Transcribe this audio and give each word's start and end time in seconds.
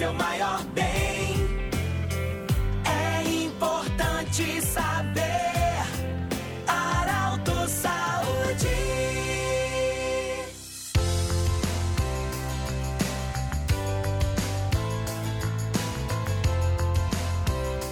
seu 0.00 0.14
maior 0.14 0.64
bem. 0.72 1.36
É 2.86 3.44
importante 3.44 4.62
saber. 4.62 5.84
Arauto 6.66 7.68
Saúde. 7.68 8.66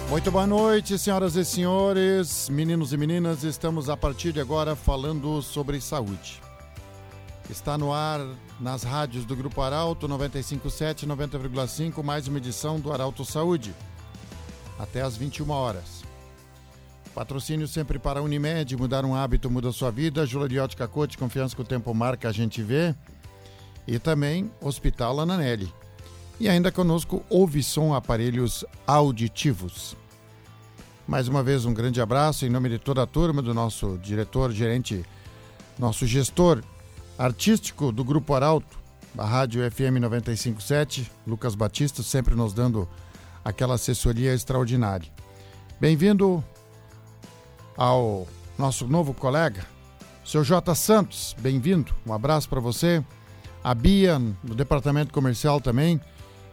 Muito 0.09 0.31
boa 0.31 0.47
noite, 0.47 0.97
senhoras 0.97 1.35
e 1.35 1.45
senhores, 1.45 2.49
meninos 2.49 2.91
e 2.91 2.97
meninas. 2.97 3.43
Estamos 3.43 3.87
a 3.87 3.95
partir 3.95 4.31
de 4.31 4.39
agora 4.39 4.75
falando 4.75 5.43
sobre 5.43 5.79
saúde. 5.79 6.48
Está 7.49 7.79
no 7.79 7.91
ar 7.91 8.19
nas 8.59 8.83
rádios 8.83 9.25
do 9.25 9.35
Grupo 9.35 9.59
Arauto 9.59 10.07
957 10.07 11.07
90,5, 11.07 12.03
mais 12.03 12.27
uma 12.27 12.37
edição 12.37 12.79
do 12.79 12.93
Arauto 12.93 13.25
Saúde. 13.25 13.73
Até 14.77 15.01
às 15.01 15.17
21 15.17 15.49
horas. 15.49 16.03
Patrocínio 17.15 17.67
sempre 17.67 17.97
para 17.97 18.19
a 18.19 18.23
Unimed, 18.23 18.77
mudar 18.77 19.03
um 19.03 19.15
hábito 19.15 19.49
muda 19.49 19.71
sua 19.71 19.89
vida. 19.89 20.27
Juleriótica 20.27 20.87
Cote, 20.87 21.17
confiança 21.17 21.55
que 21.55 21.61
o 21.63 21.65
tempo 21.65 21.91
marca, 21.91 22.29
a 22.29 22.31
gente 22.31 22.61
vê. 22.61 22.93
E 23.87 23.97
também 23.97 24.51
Hospital 24.61 25.19
Ananelli. 25.19 25.73
E 26.39 26.47
ainda 26.47 26.71
conosco 26.71 27.25
Ouvisom 27.31 27.95
Aparelhos 27.95 28.63
Auditivos. 28.85 29.97
Mais 31.07 31.27
uma 31.27 31.41
vez, 31.41 31.65
um 31.65 31.73
grande 31.73 31.99
abraço 31.99 32.45
em 32.45 32.49
nome 32.49 32.69
de 32.69 32.77
toda 32.77 33.01
a 33.01 33.07
turma, 33.07 33.41
do 33.41 33.55
nosso 33.55 33.97
diretor, 33.97 34.51
gerente, 34.51 35.03
nosso 35.79 36.05
gestor 36.05 36.61
artístico 37.19 37.91
do 37.91 38.01
Grupo 38.01 38.33
Arauto, 38.33 38.79
da 39.13 39.25
Rádio 39.25 39.69
FM 39.69 39.99
957, 39.99 41.11
Lucas 41.27 41.53
Batista, 41.53 42.01
sempre 42.01 42.33
nos 42.33 42.53
dando 42.53 42.87
aquela 43.43 43.75
assessoria 43.75 44.33
extraordinária. 44.33 45.11
Bem-vindo 45.81 46.41
ao 47.75 48.25
nosso 48.57 48.87
novo 48.87 49.13
colega, 49.13 49.65
seu 50.23 50.45
J. 50.45 50.73
Santos, 50.73 51.35
bem-vindo, 51.39 51.93
um 52.05 52.13
abraço 52.13 52.47
para 52.47 52.61
você. 52.61 53.03
A 53.61 53.75
Bia, 53.75 54.17
do 54.41 54.55
departamento 54.55 55.11
comercial 55.11 55.59
também, 55.59 55.99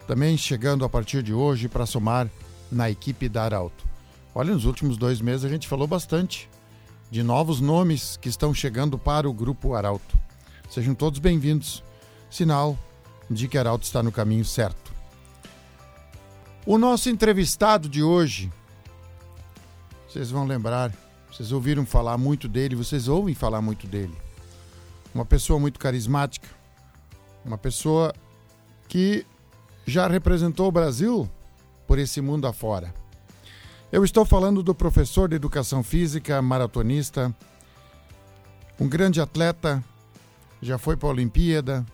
também 0.09 0.37
chegando 0.37 0.85
a 0.85 0.89
partir 0.89 1.23
de 1.23 1.33
hoje 1.33 1.69
para 1.69 1.87
somar 1.87 2.29
na 2.73 2.91
equipe 2.91 3.29
da 3.29 3.45
Arauto. 3.45 3.87
Olha, 4.35 4.53
nos 4.53 4.65
últimos 4.65 4.97
dois 4.97 5.21
meses 5.21 5.45
a 5.45 5.49
gente 5.49 5.69
falou 5.69 5.87
bastante 5.87 6.51
de 7.09 7.23
novos 7.23 7.61
nomes 7.61 8.17
que 8.17 8.29
estão 8.29 8.53
chegando 8.53 8.99
para 8.99 9.31
o 9.31 9.33
Grupo 9.33 9.73
Arauto. 9.75 10.26
Sejam 10.69 10.95
todos 10.95 11.19
bem-vindos. 11.21 11.83
Sinal 12.29 12.77
de 13.31 13.49
que 13.49 13.57
Arauto 13.57 13.85
está 13.85 14.03
no 14.03 14.11
caminho 14.11 14.45
certo. 14.45 14.93
O 16.67 16.77
nosso 16.77 17.09
entrevistado 17.09 17.89
de 17.89 18.03
hoje, 18.03 18.53
vocês 20.09 20.31
vão 20.31 20.45
lembrar, 20.45 20.93
vocês 21.31 21.53
ouviram 21.53 21.87
falar 21.87 22.19
muito 22.19 22.49
dele, 22.49 22.75
vocês 22.75 23.07
ouvem 23.07 23.35
falar 23.35 23.63
muito 23.63 23.87
dele. 23.87 24.15
Uma 25.15 25.25
pessoa 25.25 25.59
muito 25.61 25.79
carismática, 25.79 26.49
uma 27.45 27.57
pessoa 27.57 28.13
que 28.89 29.25
já 29.87 30.09
representou 30.09 30.67
o 30.67 30.73
Brasil 30.73 31.31
por 31.87 31.99
esse 31.99 32.21
mundo 32.21 32.47
afora. 32.47 32.93
Eu 33.93 34.05
estou 34.05 34.25
falando 34.25 34.63
do 34.63 34.75
professor 34.75 35.29
de 35.29 35.37
educação 35.37 35.83
física, 35.83 36.43
maratonista, 36.43 37.35
um 38.79 38.89
grande 38.89 39.21
atleta, 39.21 39.83
já 40.67 40.79
foi 40.79 40.97
para 40.97 41.09
a 41.09 41.13
Olimpíada, 41.13 41.87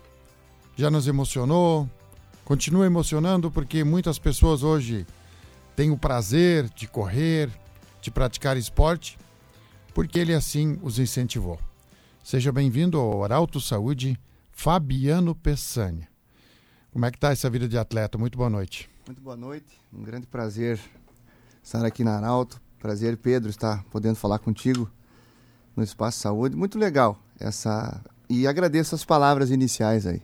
já 0.74 0.90
nos 0.90 1.06
emocionou, 1.06 1.88
continua 2.42 2.86
emocionando 2.86 3.50
porque 3.50 3.84
muitas 3.84 4.18
pessoas 4.18 4.62
hoje 4.62 5.06
têm 5.76 5.90
o 5.90 5.98
prazer 5.98 6.70
de 6.70 6.88
correr, 6.88 7.50
de 8.00 8.10
praticar 8.10 8.56
esporte, 8.56 9.18
porque 9.92 10.18
ele 10.18 10.32
assim 10.32 10.78
os 10.82 10.98
incentivou. 10.98 11.60
Seja 12.24 12.50
bem-vindo 12.50 12.98
ao 12.98 13.22
Arauto 13.22 13.60
Saúde, 13.60 14.18
Fabiano 14.50 15.34
Peçanha. 15.34 16.08
Como 16.92 17.04
é 17.04 17.10
que 17.10 17.18
está 17.18 17.30
essa 17.30 17.50
vida 17.50 17.68
de 17.68 17.76
atleta? 17.76 18.16
Muito 18.16 18.38
boa 18.38 18.48
noite. 18.48 18.88
Muito 19.06 19.20
boa 19.20 19.36
noite, 19.36 19.78
um 19.92 20.02
grande 20.02 20.26
prazer 20.26 20.80
estar 21.62 21.84
aqui 21.84 22.02
na 22.02 22.16
Arauto. 22.16 22.58
Prazer, 22.78 23.18
Pedro, 23.18 23.50
estar 23.50 23.84
podendo 23.90 24.16
falar 24.16 24.38
contigo 24.38 24.90
no 25.76 25.82
Espaço 25.82 26.20
Saúde. 26.20 26.56
Muito 26.56 26.78
legal 26.78 27.18
essa 27.38 28.02
e 28.28 28.46
agradeço 28.46 28.94
as 28.94 29.04
palavras 29.04 29.50
iniciais 29.50 30.06
aí. 30.06 30.22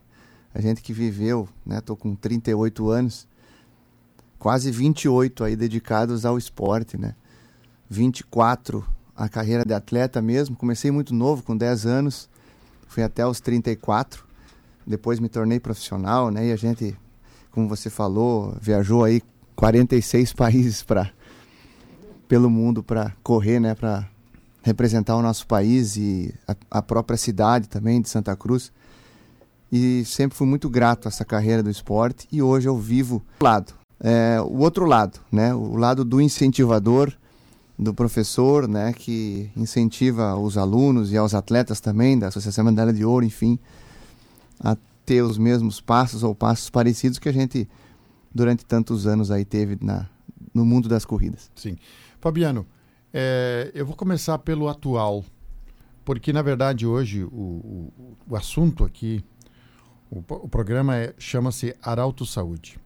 A 0.54 0.60
gente 0.60 0.82
que 0.82 0.92
viveu, 0.92 1.48
né? 1.64 1.81
Tô 1.81 1.94
com 1.94 2.14
38 2.14 2.88
anos, 2.88 3.28
quase 4.38 4.70
28 4.70 5.44
aí 5.44 5.56
dedicados 5.56 6.25
ao 6.25 6.38
esporte, 6.38 6.97
né? 6.97 7.14
24 7.88 8.84
a 9.16 9.28
carreira 9.28 9.64
de 9.64 9.75
atleta 9.75 10.22
mesmo. 10.22 10.56
Comecei 10.56 10.91
muito 10.91 11.12
novo, 11.12 11.42
com 11.42 11.56
10 11.56 11.86
anos, 11.86 12.31
fui 12.86 13.03
até 13.03 13.26
os 13.26 13.41
34. 13.41 14.25
Depois 14.86 15.20
me 15.20 15.28
tornei 15.28 15.60
profissional, 15.60 16.30
né? 16.30 16.47
E 16.47 16.53
a 16.53 16.56
gente, 16.56 16.97
como 17.50 17.69
você 17.69 17.91
falou, 17.91 18.56
viajou 18.60 19.04
aí 19.04 19.20
46 19.54 20.32
países 20.34 20.82
para 20.82 21.10
pelo 22.28 22.50
mundo 22.50 22.82
para 22.82 23.12
correr, 23.22 23.59
né, 23.59 23.75
para 23.75 24.06
representar 24.63 25.17
o 25.17 25.23
nosso 25.23 25.47
país 25.47 25.97
e 25.97 26.35
a, 26.47 26.57
a, 26.71 26.83
própria 26.83 27.17
cidade 27.17 27.69
também 27.69 28.01
de 28.01 28.09
Santa 28.09 28.37
Cruz. 28.37 28.73
E 29.71 30.05
sempre 30.05 30.37
fui 30.37 30.47
muito 30.47 30.69
grato 30.69 31.07
a 31.07 31.09
essa 31.09 31.25
carreira 31.25 31.63
do 31.63 31.71
esporte 31.71 32.27
e 32.33 32.43
hoje 32.43 32.69
eu 32.69 32.79
vivo 32.79 33.23
o 33.41 33.45
lado, 33.45 33.75
é, 34.01 34.41
o 34.41 34.59
outro 34.59 34.87
lado, 34.87 35.21
né? 35.31 35.55
O 35.55 35.77
lado 35.77 36.05
do 36.05 36.21
incentivador, 36.21 37.13
do 37.79 37.93
professor, 37.93 38.67
né? 38.67 38.93
Que 38.93 39.51
incentiva 39.57 40.35
os 40.37 40.57
alunos 40.57 41.13
e 41.13 41.17
aos 41.17 41.35
atletas 41.35 41.81
também 41.81 42.19
da 42.19 42.29
Associação 42.29 42.65
Medalha 42.65 42.93
de 42.93 43.05
Ouro, 43.05 43.25
enfim, 43.25 43.59
a 44.59 44.77
ter 45.05 45.23
os 45.23 45.39
mesmos 45.39 45.81
passos 45.81 46.23
ou 46.23 46.35
passos 46.35 46.71
parecidos 46.71 47.19
que 47.19 47.29
a 47.29 47.33
gente 47.33 47.69
durante 48.35 48.65
tantos 48.65 49.07
anos 49.07 49.31
aí 49.31 49.45
teve 49.45 49.79
na, 49.81 50.07
no 50.53 50.65
mundo 50.65 50.89
das 50.89 51.05
corridas. 51.05 51.51
Sim. 51.55 51.77
Fabiano, 52.21 52.67
é, 53.21 53.73
eu 53.75 53.84
vou 53.84 53.97
começar 53.97 54.39
pelo 54.39 54.69
atual, 54.69 55.25
porque 56.05 56.33
na 56.33 56.41
verdade 56.41 56.87
hoje 56.87 57.25
o, 57.25 57.27
o, 57.27 58.17
o 58.31 58.37
assunto 58.37 58.84
aqui, 58.84 59.25
o, 60.09 60.19
o 60.19 60.49
programa 60.49 60.97
é, 60.97 61.12
chama-se 61.19 61.75
Arauto 61.83 62.25
Saúde. 62.25 62.78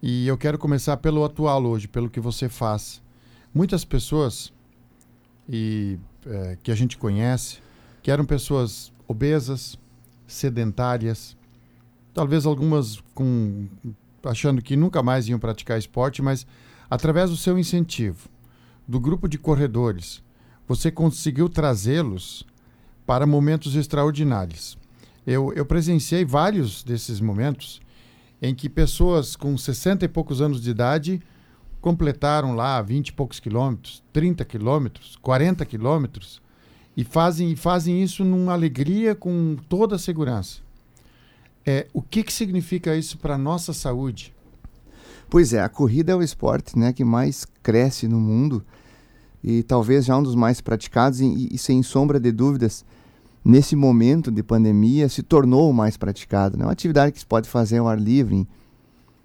E 0.00 0.28
eu 0.28 0.38
quero 0.38 0.58
começar 0.58 0.96
pelo 0.98 1.24
atual 1.24 1.64
hoje, 1.64 1.88
pelo 1.88 2.08
que 2.08 2.20
você 2.20 2.48
faz. 2.48 3.02
Muitas 3.52 3.84
pessoas 3.84 4.52
e, 5.48 5.98
é, 6.24 6.56
que 6.62 6.70
a 6.70 6.76
gente 6.76 6.96
conhece, 6.96 7.58
que 8.00 8.12
eram 8.12 8.24
pessoas 8.24 8.92
obesas, 9.08 9.76
sedentárias, 10.24 11.36
talvez 12.14 12.46
algumas 12.46 13.00
com 13.12 13.66
achando 14.24 14.62
que 14.62 14.76
nunca 14.76 15.02
mais 15.02 15.28
iam 15.28 15.38
praticar 15.40 15.76
esporte, 15.76 16.22
mas 16.22 16.46
através 16.88 17.28
do 17.30 17.36
seu 17.36 17.58
incentivo, 17.58 18.28
do 18.88 18.98
grupo 18.98 19.28
de 19.28 19.36
corredores, 19.36 20.22
você 20.66 20.90
conseguiu 20.90 21.46
trazê-los 21.50 22.46
para 23.04 23.26
momentos 23.26 23.76
extraordinários. 23.76 24.78
Eu, 25.26 25.52
eu 25.52 25.66
presenciei 25.66 26.24
vários 26.24 26.82
desses 26.82 27.20
momentos 27.20 27.82
em 28.40 28.54
que 28.54 28.68
pessoas 28.68 29.36
com 29.36 29.58
60 29.58 30.06
e 30.06 30.08
poucos 30.08 30.40
anos 30.40 30.62
de 30.62 30.70
idade 30.70 31.20
completaram 31.82 32.54
lá 32.54 32.80
20 32.80 33.08
e 33.08 33.12
poucos 33.12 33.38
quilômetros, 33.38 34.02
30 34.12 34.44
quilômetros, 34.46 35.16
40 35.20 35.66
quilômetros 35.66 36.40
e 36.96 37.04
fazem, 37.04 37.54
fazem 37.54 38.02
isso 38.02 38.24
numa 38.24 38.54
alegria 38.54 39.14
com 39.14 39.56
toda 39.68 39.96
a 39.96 39.98
segurança. 39.98 40.60
É, 41.64 41.86
o 41.92 42.00
que, 42.00 42.22
que 42.22 42.32
significa 42.32 42.96
isso 42.96 43.18
para 43.18 43.34
a 43.34 43.38
nossa 43.38 43.74
saúde? 43.74 44.34
Pois 45.28 45.52
é, 45.52 45.60
a 45.60 45.68
corrida 45.68 46.12
é 46.12 46.14
o 46.16 46.22
esporte 46.22 46.78
né, 46.78 46.92
que 46.92 47.04
mais 47.04 47.44
cresce 47.62 48.08
no 48.08 48.18
mundo 48.18 48.64
e 49.42 49.62
talvez 49.62 50.04
já 50.04 50.16
um 50.16 50.22
dos 50.22 50.34
mais 50.34 50.60
praticados 50.60 51.20
e, 51.20 51.48
e, 51.52 51.58
sem 51.58 51.82
sombra 51.82 52.18
de 52.18 52.32
dúvidas, 52.32 52.84
nesse 53.44 53.76
momento 53.76 54.30
de 54.30 54.42
pandemia 54.42 55.08
se 55.08 55.22
tornou 55.22 55.70
o 55.70 55.74
mais 55.74 55.96
praticado. 55.96 56.56
Né? 56.56 56.64
Uma 56.64 56.72
atividade 56.72 57.12
que 57.12 57.20
se 57.20 57.26
pode 57.26 57.48
fazer 57.48 57.78
ao 57.78 57.88
ar 57.88 57.98
livre, 57.98 58.46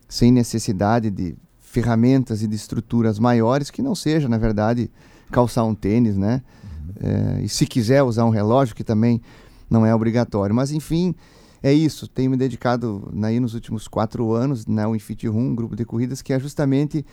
sem 0.08 0.32
necessidade 0.32 1.10
de 1.10 1.36
ferramentas 1.60 2.44
e 2.44 2.48
de 2.48 2.56
estruturas 2.56 3.18
maiores, 3.18 3.72
que 3.72 3.82
não 3.82 3.96
seja, 3.96 4.30
na 4.30 4.38
verdade, 4.38 4.90
calçar 5.32 5.64
um 5.64 5.74
tênis, 5.74 6.16
né? 6.16 6.44
Uhum. 6.64 7.40
É, 7.40 7.42
e 7.42 7.50
se 7.50 7.66
quiser 7.66 8.04
usar 8.04 8.26
um 8.26 8.30
relógio, 8.30 8.76
que 8.76 8.84
também 8.84 9.20
não 9.68 9.84
é 9.84 9.94
obrigatório. 9.94 10.54
Mas, 10.54 10.72
enfim, 10.72 11.16
é 11.64 11.74
isso. 11.74 12.08
Tenho 12.08 12.30
me 12.30 12.38
dedicado 12.38 13.12
aí 13.24 13.40
nos 13.40 13.56
últimos 13.56 13.88
quatro 13.88 14.34
anos 14.34 14.68
na 14.68 14.88
né, 14.88 14.96
Infit 14.96 15.28
Room, 15.28 15.48
um 15.48 15.56
grupo 15.56 15.76
de 15.76 15.84
corridas, 15.84 16.22
que 16.22 16.32
é 16.32 16.40
justamente 16.40 17.04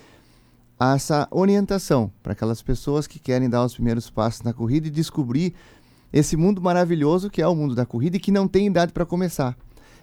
essa 0.80 1.28
orientação 1.30 2.10
para 2.22 2.32
aquelas 2.32 2.62
pessoas 2.62 3.06
que 3.06 3.18
querem 3.18 3.50
dar 3.50 3.64
os 3.64 3.74
primeiros 3.74 4.08
passos 4.08 4.42
na 4.42 4.52
corrida 4.52 4.88
e 4.88 4.90
descobrir 4.90 5.54
esse 6.10 6.36
mundo 6.36 6.60
maravilhoso 6.60 7.28
que 7.28 7.42
é 7.42 7.46
o 7.46 7.54
mundo 7.54 7.74
da 7.74 7.84
corrida 7.84 8.16
e 8.16 8.20
que 8.20 8.32
não 8.32 8.48
tem 8.48 8.66
idade 8.66 8.92
para 8.92 9.04
começar. 9.04 9.56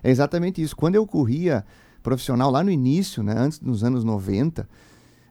É 0.03 0.12
exatamente 0.12 0.62
isso. 0.62 0.75
Quando 0.75 0.95
eu 0.95 1.06
corria 1.07 1.65
profissional 2.03 2.51
lá 2.51 2.63
no 2.63 2.69
início, 2.69 3.24
né, 3.24 3.33
antes 3.35 3.57
dos 3.57 3.83
anos 3.83 4.03
90, 4.03 4.69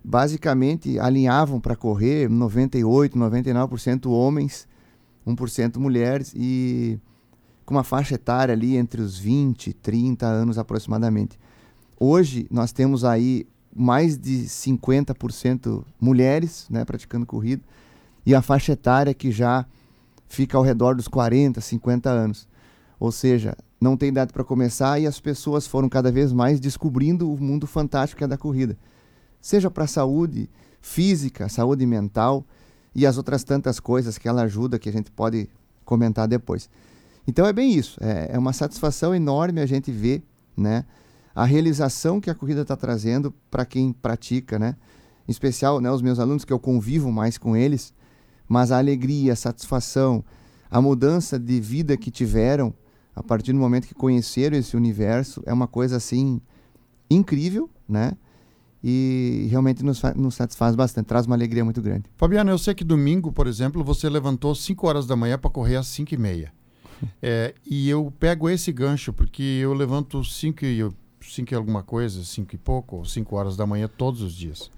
basicamente 0.05 0.99
alinhavam 0.99 1.61
para 1.61 1.77
correr 1.77 2.29
98, 2.29 3.17
99% 3.17 4.11
homens, 4.11 4.67
1% 5.27 5.79
mulheres 5.79 6.33
e 6.37 6.99
com 7.65 7.75
uma 7.75 7.85
faixa 7.85 8.15
etária 8.15 8.53
ali 8.53 8.77
entre 8.77 9.01
os 9.01 9.19
20 9.19 9.69
e 9.69 9.73
30 9.73 10.27
anos 10.27 10.59
aproximadamente. 10.59 11.39
Hoje 11.99 12.47
nós 12.51 12.73
temos 12.73 13.05
aí 13.05 13.47
mais 13.77 14.17
de 14.17 14.45
50% 14.45 15.85
mulheres 16.01 16.67
né, 16.71 16.85
praticando 16.85 17.27
corrida 17.27 17.63
e 18.25 18.35
a 18.35 18.43
faixa 18.43 18.73
etária 18.73 19.13
que 19.13 19.31
já 19.31 19.67
fica 20.27 20.57
ao 20.57 20.65
redor 20.65 20.95
dos 20.95 21.07
40, 21.07 21.61
50 21.61 22.11
anos. 22.11 22.49
Ou 22.99 23.13
seja, 23.13 23.57
não 23.81 23.97
tem 23.97 24.09
idade 24.09 24.33
para 24.33 24.43
começar 24.43 24.99
e 24.99 25.07
as 25.07 25.21
pessoas 25.21 25.67
foram 25.67 25.89
cada 25.89 26.11
vez 26.11 26.33
mais 26.33 26.59
descobrindo 26.59 27.31
o 27.31 27.39
mundo 27.39 27.67
fantástico 27.67 28.19
que 28.19 28.25
é 28.25 28.27
da 28.27 28.39
corrida. 28.39 28.77
Seja 29.41 29.71
para 29.71 29.85
a 29.85 29.89
saúde 29.89 30.49
física, 30.81 31.49
saúde 31.49 31.87
mental 31.87 32.45
e 32.95 33.07
as 33.07 33.17
outras 33.17 33.45
tantas 33.45 33.79
coisas 33.79 34.19
que 34.19 34.27
ela 34.27 34.43
ajuda 34.43 34.79
que 34.79 34.89
a 34.89 34.93
gente 34.93 35.11
pode 35.11 35.49
comentar 35.85 36.27
depois. 36.27 36.71
Então 37.29 37.47
é 37.47 37.53
bem 37.53 37.75
isso, 37.75 37.99
é, 38.03 38.31
é 38.33 38.39
uma 38.39 38.53
satisfação 38.53 39.15
enorme 39.15 39.61
a 39.61 39.67
gente 39.67 39.91
ver 39.91 40.23
né, 40.57 40.85
a 41.37 41.45
realização 41.45 42.19
que 42.19 42.31
a 42.31 42.35
corrida 42.35 42.63
está 42.63 42.75
trazendo 42.75 43.31
para 43.51 43.67
quem 43.67 43.93
pratica, 43.93 44.59
né? 44.59 44.75
Em 45.29 45.31
especial 45.31 45.83
né, 45.83 45.91
os 45.91 46.01
meus 46.01 46.19
alunos 46.19 46.47
que 46.47 46.53
eu 46.53 46.59
convivo 46.59 47.13
mais 47.13 47.37
com 47.37 47.55
eles, 47.55 47.93
mas 48.49 48.73
a 48.73 48.79
alegria, 48.79 49.35
a 49.35 49.37
satisfação, 49.37 50.25
a 50.71 50.81
mudança 50.81 51.39
de 51.39 51.61
vida 51.61 51.95
que 51.95 52.11
tiveram 52.11 52.73
a 53.15 53.23
partir 53.23 53.53
do 53.53 53.59
momento 53.59 53.87
que 53.87 53.95
conheceram 53.95 54.57
esse 54.57 54.75
universo 54.75 55.43
é 55.45 55.53
uma 55.53 55.67
coisa 55.67 55.99
assim 55.99 56.41
incrível, 57.11 57.69
né? 57.87 58.17
E 58.83 59.47
realmente 59.51 59.85
nos, 59.85 60.01
nos 60.15 60.37
satisfaz 60.37 60.75
bastante, 60.75 61.07
traz 61.07 61.27
uma 61.27 61.37
alegria 61.37 61.65
muito 61.65 61.83
grande. 61.83 62.05
Fabiano, 62.17 62.51
eu 62.51 62.59
sei 62.59 62.75
que 62.75 62.85
domingo, 62.85 63.31
por 63.31 63.47
exemplo, 63.47 63.85
você 63.85 64.09
levantou 64.09 64.55
5 64.55 64.87
horas 64.87 65.07
da 65.07 65.17
manhã 65.17 65.37
para 65.37 65.51
correr 65.51 65.77
às 65.77 65.87
5 65.89 66.15
e 66.15 66.17
meia. 66.17 66.53
É, 67.21 67.55
e 67.67 67.91
eu 67.91 68.11
pego 68.19 68.49
esse 68.49 68.73
gancho 68.73 69.13
porque 69.13 69.43
eu 69.43 69.75
levanto 69.75 70.25
5 70.25 70.65
e, 70.65 70.83
cinco 71.35 71.53
e 71.53 71.57
alguma 71.57 71.83
coisa, 71.83 72.25
5 72.25 72.55
e 72.55 72.59
pouco, 72.59 72.97
ou 72.97 73.05
5 73.05 73.37
horas 73.37 73.57
da 73.57 73.67
manhã 73.67 73.89
todos 73.89 74.23
os 74.23 74.35
dias. 74.35 74.71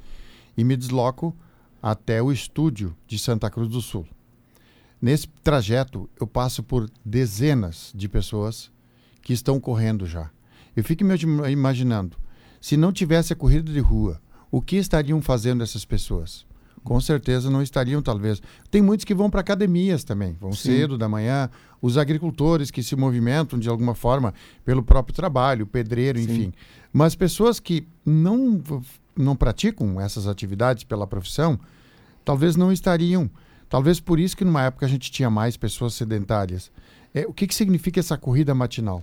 E 0.56 0.64
me 0.64 0.76
desloco 0.76 1.36
até 1.82 2.22
o 2.22 2.32
estúdio 2.32 2.96
de 3.06 3.18
Santa 3.18 3.50
Cruz 3.50 3.68
do 3.68 3.80
Sul. 3.80 4.06
Nesse 5.00 5.28
trajeto, 5.44 6.10
eu 6.20 6.26
passo 6.26 6.62
por 6.62 6.90
dezenas 7.04 7.92
de 7.94 8.08
pessoas 8.08 8.70
que 9.22 9.32
estão 9.32 9.60
correndo 9.60 10.06
já. 10.06 10.30
Eu 10.74 10.82
fico 10.82 11.04
me 11.04 11.14
imaginando, 11.50 12.16
se 12.60 12.76
não 12.76 12.92
tivesse 12.92 13.32
a 13.32 13.36
corrida 13.36 13.72
de 13.72 13.80
rua, 13.80 14.20
o 14.50 14.60
que 14.60 14.76
estariam 14.76 15.20
fazendo 15.22 15.62
essas 15.62 15.84
pessoas? 15.84 16.47
Com 16.84 17.00
certeza 17.00 17.50
não 17.50 17.62
estariam, 17.62 18.00
talvez. 18.02 18.40
Tem 18.70 18.80
muitos 18.82 19.04
que 19.04 19.14
vão 19.14 19.30
para 19.30 19.40
academias 19.40 20.04
também, 20.04 20.36
vão 20.40 20.52
Sim. 20.52 20.70
cedo 20.70 20.98
da 20.98 21.08
manhã. 21.08 21.50
Os 21.80 21.96
agricultores 21.96 22.70
que 22.70 22.82
se 22.82 22.96
movimentam 22.96 23.58
de 23.58 23.68
alguma 23.68 23.94
forma 23.94 24.34
pelo 24.64 24.82
próprio 24.82 25.14
trabalho, 25.14 25.66
pedreiro, 25.66 26.18
Sim. 26.18 26.24
enfim. 26.24 26.52
Mas 26.92 27.14
pessoas 27.14 27.60
que 27.60 27.86
não, 28.04 28.62
não 29.16 29.36
praticam 29.36 30.00
essas 30.00 30.26
atividades 30.26 30.84
pela 30.84 31.06
profissão, 31.06 31.58
talvez 32.24 32.56
não 32.56 32.72
estariam. 32.72 33.30
Talvez 33.68 34.00
por 34.00 34.18
isso 34.18 34.36
que 34.36 34.44
numa 34.44 34.62
época 34.62 34.86
a 34.86 34.88
gente 34.88 35.10
tinha 35.10 35.28
mais 35.28 35.56
pessoas 35.56 35.94
sedentárias. 35.94 36.70
É, 37.14 37.26
o 37.26 37.32
que, 37.32 37.46
que 37.46 37.54
significa 37.54 38.00
essa 38.00 38.16
corrida 38.16 38.54
matinal? 38.54 39.02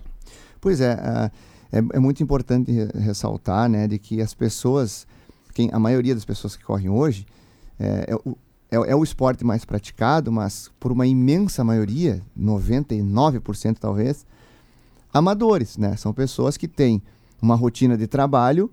Pois 0.60 0.82
é, 0.82 1.32
é, 1.72 1.78
é, 1.78 2.00
muito 2.00 2.24
importante 2.24 2.72
ressaltar 2.96 3.70
né, 3.70 3.88
de 3.88 4.00
que 4.00 4.22
as 4.22 4.34
pessoas, 4.34 5.06
quem, 5.54 5.70
a 5.72 5.80
maioria 5.80 6.16
das 6.16 6.26
pessoas 6.26 6.56
que 6.56 6.64
correm 6.64 6.90
hoje, 6.90 7.26
é, 7.80 8.12
é, 8.12 8.16
o, 8.16 8.38
é, 8.72 8.92
é 8.92 8.96
o 8.96 9.04
esporte 9.04 9.44
mais 9.44 9.66
praticado, 9.66 10.32
mas 10.32 10.72
por 10.80 10.92
uma 10.92 11.06
imensa 11.06 11.64
maioria, 11.64 12.22
99% 12.40 13.78
talvez, 13.80 14.26
amadores, 15.14 15.78
né? 15.78 15.96
São 15.96 16.14
pessoas 16.14 16.58
que 16.58 16.68
têm 16.68 17.02
uma 17.42 17.56
rotina 17.56 17.98
de 17.98 18.08
trabalho 18.08 18.72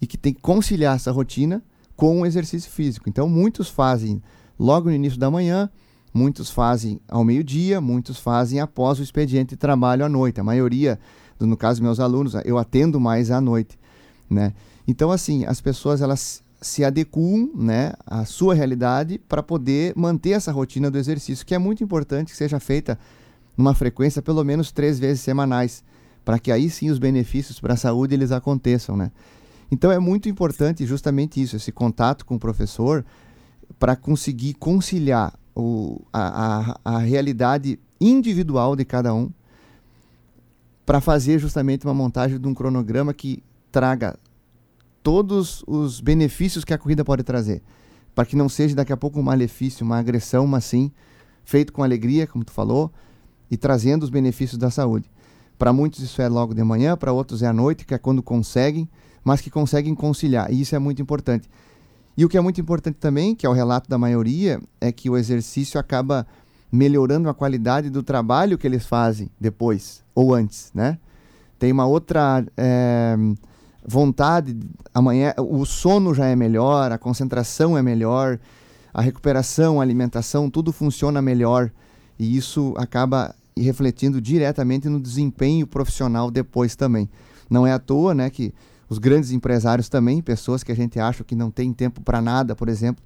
e 0.00 0.06
que 0.06 0.16
têm 0.16 0.32
que 0.32 0.40
conciliar 0.40 0.96
essa 0.96 1.10
rotina 1.10 1.62
com 1.96 2.20
o 2.20 2.26
exercício 2.26 2.70
físico. 2.70 3.08
Então, 3.08 3.28
muitos 3.28 3.68
fazem 3.68 4.22
logo 4.58 4.88
no 4.88 4.94
início 4.94 5.18
da 5.18 5.30
manhã, 5.30 5.70
muitos 6.12 6.50
fazem 6.50 7.00
ao 7.08 7.24
meio-dia, 7.24 7.80
muitos 7.80 8.18
fazem 8.18 8.60
após 8.60 8.98
o 8.98 9.02
expediente 9.02 9.50
de 9.50 9.56
trabalho 9.56 10.04
à 10.04 10.08
noite. 10.08 10.40
A 10.40 10.44
maioria, 10.44 10.98
no 11.40 11.56
caso 11.56 11.82
meus 11.82 11.98
alunos, 11.98 12.34
eu 12.44 12.58
atendo 12.58 13.00
mais 13.00 13.30
à 13.30 13.40
noite, 13.40 13.78
né? 14.28 14.52
Então 14.86 15.10
assim, 15.10 15.44
as 15.44 15.60
pessoas 15.60 16.00
elas 16.00 16.43
se 16.64 16.82
adequam, 16.82 17.50
né, 17.54 17.92
à 18.06 18.24
sua 18.24 18.54
realidade 18.54 19.18
para 19.18 19.42
poder 19.42 19.92
manter 19.94 20.30
essa 20.30 20.50
rotina 20.50 20.90
do 20.90 20.96
exercício, 20.96 21.44
que 21.44 21.54
é 21.54 21.58
muito 21.58 21.84
importante 21.84 22.32
que 22.32 22.36
seja 22.36 22.58
feita 22.58 22.98
numa 23.54 23.74
frequência 23.74 24.22
pelo 24.22 24.42
menos 24.42 24.72
três 24.72 24.98
vezes 24.98 25.20
semanais, 25.20 25.84
para 26.24 26.38
que 26.38 26.50
aí 26.50 26.70
sim 26.70 26.88
os 26.88 26.98
benefícios 26.98 27.60
para 27.60 27.74
a 27.74 27.76
saúde 27.76 28.14
eles 28.14 28.32
aconteçam, 28.32 28.96
né? 28.96 29.12
Então 29.70 29.92
é 29.92 29.98
muito 29.98 30.26
importante 30.26 30.86
justamente 30.86 31.40
isso, 31.40 31.54
esse 31.54 31.70
contato 31.70 32.24
com 32.24 32.36
o 32.36 32.40
professor, 32.40 33.04
para 33.78 33.94
conseguir 33.94 34.54
conciliar 34.54 35.38
o, 35.54 36.00
a, 36.10 36.78
a, 36.82 36.96
a 36.96 36.98
realidade 36.98 37.78
individual 38.00 38.74
de 38.74 38.86
cada 38.86 39.12
um 39.12 39.30
para 40.86 40.98
fazer 40.98 41.38
justamente 41.38 41.84
uma 41.84 41.94
montagem 41.94 42.40
de 42.40 42.48
um 42.48 42.54
cronograma 42.54 43.12
que 43.12 43.42
traga 43.70 44.18
todos 45.04 45.62
os 45.66 46.00
benefícios 46.00 46.64
que 46.64 46.72
a 46.72 46.78
corrida 46.78 47.04
pode 47.04 47.22
trazer. 47.22 47.62
Para 48.14 48.24
que 48.24 48.34
não 48.34 48.48
seja 48.48 48.74
daqui 48.74 48.92
a 48.92 48.96
pouco 48.96 49.20
um 49.20 49.22
malefício, 49.22 49.84
uma 49.84 49.98
agressão, 49.98 50.46
mas 50.46 50.64
sim 50.64 50.90
feito 51.44 51.74
com 51.74 51.82
alegria, 51.82 52.26
como 52.26 52.42
tu 52.42 52.50
falou, 52.50 52.90
e 53.50 53.56
trazendo 53.56 54.02
os 54.02 54.08
benefícios 54.08 54.58
da 54.58 54.70
saúde. 54.70 55.10
Para 55.58 55.74
muitos 55.74 56.00
isso 56.00 56.22
é 56.22 56.28
logo 56.28 56.54
de 56.54 56.64
manhã, 56.64 56.96
para 56.96 57.12
outros 57.12 57.42
é 57.42 57.46
à 57.46 57.52
noite, 57.52 57.84
que 57.84 57.92
é 57.92 57.98
quando 57.98 58.22
conseguem, 58.22 58.88
mas 59.22 59.42
que 59.42 59.50
conseguem 59.50 59.94
conciliar. 59.94 60.50
E 60.50 60.62
isso 60.62 60.74
é 60.74 60.78
muito 60.78 61.02
importante. 61.02 61.50
E 62.16 62.24
o 62.24 62.28
que 62.28 62.38
é 62.38 62.40
muito 62.40 62.58
importante 62.58 62.96
também, 62.96 63.34
que 63.34 63.44
é 63.44 63.48
o 63.48 63.52
relato 63.52 63.90
da 63.90 63.98
maioria, 63.98 64.58
é 64.80 64.90
que 64.90 65.10
o 65.10 65.18
exercício 65.18 65.78
acaba 65.78 66.26
melhorando 66.72 67.28
a 67.28 67.34
qualidade 67.34 67.90
do 67.90 68.02
trabalho 68.02 68.56
que 68.56 68.66
eles 68.66 68.86
fazem 68.86 69.28
depois 69.38 70.02
ou 70.14 70.34
antes, 70.34 70.70
né? 70.74 70.98
Tem 71.58 71.70
uma 71.70 71.84
outra 71.86 72.44
é, 72.56 73.16
vontade, 73.86 74.56
amanhã 74.92 75.34
o 75.38 75.64
sono 75.64 76.14
já 76.14 76.26
é 76.26 76.36
melhor, 76.36 76.90
a 76.90 76.98
concentração 76.98 77.76
é 77.76 77.82
melhor, 77.82 78.38
a 78.92 79.02
recuperação, 79.02 79.80
a 79.80 79.82
alimentação, 79.82 80.48
tudo 80.48 80.72
funciona 80.72 81.20
melhor 81.20 81.70
e 82.18 82.36
isso 82.36 82.74
acaba 82.76 83.34
refletindo 83.56 84.20
diretamente 84.20 84.88
no 84.88 85.00
desempenho 85.00 85.66
profissional 85.66 86.30
depois 86.30 86.74
também. 86.74 87.08
Não 87.48 87.66
é 87.66 87.72
à 87.72 87.78
toa, 87.78 88.14
né, 88.14 88.30
que 88.30 88.54
os 88.88 88.98
grandes 88.98 89.30
empresários 89.30 89.88
também, 89.88 90.22
pessoas 90.22 90.62
que 90.62 90.72
a 90.72 90.76
gente 90.76 90.98
acha 90.98 91.24
que 91.24 91.34
não 91.34 91.50
tem 91.50 91.72
tempo 91.72 92.00
para 92.00 92.20
nada, 92.20 92.54
por 92.54 92.68
exemplo, 92.68 93.04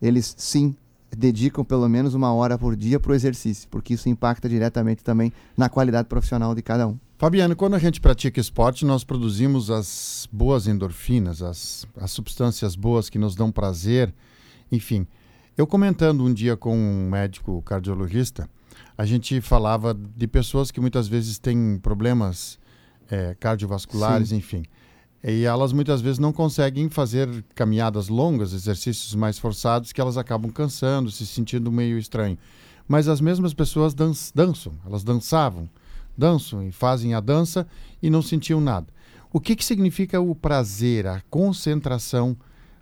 eles 0.00 0.34
sim 0.36 0.74
dedicam 1.16 1.64
pelo 1.64 1.88
menos 1.88 2.14
uma 2.14 2.32
hora 2.32 2.58
por 2.58 2.76
dia 2.76 3.00
para 3.00 3.12
o 3.12 3.14
exercício, 3.14 3.68
porque 3.70 3.94
isso 3.94 4.08
impacta 4.08 4.48
diretamente 4.48 5.02
também 5.02 5.32
na 5.56 5.68
qualidade 5.68 6.08
profissional 6.08 6.54
de 6.54 6.62
cada 6.62 6.86
um. 6.86 6.98
Fabiano, 7.18 7.56
quando 7.56 7.72
a 7.72 7.78
gente 7.78 7.98
pratica 7.98 8.38
esporte, 8.38 8.84
nós 8.84 9.02
produzimos 9.02 9.70
as 9.70 10.28
boas 10.30 10.68
endorfinas, 10.68 11.40
as, 11.40 11.86
as 11.96 12.10
substâncias 12.10 12.76
boas 12.76 13.08
que 13.08 13.18
nos 13.18 13.34
dão 13.34 13.50
prazer, 13.50 14.12
enfim. 14.70 15.06
Eu 15.56 15.66
comentando 15.66 16.22
um 16.22 16.32
dia 16.32 16.58
com 16.58 16.76
um 16.76 17.08
médico 17.08 17.62
cardiologista, 17.62 18.50
a 18.98 19.06
gente 19.06 19.40
falava 19.40 19.94
de 19.94 20.26
pessoas 20.26 20.70
que 20.70 20.78
muitas 20.78 21.08
vezes 21.08 21.38
têm 21.38 21.78
problemas 21.82 22.58
é, 23.10 23.34
cardiovasculares, 23.40 24.28
Sim. 24.28 24.36
enfim. 24.36 24.64
E 25.24 25.44
elas 25.44 25.72
muitas 25.72 26.02
vezes 26.02 26.18
não 26.18 26.34
conseguem 26.34 26.90
fazer 26.90 27.42
caminhadas 27.54 28.08
longas, 28.08 28.52
exercícios 28.52 29.14
mais 29.14 29.38
forçados, 29.38 29.90
que 29.90 30.02
elas 30.02 30.18
acabam 30.18 30.52
cansando, 30.52 31.10
se 31.10 31.26
sentindo 31.26 31.72
meio 31.72 31.98
estranho. 31.98 32.36
Mas 32.86 33.08
as 33.08 33.22
mesmas 33.22 33.54
pessoas 33.54 33.94
dan 33.94 34.12
dançam, 34.34 34.74
elas 34.84 35.02
dançavam, 35.02 35.66
dançam 36.16 36.62
e 36.62 36.72
fazem 36.72 37.14
a 37.14 37.20
dança 37.20 37.66
e 38.02 38.10
não 38.10 38.22
sentiam 38.22 38.60
nada. 38.60 38.86
O 39.32 39.40
que, 39.40 39.54
que 39.54 39.64
significa 39.64 40.20
o 40.20 40.34
prazer, 40.34 41.06
a 41.06 41.20
concentração 41.28 42.36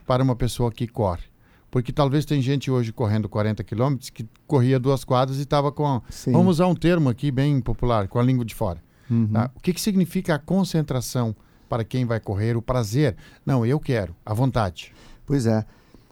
para 0.07 0.23
uma 0.23 0.37
pessoa 0.37 0.71
que 0.71 0.87
corre? 0.87 1.25
Porque 1.71 1.93
talvez 1.93 2.25
tem 2.25 2.41
gente 2.41 2.71
hoje 2.71 2.93
correndo 2.93 3.29
40 3.29 3.64
quilômetros 3.64 4.11
que 4.11 4.26
corria 4.47 4.79
duas 4.79 5.03
quadras 5.03 5.38
e 5.38 5.43
estava 5.43 5.73
com. 5.73 5.87
A, 5.87 6.03
vamos 6.26 6.57
usar 6.57 6.69
um 6.69 6.75
termo 6.75 7.09
aqui 7.09 7.33
bem 7.33 7.61
popular, 7.61 8.07
com 8.07 8.19
a 8.19 8.23
língua 8.23 8.45
de 8.45 8.55
fora. 8.55 8.81
Uhum. 9.11 9.26
Tá? 9.26 9.50
O 9.55 9.61
que, 9.61 9.73
que 9.73 9.81
significa 9.81 10.37
a 10.37 10.38
concentração 10.38 11.35
para 11.69 11.85
quem 11.85 12.05
vai 12.05 12.21
correr, 12.21 12.57
o 12.57 12.62
prazer. 12.62 13.17
Não, 13.45 13.67
eu 13.67 13.81
quero, 13.81 14.14
à 14.25 14.33
vontade. 14.33 14.93
Pois 15.26 15.47
é. 15.47 15.64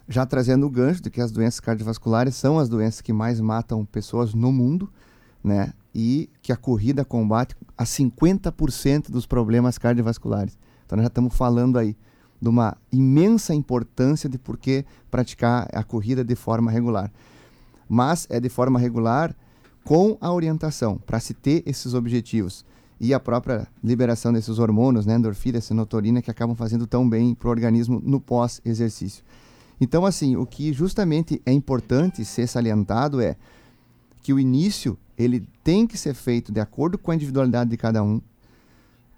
Já 0.09 0.27
trazendo 0.27 0.67
o 0.67 0.71
gancho 0.71 1.01
de 1.01 1.09
que 1.09 1.21
as 1.21 1.31
doenças 1.31 1.61
cardiovasculares 1.61 2.35
são 2.35 2.59
as 2.59 2.69
doenças 2.69 3.01
que 3.01 3.13
mais 3.13 3.41
matam 3.41 3.85
pessoas 3.85 4.35
no 4.35 4.51
mundo, 4.51 4.93
né? 5.43 5.73
E 5.95 6.31
que 6.41 6.53
a 6.53 6.57
corrida 6.57 7.05
combate 7.05 7.55
a 7.77 7.85
50% 7.85 9.11
dos 9.11 9.27
problemas 9.27 9.79
cardiovasculares. 9.79 10.59
Então 10.87 10.97
nós 10.97 11.05
já 11.05 11.09
estamos 11.09 11.35
falando 11.35 11.79
aí 11.79 11.97
de 12.41 12.49
uma 12.49 12.77
imensa 12.91 13.55
importância 13.55 14.29
de 14.29 14.39
por 14.39 14.57
que 14.57 14.85
praticar 15.11 15.69
a 15.73 15.85
corrida 15.85 16.25
de 16.25 16.35
forma 16.35 16.71
regular. 16.71 17.13
Mas 17.89 18.27
é 18.31 18.41
de 18.41 18.49
forma 18.49 18.79
regular 18.79 19.37
com 19.85 20.17
a 20.21 20.33
orientação 20.33 20.99
para 20.99 21.21
se 21.21 21.35
ter 21.35 21.63
esses 21.67 21.95
objetivos 21.95 22.65
e 23.01 23.13
a 23.13 23.21
própria 23.21 23.67
liberação 23.83 24.33
desses 24.33 24.61
hormônios, 24.61 25.05
né, 25.05 25.17
endorfina, 25.17 25.61
senotorina, 25.61 26.23
que 26.23 26.31
acabam 26.31 26.55
fazendo 26.55 26.87
tão 26.87 27.09
bem 27.09 27.35
para 27.35 27.49
o 27.49 27.51
organismo 27.51 28.01
no 28.05 28.21
pós-exercício. 28.21 29.25
Então, 29.81 30.07
assim, 30.07 30.37
o 30.37 30.47
que 30.47 30.73
justamente 30.73 31.43
é 31.45 31.53
importante 31.53 32.25
ser 32.25 32.47
salientado 32.47 33.21
é 33.21 33.37
que 34.23 34.33
o 34.33 34.39
início 34.39 34.97
ele 35.19 35.47
tem 35.63 35.87
que 35.87 35.99
ser 35.99 36.15
feito 36.15 36.53
de 36.53 36.61
acordo 36.61 36.97
com 36.97 37.11
a 37.11 37.15
individualidade 37.15 37.71
de 37.71 37.77
cada 37.77 38.03
um. 38.03 38.21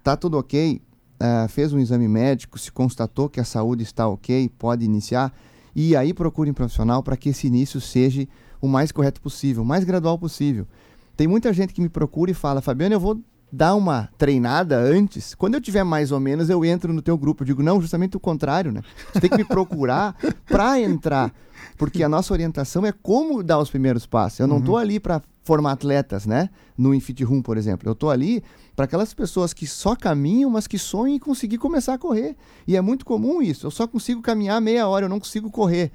Tá 0.03 0.17
tudo 0.17 0.37
ok? 0.37 0.81
Uh, 1.15 1.47
fez 1.47 1.71
um 1.71 1.79
exame 1.79 2.07
médico, 2.07 2.59
se 2.59 2.71
constatou 2.71 3.29
que 3.29 3.39
a 3.39 3.43
saúde 3.43 3.83
está 3.83 4.07
ok, 4.07 4.49
pode 4.57 4.83
iniciar. 4.83 5.33
E 5.75 5.95
aí 5.95 6.13
procure 6.13 6.49
um 6.49 6.53
profissional 6.53 7.01
para 7.03 7.15
que 7.15 7.29
esse 7.29 7.47
início 7.47 7.79
seja 7.79 8.27
o 8.61 8.67
mais 8.67 8.91
correto 8.91 9.21
possível, 9.21 9.63
o 9.63 9.65
mais 9.65 9.83
gradual 9.83 10.17
possível. 10.17 10.67
Tem 11.15 11.27
muita 11.27 11.53
gente 11.53 11.73
que 11.73 11.81
me 11.81 11.89
procura 11.89 12.31
e 12.31 12.33
fala, 12.33 12.61
Fabiano, 12.61 12.95
eu 12.95 12.99
vou 12.99 13.19
dar 13.55 13.73
uma 13.75 14.09
treinada 14.17 14.77
antes. 14.77 15.33
Quando 15.33 15.53
eu 15.53 15.61
tiver 15.61 15.83
mais 15.83 16.11
ou 16.11 16.19
menos, 16.19 16.49
eu 16.49 16.65
entro 16.65 16.91
no 16.91 17.01
teu 17.01 17.17
grupo. 17.17 17.43
Eu 17.43 17.47
digo, 17.47 17.63
não, 17.63 17.79
justamente 17.79 18.17
o 18.17 18.19
contrário, 18.19 18.71
né? 18.71 18.81
Você 19.13 19.21
tem 19.21 19.29
que 19.29 19.37
me 19.37 19.45
procurar 19.45 20.15
para 20.45 20.79
entrar. 20.79 21.33
Porque 21.77 22.03
a 22.03 22.09
nossa 22.09 22.33
orientação 22.33 22.85
é 22.85 22.91
como 22.91 23.41
dar 23.41 23.57
os 23.57 23.69
primeiros 23.69 24.05
passos. 24.05 24.39
Eu 24.39 24.47
não 24.47 24.57
estou 24.57 24.75
uhum. 24.75 24.81
ali 24.81 24.99
para 24.99 25.21
formar 25.43 25.71
atletas, 25.71 26.25
né? 26.25 26.49
No 26.77 26.93
Infit 26.93 27.23
Room, 27.23 27.41
por 27.41 27.57
exemplo. 27.57 27.87
Eu 27.87 27.93
estou 27.93 28.09
ali 28.09 28.43
para 28.75 28.85
aquelas 28.85 29.13
pessoas 29.13 29.53
que 29.53 29.65
só 29.65 29.95
caminham, 29.95 30.49
mas 30.49 30.67
que 30.67 30.77
sonham 30.77 31.15
em 31.15 31.19
conseguir 31.19 31.57
começar 31.57 31.93
a 31.93 31.97
correr. 31.97 32.35
E 32.67 32.75
é 32.75 32.81
muito 32.81 33.05
comum 33.05 33.41
isso. 33.41 33.65
Eu 33.65 33.71
só 33.71 33.87
consigo 33.87 34.21
caminhar 34.21 34.59
meia 34.59 34.85
hora, 34.85 35.05
eu 35.05 35.09
não 35.09 35.19
consigo 35.19 35.49
correr. 35.49 35.91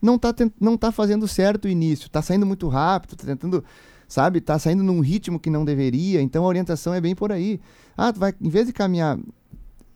Não 0.00 0.14
está 0.14 0.32
não 0.60 0.76
tá 0.76 0.92
fazendo 0.92 1.26
certo 1.26 1.64
o 1.64 1.68
início, 1.68 2.06
está 2.06 2.22
saindo 2.22 2.46
muito 2.46 2.68
rápido, 2.68 3.14
está 3.14 3.26
tentando 3.26 3.64
sabe? 4.14 4.40
Tá 4.40 4.58
saindo 4.60 4.84
num 4.84 5.00
ritmo 5.00 5.40
que 5.40 5.50
não 5.50 5.64
deveria, 5.64 6.22
então 6.22 6.44
a 6.44 6.46
orientação 6.46 6.94
é 6.94 7.00
bem 7.00 7.16
por 7.16 7.32
aí. 7.32 7.60
Ah, 7.96 8.12
tu 8.12 8.20
vai, 8.20 8.32
em 8.40 8.48
vez 8.48 8.68
de 8.68 8.72
caminhar, 8.72 9.18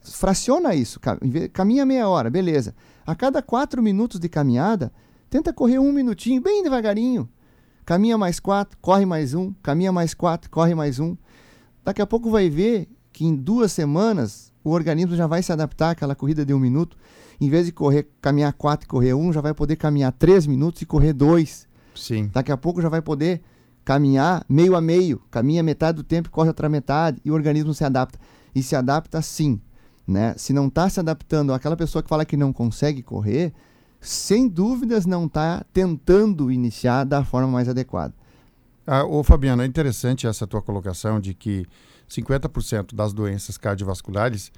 fraciona 0.01 0.75
isso, 0.75 0.99
caminha 1.53 1.85
meia 1.85 2.07
hora, 2.09 2.29
beleza. 2.29 2.75
A 3.07 3.15
cada 3.15 3.41
quatro 3.41 3.81
minutos 3.81 4.19
de 4.19 4.27
caminhada, 4.27 4.91
tenta 5.29 5.53
correr 5.53 5.79
um 5.79 5.93
minutinho, 5.93 6.41
bem 6.41 6.61
devagarinho. 6.61 7.29
Caminha 7.85 8.17
mais 8.17 8.41
quatro, 8.41 8.77
corre 8.81 9.05
mais 9.05 9.33
um, 9.33 9.53
caminha 9.63 9.91
mais 9.91 10.13
quatro, 10.13 10.49
corre 10.49 10.75
mais 10.75 10.99
um. 10.99 11.15
Daqui 11.83 12.01
a 12.01 12.05
pouco 12.05 12.29
vai 12.29 12.49
ver 12.49 12.89
que 13.13 13.25
em 13.25 13.33
duas 13.33 13.71
semanas 13.71 14.51
o 14.65 14.71
organismo 14.71 15.15
já 15.15 15.27
vai 15.27 15.41
se 15.41 15.53
adaptar 15.53 15.91
àquela 15.91 16.13
corrida 16.13 16.45
de 16.45 16.53
um 16.53 16.59
minuto. 16.59 16.97
Em 17.39 17.49
vez 17.49 17.67
de 17.67 17.71
correr, 17.71 18.09
caminhar 18.21 18.51
quatro 18.51 18.85
e 18.85 18.89
correr 18.89 19.13
um, 19.13 19.31
já 19.31 19.39
vai 19.39 19.53
poder 19.53 19.77
caminhar 19.77 20.11
três 20.11 20.45
minutos 20.45 20.81
e 20.81 20.85
correr 20.85 21.13
dois. 21.13 21.65
Sim. 21.95 22.29
Daqui 22.33 22.51
a 22.51 22.57
pouco 22.57 22.81
já 22.81 22.89
vai 22.89 23.01
poder 23.01 23.41
caminhar 23.89 24.45
meio 24.47 24.75
a 24.75 24.81
meio, 24.81 25.19
caminha 25.31 25.63
metade 25.63 25.95
do 25.95 26.03
tempo 26.03 26.27
e 26.27 26.31
corre 26.31 26.49
outra 26.49 26.69
metade, 26.69 27.19
e 27.25 27.31
o 27.31 27.33
organismo 27.33 27.73
se 27.73 27.83
adapta. 27.83 28.19
E 28.53 28.61
se 28.61 28.75
adapta 28.75 29.19
sim. 29.19 29.59
Né? 30.07 30.35
Se 30.37 30.53
não 30.53 30.67
está 30.67 30.87
se 30.87 30.99
adaptando 30.99 31.51
aquela 31.51 31.75
pessoa 31.75 32.03
que 32.03 32.07
fala 32.07 32.23
que 32.23 32.37
não 32.37 32.53
consegue 32.53 33.01
correr, 33.01 33.51
sem 33.99 34.47
dúvidas 34.47 35.07
não 35.07 35.25
está 35.25 35.65
tentando 35.73 36.51
iniciar 36.51 37.03
da 37.03 37.25
forma 37.25 37.47
mais 37.47 37.67
adequada. 37.67 38.13
Ah, 38.85 39.03
ô 39.03 39.23
Fabiano, 39.23 39.63
é 39.63 39.65
interessante 39.65 40.27
essa 40.27 40.45
tua 40.45 40.61
colocação 40.61 41.19
de 41.19 41.33
que 41.33 41.65
50% 42.07 42.93
das 42.93 43.11
doenças 43.11 43.57
cardiovasculares, 43.57 44.51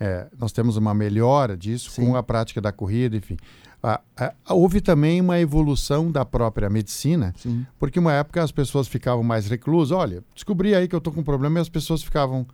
é, 0.00 0.28
nós 0.38 0.50
temos 0.50 0.78
uma 0.78 0.94
melhora 0.94 1.58
disso 1.58 1.90
Sim. 1.90 2.06
com 2.06 2.16
a 2.16 2.22
prática 2.22 2.58
da 2.58 2.72
corrida, 2.72 3.18
enfim. 3.18 3.36
Ah, 3.82 4.00
ah, 4.16 4.34
houve 4.48 4.80
também 4.80 5.20
uma 5.20 5.38
evolução 5.38 6.10
da 6.10 6.24
própria 6.24 6.68
medicina, 6.68 7.32
Sim. 7.36 7.64
porque 7.78 7.98
uma 7.98 8.12
época 8.12 8.42
as 8.42 8.50
pessoas 8.50 8.88
ficavam 8.88 9.22
mais 9.22 9.46
reclusas. 9.46 9.96
Olha, 9.96 10.24
descobri 10.34 10.74
aí 10.74 10.88
que 10.88 10.94
eu 10.94 10.98
estou 10.98 11.12
com 11.12 11.20
um 11.20 11.24
problema 11.24 11.58
e 11.58 11.62
as 11.62 11.68
pessoas 11.68 12.02
ficavam 12.02 12.46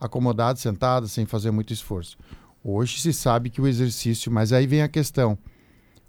acomodadas, 0.00 0.60
sentadas, 0.60 1.12
sem 1.12 1.24
fazer 1.26 1.52
muito 1.52 1.72
esforço. 1.72 2.18
Hoje 2.64 3.00
se 3.00 3.12
sabe 3.12 3.50
que 3.50 3.60
o 3.60 3.68
exercício, 3.68 4.32
mas 4.32 4.52
aí 4.52 4.66
vem 4.66 4.82
a 4.82 4.88
questão: 4.88 5.38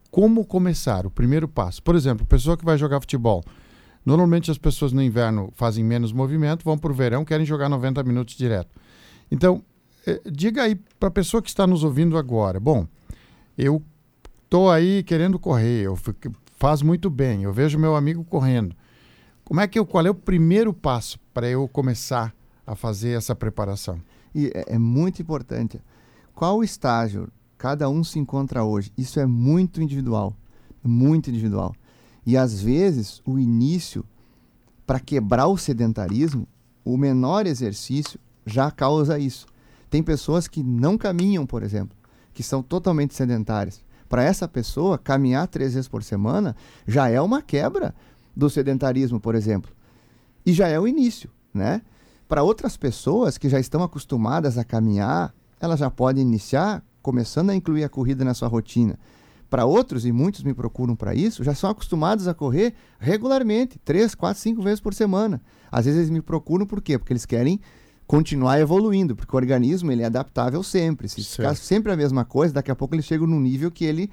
como 0.09 0.45
começar? 0.45 1.05
O 1.05 1.11
primeiro 1.11 1.47
passo. 1.47 1.81
Por 1.83 1.95
exemplo, 1.95 2.25
pessoa 2.25 2.57
que 2.57 2.65
vai 2.65 2.77
jogar 2.77 2.99
futebol. 2.99 3.43
Normalmente 4.05 4.51
as 4.51 4.57
pessoas 4.57 4.91
no 4.91 5.01
inverno 5.01 5.51
fazem 5.55 5.83
menos 5.83 6.11
movimento, 6.11 6.65
vão 6.65 6.77
para 6.77 6.91
o 6.91 6.93
verão, 6.93 7.23
querem 7.23 7.45
jogar 7.45 7.69
90 7.69 8.03
minutos 8.03 8.35
direto. 8.35 8.69
Então, 9.31 9.63
eh, 10.05 10.21
diga 10.29 10.63
aí 10.63 10.75
para 10.99 11.07
a 11.07 11.11
pessoa 11.11 11.41
que 11.41 11.49
está 11.49 11.65
nos 11.65 11.83
ouvindo 11.83 12.17
agora: 12.17 12.59
bom, 12.59 12.85
eu 13.57 13.81
estou 14.53 14.69
aí 14.69 15.01
querendo 15.01 15.39
correr, 15.39 15.81
eu 15.81 15.95
fico, 15.95 16.31
faz 16.57 16.83
muito 16.83 17.09
bem, 17.09 17.41
eu 17.41 17.51
vejo 17.51 17.79
meu 17.79 17.95
amigo 17.95 18.23
correndo. 18.23 18.75
Como 19.43 19.59
é 19.59 19.67
que 19.67 19.79
eu, 19.79 19.83
qual 19.83 20.05
é 20.05 20.11
o 20.11 20.13
primeiro 20.13 20.71
passo 20.71 21.17
para 21.33 21.49
eu 21.49 21.67
começar 21.67 22.31
a 22.63 22.75
fazer 22.75 23.17
essa 23.17 23.33
preparação? 23.33 23.99
E 24.33 24.51
é, 24.53 24.75
é 24.75 24.77
muito 24.77 25.19
importante. 25.23 25.81
Qual 26.35 26.63
estágio 26.63 27.29
cada 27.57 27.89
um 27.89 28.03
se 28.03 28.19
encontra 28.19 28.63
hoje? 28.63 28.93
Isso 28.95 29.19
é 29.19 29.25
muito 29.25 29.81
individual, 29.81 30.35
muito 30.83 31.31
individual. 31.31 31.73
E 32.23 32.37
às 32.37 32.61
vezes 32.61 33.23
o 33.25 33.39
início 33.39 34.05
para 34.85 34.99
quebrar 34.99 35.47
o 35.47 35.57
sedentarismo, 35.57 36.47
o 36.85 36.95
menor 36.95 37.47
exercício 37.47 38.19
já 38.45 38.69
causa 38.69 39.17
isso. 39.17 39.47
Tem 39.89 40.03
pessoas 40.03 40.47
que 40.47 40.61
não 40.61 40.95
caminham, 40.95 41.43
por 41.43 41.63
exemplo, 41.63 41.97
que 42.35 42.43
são 42.43 42.61
totalmente 42.61 43.15
sedentárias 43.15 43.81
para 44.13 44.23
essa 44.23 44.47
pessoa, 44.47 44.95
caminhar 44.95 45.47
três 45.47 45.73
vezes 45.73 45.87
por 45.87 46.03
semana 46.03 46.55
já 46.85 47.09
é 47.09 47.19
uma 47.19 47.41
quebra 47.41 47.95
do 48.35 48.47
sedentarismo, 48.47 49.19
por 49.19 49.33
exemplo. 49.33 49.71
E 50.45 50.53
já 50.53 50.67
é 50.67 50.79
o 50.79 50.87
início, 50.87 51.31
né? 51.51 51.81
Para 52.27 52.43
outras 52.43 52.77
pessoas 52.77 53.39
que 53.39 53.49
já 53.49 53.59
estão 53.59 53.81
acostumadas 53.81 54.55
a 54.55 54.63
caminhar, 54.63 55.33
elas 55.59 55.79
já 55.79 55.89
podem 55.89 56.21
iniciar 56.21 56.83
começando 57.01 57.49
a 57.49 57.55
incluir 57.55 57.83
a 57.83 57.89
corrida 57.89 58.23
na 58.23 58.35
sua 58.35 58.47
rotina. 58.47 58.99
Para 59.49 59.65
outros, 59.65 60.05
e 60.05 60.11
muitos 60.11 60.43
me 60.43 60.53
procuram 60.53 60.95
para 60.95 61.15
isso, 61.15 61.43
já 61.43 61.55
são 61.55 61.71
acostumados 61.71 62.27
a 62.27 62.35
correr 62.35 62.75
regularmente, 62.99 63.79
três, 63.83 64.13
quatro, 64.13 64.39
cinco 64.39 64.61
vezes 64.61 64.79
por 64.79 64.93
semana. 64.93 65.41
Às 65.71 65.85
vezes 65.85 66.01
eles 66.01 66.11
me 66.11 66.21
procuram 66.21 66.67
por 66.67 66.83
quê? 66.83 66.99
Porque 66.99 67.13
eles 67.13 67.25
querem 67.25 67.59
continuar 68.13 68.59
evoluindo, 68.59 69.15
porque 69.15 69.35
o 69.35 69.39
organismo 69.39 69.91
ele 69.91 70.03
é 70.03 70.05
adaptável 70.05 70.61
sempre. 70.61 71.09
Se 71.09 71.23
certo. 71.23 71.35
ficar 71.37 71.55
sempre 71.55 71.91
a 71.91 71.97
mesma 71.97 72.23
coisa, 72.23 72.53
daqui 72.53 72.69
a 72.69 72.75
pouco 72.75 72.93
ele 72.93 73.01
chega 73.01 73.25
num 73.25 73.39
nível 73.39 73.71
que 73.71 73.83
ele, 73.83 74.07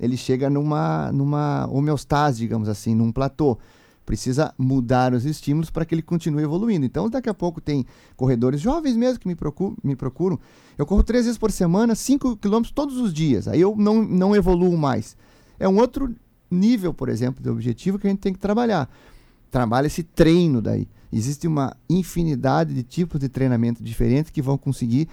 ele 0.00 0.16
chega 0.16 0.50
numa, 0.50 1.12
numa 1.12 1.64
homeostase, 1.70 2.40
digamos 2.40 2.68
assim, 2.68 2.96
num 2.96 3.12
platô. 3.12 3.56
Precisa 4.04 4.52
mudar 4.58 5.14
os 5.14 5.24
estímulos 5.24 5.70
para 5.70 5.84
que 5.84 5.94
ele 5.94 6.02
continue 6.02 6.42
evoluindo. 6.42 6.84
Então, 6.84 7.08
daqui 7.08 7.28
a 7.28 7.32
pouco 7.32 7.60
tem 7.60 7.86
corredores 8.16 8.60
jovens 8.60 8.96
mesmo 8.96 9.20
que 9.20 9.28
me 9.28 9.36
procuram. 9.36 9.76
Me 9.84 9.94
procuram. 9.94 10.36
Eu 10.76 10.84
corro 10.84 11.04
três 11.04 11.24
vezes 11.24 11.38
por 11.38 11.52
semana, 11.52 11.94
cinco 11.94 12.36
quilômetros 12.36 12.72
todos 12.72 12.96
os 12.96 13.14
dias. 13.14 13.46
Aí 13.46 13.60
eu 13.60 13.76
não, 13.76 14.02
não 14.02 14.34
evoluo 14.34 14.76
mais. 14.76 15.16
É 15.60 15.68
um 15.68 15.78
outro 15.78 16.12
nível, 16.50 16.92
por 16.92 17.08
exemplo, 17.08 17.40
de 17.40 17.48
objetivo 17.48 18.00
que 18.00 18.08
a 18.08 18.10
gente 18.10 18.18
tem 18.18 18.32
que 18.32 18.40
trabalhar. 18.40 18.90
Trabalha 19.54 19.86
esse 19.86 20.02
treino 20.02 20.60
daí. 20.60 20.88
Existe 21.12 21.46
uma 21.46 21.76
infinidade 21.88 22.74
de 22.74 22.82
tipos 22.82 23.20
de 23.20 23.28
treinamento 23.28 23.84
diferentes 23.84 24.32
que 24.32 24.42
vão 24.42 24.58
conseguir 24.58 25.08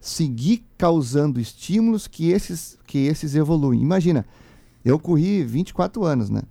seguir 0.00 0.64
causando 0.78 1.40
estímulos 1.40 2.06
que 2.06 2.30
esses, 2.30 2.78
que 2.86 2.98
esses 2.98 3.34
evoluem. 3.34 3.82
Imagina, 3.82 4.24
eu 4.84 4.96
corri 4.96 5.42
24 5.42 6.04
anos, 6.04 6.30
né? 6.30 6.42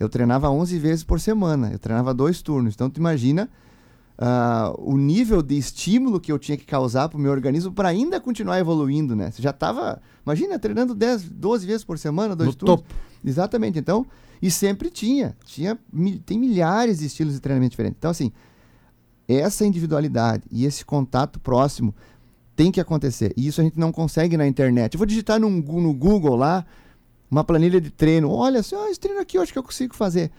Eu 0.00 0.08
treinava 0.08 0.48
11 0.48 0.78
vezes 0.78 1.04
por 1.04 1.20
semana, 1.20 1.70
eu 1.70 1.78
treinava 1.78 2.14
dois 2.14 2.40
turnos. 2.40 2.72
Então, 2.72 2.88
tu 2.88 2.96
imagina 2.96 3.50
uh, 4.18 4.74
o 4.78 4.96
nível 4.96 5.42
de 5.42 5.56
estímulo 5.56 6.20
que 6.20 6.30
eu 6.30 6.38
tinha 6.38 6.56
que 6.56 6.66
causar 6.66 7.08
para 7.08 7.16
o 7.16 7.20
meu 7.20 7.30
organismo 7.30 7.72
para 7.72 7.88
ainda 7.88 8.20
continuar 8.20 8.58
evoluindo, 8.58 9.14
né? 9.14 9.30
Você 9.30 9.40
já 9.40 9.50
estava, 9.50 10.00
imagina, 10.24 10.58
treinando 10.58 10.94
10, 10.94 11.30
12 11.30 11.66
vezes 11.66 11.84
por 11.84 11.98
semana, 11.98 12.34
dois 12.34 12.48
no 12.48 12.54
turnos. 12.54 12.80
Topo. 12.80 12.94
Exatamente. 13.24 13.78
Então, 13.78 14.06
e 14.42 14.50
sempre 14.50 14.90
tinha. 14.90 15.36
tinha 15.44 15.78
tem 16.26 16.38
milhares 16.38 16.98
de 16.98 17.06
estilos 17.06 17.34
de 17.34 17.40
treinamento 17.40 17.70
diferentes. 17.70 17.96
Então, 17.98 18.10
assim, 18.10 18.32
essa 19.26 19.64
individualidade 19.64 20.44
e 20.50 20.64
esse 20.64 20.84
contato 20.84 21.38
próximo 21.38 21.94
tem 22.56 22.72
que 22.72 22.80
acontecer. 22.80 23.32
E 23.36 23.46
isso 23.46 23.60
a 23.60 23.64
gente 23.64 23.78
não 23.78 23.92
consegue 23.92 24.36
na 24.36 24.46
internet. 24.46 24.94
Eu 24.94 24.98
vou 24.98 25.06
digitar 25.06 25.38
no, 25.38 25.48
no 25.48 25.94
Google 25.94 26.34
lá 26.34 26.66
uma 27.30 27.44
planilha 27.44 27.80
de 27.80 27.90
treino. 27.90 28.30
Olha, 28.30 28.60
assim, 28.60 28.74
oh, 28.74 28.86
esse 28.86 28.98
treino 28.98 29.20
aqui 29.20 29.38
eu 29.38 29.42
acho 29.42 29.52
que 29.52 29.58
eu 29.58 29.62
consigo 29.62 29.94
fazer. 29.94 30.30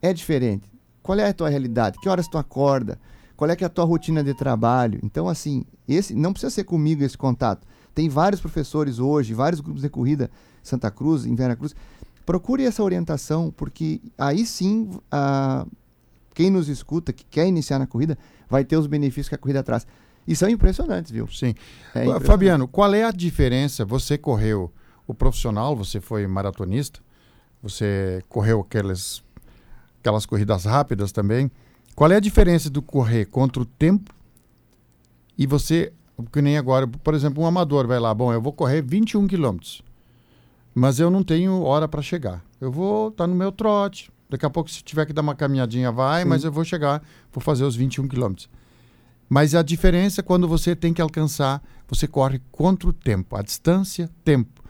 É 0.00 0.12
diferente. 0.12 0.71
Qual 1.02 1.18
é 1.18 1.28
a 1.28 1.32
tua 1.32 1.48
realidade? 1.48 1.98
Que 2.00 2.08
horas 2.08 2.28
tu 2.28 2.38
acorda? 2.38 2.98
Qual 3.36 3.50
é 3.50 3.56
é 3.58 3.64
a 3.64 3.68
tua 3.68 3.84
rotina 3.84 4.22
de 4.22 4.34
trabalho? 4.34 5.00
Então, 5.02 5.28
assim, 5.28 5.64
esse 5.88 6.14
não 6.14 6.32
precisa 6.32 6.50
ser 6.50 6.64
comigo 6.64 7.02
esse 7.02 7.18
contato. 7.18 7.66
Tem 7.94 8.08
vários 8.08 8.40
professores 8.40 8.98
hoje, 8.98 9.34
vários 9.34 9.60
grupos 9.60 9.82
de 9.82 9.88
corrida, 9.88 10.30
Santa 10.62 10.90
Cruz, 10.90 11.26
em 11.26 11.34
Vera 11.34 11.56
Cruz, 11.56 11.74
procure 12.24 12.64
essa 12.64 12.82
orientação, 12.82 13.52
porque 13.56 14.00
aí 14.16 14.46
sim 14.46 14.90
a, 15.10 15.66
quem 16.34 16.50
nos 16.50 16.68
escuta, 16.68 17.12
que 17.12 17.24
quer 17.24 17.46
iniciar 17.46 17.78
na 17.78 17.86
corrida, 17.86 18.16
vai 18.48 18.64
ter 18.64 18.76
os 18.76 18.86
benefícios 18.86 19.28
que 19.28 19.34
a 19.34 19.38
corrida 19.38 19.62
traz. 19.62 19.86
E 20.26 20.36
são 20.36 20.48
impressionantes, 20.48 21.10
viu? 21.10 21.26
Sim. 21.26 21.54
É 21.94 22.00
impressionante. 22.00 22.26
Fabiano, 22.26 22.68
qual 22.68 22.94
é 22.94 23.02
a 23.02 23.10
diferença? 23.10 23.84
Você 23.84 24.16
correu 24.16 24.72
o 25.06 25.12
profissional, 25.12 25.76
você 25.76 26.00
foi 26.00 26.26
maratonista, 26.26 27.00
você 27.62 28.22
correu 28.28 28.60
aquelas, 28.60 29.22
aquelas 30.02 30.26
corridas 30.26 30.64
rápidas 30.64 31.12
também. 31.12 31.50
Qual 31.94 32.10
é 32.10 32.16
a 32.16 32.20
diferença 32.20 32.68
do 32.68 32.82
correr 32.82 33.26
contra 33.26 33.62
o 33.62 33.64
tempo 33.64 34.12
e 35.38 35.46
você, 35.46 35.92
que 36.32 36.42
nem 36.42 36.58
agora, 36.58 36.86
por 36.86 37.14
exemplo, 37.14 37.42
um 37.42 37.46
amador 37.46 37.86
vai 37.86 37.98
lá, 37.98 38.12
bom, 38.12 38.32
eu 38.32 38.42
vou 38.42 38.52
correr 38.52 38.82
21 38.82 39.26
quilômetros, 39.26 39.82
mas 40.74 40.98
eu 40.98 41.10
não 41.10 41.22
tenho 41.22 41.62
hora 41.62 41.86
para 41.86 42.02
chegar. 42.02 42.44
Eu 42.60 42.70
vou 42.70 43.08
estar 43.08 43.26
no 43.26 43.34
meu 43.34 43.52
trote. 43.52 44.10
Daqui 44.28 44.46
a 44.46 44.50
pouco, 44.50 44.70
se 44.70 44.82
tiver 44.82 45.04
que 45.06 45.12
dar 45.12 45.20
uma 45.20 45.34
caminhadinha, 45.34 45.92
vai, 45.92 46.22
Sim. 46.22 46.28
mas 46.28 46.44
eu 46.44 46.50
vou 46.50 46.64
chegar, 46.64 47.02
vou 47.30 47.42
fazer 47.42 47.64
os 47.64 47.76
21 47.76 48.08
quilômetros. 48.08 48.48
Mas 49.28 49.54
a 49.54 49.62
diferença 49.62 50.20
é 50.20 50.24
quando 50.24 50.48
você 50.48 50.74
tem 50.74 50.92
que 50.92 51.02
alcançar, 51.02 51.62
você 51.86 52.06
corre 52.06 52.40
contra 52.50 52.88
o 52.88 52.92
tempo, 52.92 53.36
a 53.36 53.42
distância, 53.42 54.10
tempo. 54.24 54.62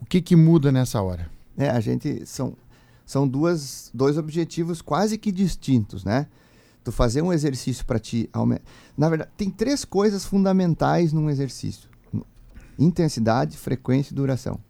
O 0.00 0.04
que 0.04 0.20
que 0.20 0.36
muda 0.36 0.72
nessa 0.72 1.00
hora? 1.00 1.30
É, 1.56 1.68
a 1.70 1.80
gente 1.80 2.24
são 2.26 2.56
são 3.08 3.26
duas 3.26 3.90
dois 3.94 4.18
objetivos 4.18 4.82
quase 4.82 5.16
que 5.16 5.32
distintos, 5.32 6.04
né? 6.04 6.26
Tu 6.84 6.92
fazer 6.92 7.22
um 7.22 7.32
exercício 7.32 7.82
para 7.86 7.98
ti 7.98 8.28
aumentar. 8.34 8.62
Na 8.94 9.08
verdade, 9.08 9.30
tem 9.34 9.48
três 9.48 9.82
coisas 9.82 10.26
fundamentais 10.26 11.10
num 11.10 11.30
exercício: 11.30 11.88
intensidade, 12.78 13.56
frequência 13.56 14.12
e 14.12 14.14
duração. 14.14 14.60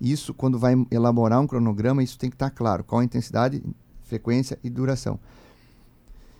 Isso, 0.00 0.32
quando 0.32 0.56
vai 0.56 0.74
elaborar 0.88 1.40
um 1.40 1.48
cronograma, 1.48 2.00
isso 2.00 2.16
tem 2.16 2.30
que 2.30 2.36
estar 2.36 2.50
claro. 2.50 2.84
Qual 2.84 3.00
a 3.00 3.04
intensidade, 3.04 3.60
frequência 4.04 4.56
e 4.62 4.70
duração. 4.70 5.18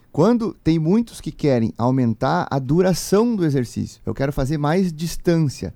Quando 0.09 0.53
tem 0.63 0.79
muitos 0.79 1.19
que 1.19 1.33
querem 1.33 1.73
aumentar 1.77 2.47
a 2.49 2.59
duração 2.59 3.35
do 3.35 3.45
exercício, 3.45 4.01
eu 4.05 4.13
quero 4.13 4.31
fazer 4.31 4.57
mais 4.57 4.93
distância, 4.93 5.73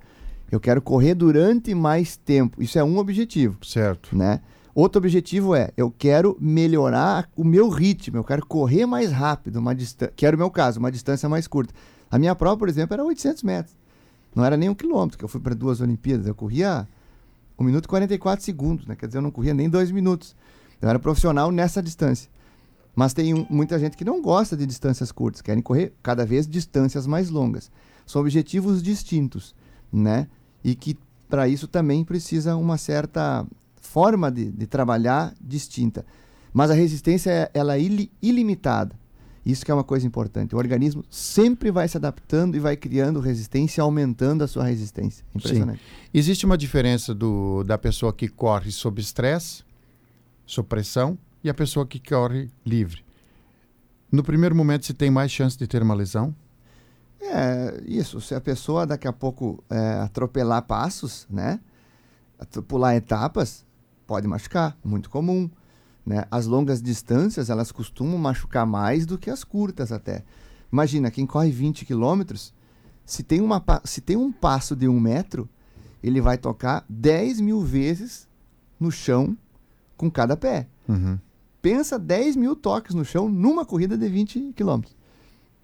eu 0.49 0.59
quero 0.59 0.81
correr 0.81 1.15
durante 1.15 1.75
mais 1.75 2.15
tempo. 2.15 2.63
Isso 2.63 2.79
é 2.79 2.83
um 2.83 2.97
objetivo 2.97 3.57
Certo. 3.61 4.15
né? 4.15 4.39
Outro 4.75 4.99
objetivo 4.99 5.55
é, 5.55 5.71
eu 5.77 5.89
quero 5.89 6.37
melhorar 6.37 7.29
o 7.33 7.45
meu 7.45 7.69
ritmo, 7.69 8.17
eu 8.17 8.25
quero 8.25 8.45
correr 8.45 8.85
mais 8.85 9.09
rápido, 9.09 9.55
uma 9.55 9.73
distância, 9.73 10.13
que 10.13 10.25
era 10.25 10.35
o 10.35 10.39
meu 10.39 10.51
caso, 10.51 10.81
uma 10.81 10.91
distância 10.91 11.29
mais 11.29 11.47
curta. 11.47 11.73
A 12.11 12.19
minha 12.19 12.35
prova, 12.35 12.57
por 12.57 12.67
exemplo, 12.67 12.93
era 12.93 13.01
800 13.01 13.41
metros. 13.43 13.73
Não 14.35 14.43
era 14.43 14.57
nem 14.57 14.67
um 14.67 14.75
quilômetro, 14.75 15.17
que 15.17 15.23
eu 15.23 15.29
fui 15.29 15.39
para 15.39 15.55
duas 15.55 15.79
Olimpíadas. 15.79 16.27
Eu 16.27 16.35
corria 16.35 16.85
1 17.57 17.63
minuto 17.63 17.85
e 17.85 17.87
44 17.87 18.43
segundos, 18.43 18.85
né? 18.85 18.97
Quer 18.97 19.05
dizer, 19.05 19.19
eu 19.19 19.21
não 19.21 19.31
corria 19.31 19.53
nem 19.53 19.69
dois 19.69 19.89
minutos. 19.91 20.35
Eu 20.81 20.89
era 20.89 20.99
profissional 20.99 21.51
nessa 21.51 21.81
distância. 21.81 22.29
Mas 22.93 23.13
tem 23.13 23.33
um- 23.33 23.45
muita 23.49 23.79
gente 23.79 23.95
que 23.95 24.03
não 24.03 24.21
gosta 24.21 24.57
de 24.57 24.65
distâncias 24.65 25.09
curtas, 25.09 25.41
querem 25.41 25.63
correr 25.63 25.93
cada 26.03 26.25
vez 26.25 26.45
distâncias 26.45 27.07
mais 27.07 27.29
longas. 27.29 27.71
São 28.05 28.21
objetivos 28.21 28.83
distintos, 28.83 29.55
né? 29.91 30.27
E 30.61 30.75
que 30.75 30.97
para 31.29 31.47
isso 31.47 31.65
também 31.65 32.03
precisa 32.03 32.57
uma 32.57 32.77
certa 32.77 33.45
forma 33.95 34.29
de, 34.29 34.51
de 34.51 34.67
trabalhar 34.67 35.33
distinta. 35.39 36.05
Mas 36.51 36.69
a 36.69 36.73
resistência 36.73 37.31
é 37.31 37.51
ela 37.53 37.75
é 37.75 37.81
ili- 37.81 38.11
ilimitada. 38.21 38.93
Isso 39.45 39.63
que 39.63 39.71
é 39.71 39.73
uma 39.73 39.85
coisa 39.85 40.05
importante. 40.05 40.53
O 40.53 40.57
organismo 40.57 41.01
sempre 41.09 41.71
vai 41.71 41.87
se 41.87 41.95
adaptando 41.95 42.57
e 42.57 42.59
vai 42.59 42.75
criando 42.75 43.21
resistência, 43.21 43.81
aumentando 43.81 44.43
a 44.43 44.47
sua 44.47 44.65
resistência. 44.65 45.23
Impressionante. 45.33 45.81
Existe 46.13 46.45
uma 46.45 46.57
diferença 46.57 47.13
do, 47.13 47.63
da 47.63 47.77
pessoa 47.77 48.11
que 48.11 48.27
corre 48.27 48.69
sob 48.69 48.99
estresse, 48.99 49.63
sob 50.45 50.67
pressão, 50.67 51.17
e 51.41 51.49
a 51.49 51.53
pessoa 51.53 51.85
que 51.85 51.99
corre 51.99 52.49
livre. 52.65 53.01
No 54.11 54.23
primeiro 54.23 54.55
momento, 54.55 54.85
se 54.85 54.93
tem 54.93 55.09
mais 55.09 55.31
chance 55.31 55.57
de 55.57 55.67
ter 55.67 55.81
uma 55.81 55.93
lesão? 55.93 56.35
É, 57.21 57.81
isso. 57.85 58.19
Se 58.19 58.35
a 58.35 58.41
pessoa 58.41 58.85
daqui 58.85 59.07
a 59.07 59.13
pouco 59.13 59.63
é, 59.69 60.01
atropelar 60.01 60.63
passos, 60.63 61.25
né? 61.29 61.61
Pular 62.67 62.93
etapas, 62.97 63.64
pode 64.05 64.27
machucar. 64.27 64.77
Muito 64.83 65.09
comum. 65.09 65.49
Né? 66.05 66.25
As 66.29 66.45
longas 66.45 66.81
distâncias, 66.81 67.49
elas 67.49 67.71
costumam 67.71 68.17
machucar 68.17 68.65
mais 68.65 69.05
do 69.05 69.17
que 69.17 69.29
as 69.29 69.43
curtas 69.43 69.91
até. 69.91 70.23
Imagina, 70.71 71.09
quem 71.09 71.25
corre 71.25 71.49
20 71.51 71.85
quilômetros, 71.85 72.53
se, 73.05 73.23
tem 73.23 73.41
uma 73.41 73.63
se 73.83 74.01
tem 74.01 74.15
um 74.17 74.31
passo 74.31 74.75
de 74.75 74.87
um 74.87 74.99
metro, 74.99 75.49
ele 76.03 76.21
vai 76.21 76.37
tocar 76.37 76.85
10 76.87 77.39
mil 77.41 77.61
vezes 77.61 78.27
no 78.79 78.91
chão 78.91 79.35
com 79.97 80.11
cada 80.11 80.37
pé. 80.37 80.67
Uhum. 80.87 81.17
Pensa 81.61 81.97
10 81.97 82.35
mil 82.35 82.55
toques 82.55 82.93
no 82.93 83.03
chão 83.03 83.27
numa 83.27 83.65
corrida 83.65 83.97
de 83.97 84.07
20 84.07 84.53
quilômetros. 84.55 84.95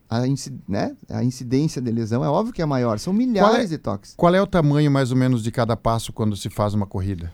A, 0.10 0.28
inci- 0.28 0.54
né? 0.68 0.96
a 1.10 1.24
incidência 1.24 1.82
de 1.82 1.92
lesão 1.92 2.26
é 2.26 2.28
óbvio 2.28 2.54
que 2.54 2.62
é 2.62 2.66
maior, 2.66 2.98
são 3.00 3.14
milhares 3.14 3.70
de 3.70 3.78
toques. 3.78 4.14
Qual 4.18 4.34
é 4.34 4.42
o 4.42 4.48
tamanho 4.48 4.90
mais 4.92 5.12
ou 5.12 5.18
menos 5.18 5.44
de 5.44 5.52
cada 5.52 5.78
passo 5.78 6.12
quando 6.12 6.36
se 6.36 6.50
faz 6.50 6.74
uma 6.74 6.86
corrida? 6.88 7.32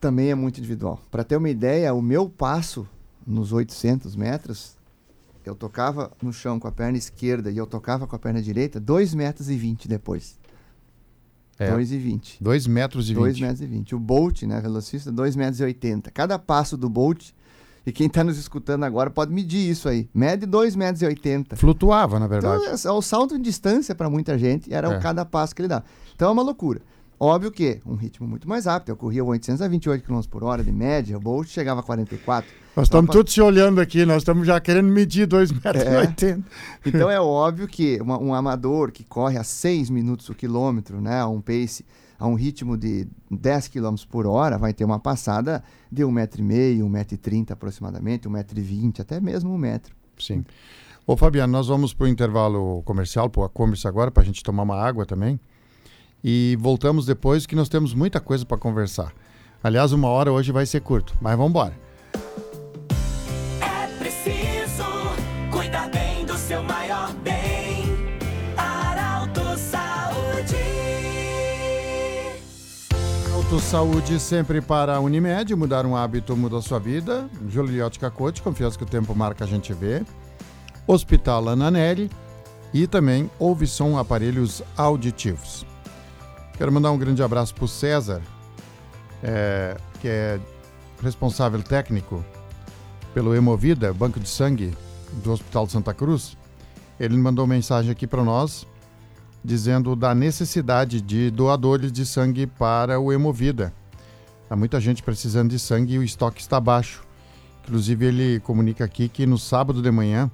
Também 0.00 0.30
é 0.30 0.34
muito 0.34 0.58
individual. 0.58 1.00
Para 1.10 1.22
ter 1.22 1.36
uma 1.36 1.50
ideia, 1.50 1.92
o 1.92 2.00
meu 2.00 2.28
passo 2.28 2.88
nos 3.26 3.52
800 3.52 4.16
metros, 4.16 4.76
eu 5.44 5.54
tocava 5.54 6.10
no 6.22 6.32
chão 6.32 6.58
com 6.58 6.66
a 6.66 6.72
perna 6.72 6.96
esquerda 6.96 7.50
e 7.50 7.56
eu 7.58 7.66
tocava 7.66 8.06
com 8.06 8.16
a 8.16 8.18
perna 8.18 8.40
direita 8.40 8.80
2 8.80 9.14
metros 9.14 9.50
e 9.50 9.56
20 9.56 9.86
depois. 9.88 10.38
É. 11.58 11.70
2 11.70 11.92
e 11.92 11.98
20. 11.98 12.38
2 12.42 12.66
metros 12.66 13.10
e 13.10 13.14
2 13.14 13.34
20. 13.34 13.42
metros 13.42 13.60
e 13.60 13.66
20. 13.66 13.94
O 13.94 13.98
Bolt, 13.98 14.42
né, 14.44 14.58
velocista, 14.62 15.12
2 15.12 15.36
metros 15.36 15.60
e 15.60 15.64
80. 15.64 16.10
Cada 16.10 16.38
passo 16.38 16.74
do 16.78 16.88
Bolt, 16.88 17.32
e 17.84 17.92
quem 17.92 18.06
está 18.06 18.24
nos 18.24 18.38
escutando 18.38 18.84
agora 18.84 19.10
pode 19.10 19.30
medir 19.32 19.68
isso 19.70 19.86
aí. 19.86 20.08
Mede 20.14 20.46
2 20.46 20.74
metros 20.74 21.02
e 21.02 21.06
80. 21.06 21.56
Flutuava, 21.56 22.18
na 22.18 22.26
verdade. 22.26 22.62
Então, 22.62 22.90
é 22.90 22.94
o 22.94 23.02
salto 23.02 23.36
em 23.36 23.42
distância 23.42 23.94
para 23.94 24.08
muita 24.08 24.38
gente 24.38 24.72
era 24.72 24.88
É. 24.88 24.96
o 24.96 25.00
cada 25.00 25.26
passo 25.26 25.54
que 25.54 25.60
ele 25.60 25.68
dá. 25.68 25.82
Então 26.14 26.28
é 26.28 26.32
uma 26.32 26.42
loucura. 26.42 26.80
Óbvio 27.22 27.50
que 27.52 27.78
um 27.84 27.96
ritmo 27.96 28.26
muito 28.26 28.48
mais 28.48 28.64
rápido. 28.64 28.88
Eu 28.88 28.96
corria 28.96 29.22
828 29.22 30.02
km 30.06 30.20
por 30.30 30.42
hora 30.42 30.64
de 30.64 30.72
média, 30.72 31.14
o 31.18 31.20
Bolt 31.20 31.48
chegava 31.48 31.80
a 31.80 31.82
44. 31.82 32.50
Nós 32.74 32.86
estamos 32.86 33.10
Opa. 33.10 33.12
todos 33.18 33.34
se 33.34 33.42
olhando 33.42 33.78
aqui, 33.78 34.06
nós 34.06 34.18
estamos 34.22 34.46
já 34.46 34.58
querendo 34.58 34.90
medir 34.90 35.26
2 35.26 35.52
metros 35.52 35.84
É. 35.84 35.98
80. 35.98 36.42
Então 36.86 37.10
é 37.10 37.20
óbvio 37.20 37.68
que 37.68 38.00
uma- 38.00 38.18
um 38.18 38.32
amador 38.32 38.90
que 38.90 39.04
corre 39.04 39.36
a 39.36 39.44
6 39.44 39.90
minutos 39.90 40.30
o 40.30 40.34
quilômetro, 40.34 40.98
né, 40.98 41.20
a 41.20 41.28
um 41.28 41.42
pace, 41.42 41.84
a 42.18 42.26
um 42.26 42.34
ritmo 42.34 42.74
de 42.74 43.06
10 43.30 43.68
km 43.68 43.96
por 44.08 44.26
hora, 44.26 44.56
vai 44.56 44.72
ter 44.72 44.86
uma 44.86 44.98
passada 44.98 45.62
de 45.92 46.02
1,5m, 46.02 46.82
1,30m 46.82 47.50
aproximadamente, 47.52 48.26
1,20m, 48.28 49.00
até 49.00 49.20
mesmo 49.20 49.52
1 49.52 49.58
metro. 49.58 49.94
Sim. 50.18 50.42
Ô, 51.06 51.16
Fabiano, 51.18 51.52
nós 51.52 51.68
vamos 51.68 51.92
para 51.92 52.04
o 52.04 52.08
intervalo 52.08 52.82
comercial, 52.84 53.28
para 53.28 53.44
e-commerce 53.44 53.86
agora, 53.86 54.10
para 54.10 54.22
a 54.22 54.26
gente 54.26 54.42
tomar 54.42 54.62
uma 54.62 54.76
água 54.80 55.04
também. 55.04 55.38
E 56.22 56.56
voltamos 56.60 57.06
depois, 57.06 57.46
que 57.46 57.56
nós 57.56 57.68
temos 57.68 57.94
muita 57.94 58.20
coisa 58.20 58.44
para 58.44 58.58
conversar. 58.58 59.12
Aliás, 59.62 59.92
uma 59.92 60.08
hora 60.08 60.32
hoje 60.32 60.52
vai 60.52 60.66
ser 60.66 60.80
curto, 60.80 61.14
mas 61.20 61.36
vamos 61.36 61.50
embora. 61.50 61.78
É 63.60 63.86
preciso 63.98 64.84
cuidar 65.50 65.90
bem 65.90 66.24
do 66.24 66.36
seu 66.36 66.62
maior 66.62 67.12
bem. 67.16 67.84
Arauto 68.56 69.40
Saúde. 69.58 70.56
Auto 73.34 73.60
Saúde 73.60 74.18
sempre 74.18 74.60
para 74.60 74.96
a 74.96 75.00
Unimed, 75.00 75.54
mudar 75.54 75.84
um 75.84 75.94
hábito 75.94 76.36
muda 76.36 76.58
a 76.58 76.62
sua 76.62 76.78
vida. 76.78 77.28
Juliote 77.48 77.98
Cacote, 77.98 78.42
confiança 78.42 78.78
que 78.78 78.84
o 78.84 78.86
tempo 78.86 79.14
marca 79.14 79.44
a 79.44 79.48
gente 79.48 79.72
vê. 79.74 80.02
Hospital 80.86 81.50
Ananelli 81.50 82.10
e 82.72 82.86
também 82.86 83.30
Ouvição 83.38 83.98
Aparelhos 83.98 84.62
Auditivos. 84.76 85.69
Quero 86.60 86.70
mandar 86.70 86.92
um 86.92 86.98
grande 86.98 87.22
abraço 87.22 87.54
para 87.54 87.64
o 87.64 87.68
César, 87.68 88.20
é, 89.22 89.78
que 89.98 90.06
é 90.06 90.38
responsável 91.02 91.62
técnico 91.62 92.22
pelo 93.14 93.34
Hemovida, 93.34 93.94
Banco 93.94 94.20
de 94.20 94.28
Sangue 94.28 94.76
do 95.24 95.32
Hospital 95.32 95.64
de 95.64 95.72
Santa 95.72 95.94
Cruz. 95.94 96.36
Ele 97.00 97.16
mandou 97.16 97.46
mensagem 97.46 97.90
aqui 97.90 98.06
para 98.06 98.22
nós 98.22 98.66
dizendo 99.42 99.96
da 99.96 100.14
necessidade 100.14 101.00
de 101.00 101.30
doadores 101.30 101.90
de 101.90 102.04
sangue 102.04 102.46
para 102.46 103.00
o 103.00 103.10
Hemovida. 103.10 103.72
Há 104.50 104.54
muita 104.54 104.78
gente 104.78 105.02
precisando 105.02 105.48
de 105.48 105.58
sangue 105.58 105.94
e 105.94 105.98
o 105.98 106.02
estoque 106.02 106.42
está 106.42 106.60
baixo. 106.60 107.02
Inclusive, 107.62 108.04
ele 108.04 108.40
comunica 108.40 108.84
aqui 108.84 109.08
que 109.08 109.24
no 109.24 109.38
sábado 109.38 109.80
de 109.80 109.90
manhã 109.90 110.30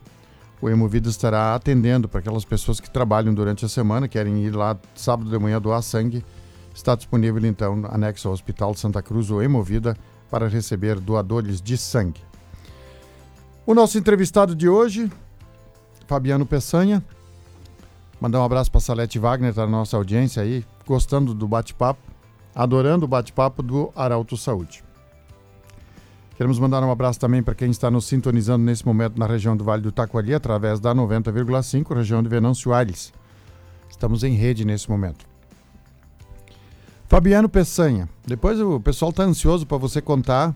o 0.61 0.69
Hemovida 0.69 1.09
estará 1.09 1.55
atendendo 1.55 2.09
para 2.09 2.21
aquelas 2.21 2.45
pessoas 2.45 2.81
que 2.81 2.90
trabalham 2.90 3.35
durante 3.35 3.64
a 3.64 3.69
semana, 3.69 4.09
querem 4.09 4.45
ir 4.45 4.55
lá 4.55 4.77
sábado 4.95 5.31
de 5.31 5.38
manhã 5.38 5.61
doar 5.61 5.83
sangue. 5.83 6.25
Está 6.75 6.95
disponível 6.95 7.45
então, 7.45 7.85
anexo 7.90 8.29
ao 8.29 8.35
Hospital 8.35 8.75
Santa 8.75 9.03
Cruz, 9.03 9.31
o 9.31 9.40
Hemovida, 9.40 9.97
para 10.31 10.49
receber 10.49 10.99
doadores 10.99 11.61
de 11.61 11.77
sangue. 11.77 12.21
O 13.66 13.75
nosso 13.75 13.99
entrevistado 13.99 14.55
de 14.55 14.69
hoje, 14.69 15.11
Fabiano 16.07 16.47
Peçanha. 16.47 17.05
Mandar 18.21 18.40
um 18.40 18.45
abraço 18.45 18.71
para 18.71 18.81
Salete 18.81 19.19
Wagner, 19.19 19.53
tá 19.53 19.62
na 19.62 19.73
nossa 19.73 19.97
audiência 19.97 20.42
aí, 20.42 20.64
gostando 20.87 21.35
do 21.35 21.47
bate-papo, 21.47 22.01
adorando 22.55 23.05
o 23.05 23.09
bate-papo 23.09 23.62
do 23.62 23.92
Arauto 23.95 24.37
Saúde. 24.37 24.83
Queremos 26.37 26.59
mandar 26.59 26.83
um 26.83 26.90
abraço 26.90 27.18
também 27.18 27.42
para 27.42 27.55
quem 27.55 27.70
está 27.70 27.90
nos 27.90 28.05
sintonizando 28.05 28.62
nesse 28.62 28.85
momento 28.85 29.18
na 29.18 29.27
região 29.27 29.57
do 29.57 29.64
Vale 29.64 29.83
do 29.83 29.90
Taquari, 29.90 30.35
através 30.35 30.79
da 30.79 30.94
90,5, 30.94 31.96
região 31.96 32.22
de 32.22 32.29
Venâncio 32.29 32.75
Aires. 32.75 33.11
Estamos 33.88 34.22
em 34.22 34.35
rede 34.35 34.62
nesse 34.62 34.90
momento. 34.90 35.25
Fabiano 37.09 37.49
Peçanha, 37.49 38.07
depois 38.27 38.61
o 38.61 38.79
pessoal 38.79 39.11
está 39.11 39.22
ansioso 39.22 39.66
para 39.66 39.79
você 39.79 40.03
contar 40.03 40.55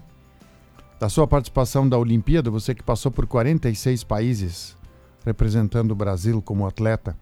da 0.98 1.08
sua 1.08 1.26
participação 1.26 1.88
da 1.88 1.96
Olimpíada, 1.96 2.50
você 2.50 2.74
que 2.74 2.82
passou 2.82 3.10
por 3.10 3.26
46 3.26 4.04
países 4.04 4.76
representando 5.24 5.92
o 5.92 5.94
Brasil 5.94 6.42
como 6.42 6.66
atleta. 6.66 7.16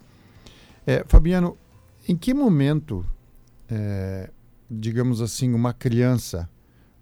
É, 0.84 1.04
Fabiano, 1.06 1.56
em 2.08 2.16
que 2.16 2.34
momento, 2.34 3.06
é, 3.70 4.30
digamos 4.68 5.20
assim, 5.20 5.52
uma 5.52 5.72
criança 5.72 6.48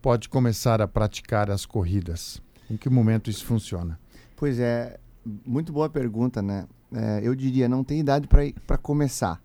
pode 0.06 0.28
começar 0.28 0.80
a 0.80 0.86
praticar 0.86 1.50
as 1.50 1.66
corridas? 1.66 2.40
Em 2.70 2.76
que 2.76 2.88
momento 2.88 3.28
isso 3.28 3.44
funciona? 3.44 3.98
Pois 4.36 4.60
é, 4.60 5.00
muito 5.44 5.72
boa 5.72 5.88
pergunta, 5.88 6.40
né? 6.40 6.64
É, 6.94 7.22
eu 7.24 7.34
diria, 7.34 7.68
não 7.68 7.82
tem 7.82 7.98
idade 7.98 8.28
para 8.28 8.78
começar. 8.78 9.42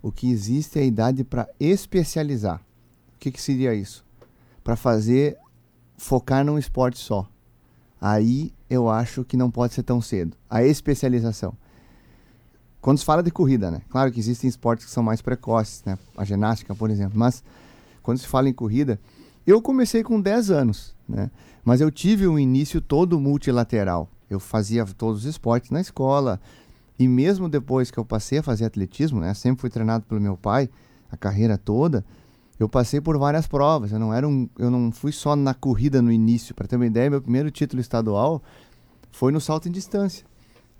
O 0.00 0.10
que 0.10 0.30
existe 0.30 0.78
é 0.78 0.82
a 0.82 0.86
idade 0.86 1.22
para 1.22 1.46
especializar. 1.60 2.62
O 3.14 3.18
que, 3.18 3.30
que 3.30 3.42
seria 3.42 3.74
isso? 3.74 4.02
Para 4.64 4.74
fazer, 4.74 5.36
focar 5.98 6.42
num 6.46 6.58
esporte 6.58 6.98
só. 6.98 7.28
Aí 8.00 8.54
eu 8.70 8.88
acho 8.88 9.22
que 9.22 9.36
não 9.36 9.50
pode 9.50 9.74
ser 9.74 9.82
tão 9.82 10.00
cedo. 10.00 10.34
A 10.48 10.64
especialização. 10.64 11.54
Quando 12.80 12.96
se 12.96 13.04
fala 13.04 13.22
de 13.22 13.30
corrida, 13.30 13.70
né? 13.70 13.82
Claro 13.90 14.10
que 14.10 14.18
existem 14.18 14.48
esportes 14.48 14.86
que 14.86 14.90
são 14.90 15.02
mais 15.02 15.20
precoces, 15.20 15.84
né? 15.84 15.98
A 16.16 16.24
ginástica, 16.24 16.74
por 16.74 16.88
exemplo. 16.88 17.18
Mas 17.18 17.44
quando 18.02 18.16
se 18.16 18.26
fala 18.26 18.48
em 18.48 18.54
corrida, 18.54 18.98
eu 19.50 19.60
comecei 19.60 20.02
com 20.02 20.20
10 20.20 20.50
anos, 20.50 20.94
né? 21.08 21.30
Mas 21.64 21.80
eu 21.80 21.90
tive 21.90 22.26
um 22.26 22.38
início 22.38 22.80
todo 22.80 23.18
multilateral. 23.18 24.08
Eu 24.28 24.38
fazia 24.38 24.84
todos 24.84 25.20
os 25.20 25.26
esportes 25.26 25.70
na 25.70 25.80
escola. 25.80 26.40
E 26.98 27.08
mesmo 27.08 27.48
depois 27.48 27.90
que 27.90 27.98
eu 27.98 28.04
passei 28.04 28.38
a 28.38 28.42
fazer 28.42 28.66
atletismo, 28.66 29.20
né? 29.20 29.32
Sempre 29.34 29.62
fui 29.62 29.70
treinado 29.70 30.04
pelo 30.04 30.20
meu 30.20 30.36
pai 30.36 30.68
a 31.10 31.16
carreira 31.16 31.56
toda. 31.56 32.04
Eu 32.58 32.68
passei 32.68 33.00
por 33.00 33.18
várias 33.18 33.46
provas. 33.46 33.92
Eu 33.92 33.98
não 33.98 34.12
era 34.12 34.28
um, 34.28 34.48
eu 34.58 34.70
não 34.70 34.92
fui 34.92 35.12
só 35.12 35.34
na 35.34 35.54
corrida 35.54 36.00
no 36.00 36.12
início. 36.12 36.54
Para 36.54 36.66
ter 36.66 36.76
uma 36.76 36.86
ideia, 36.86 37.10
meu 37.10 37.20
primeiro 37.20 37.50
título 37.50 37.80
estadual 37.80 38.42
foi 39.10 39.32
no 39.32 39.40
salto 39.40 39.68
em 39.68 39.72
distância. 39.72 40.24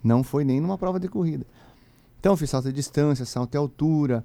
Não 0.03 0.23
foi 0.23 0.45
nem 0.45 0.61
numa 0.61 0.77
prova 0.77 1.01
de 1.01 1.09
corrida. 1.09 1.47
Então, 2.21 2.37
fiz 2.37 2.51
salto 2.51 2.67
de 2.67 2.73
distância, 2.73 3.25
salto 3.25 3.55
em 3.55 3.59
altura, 3.59 4.25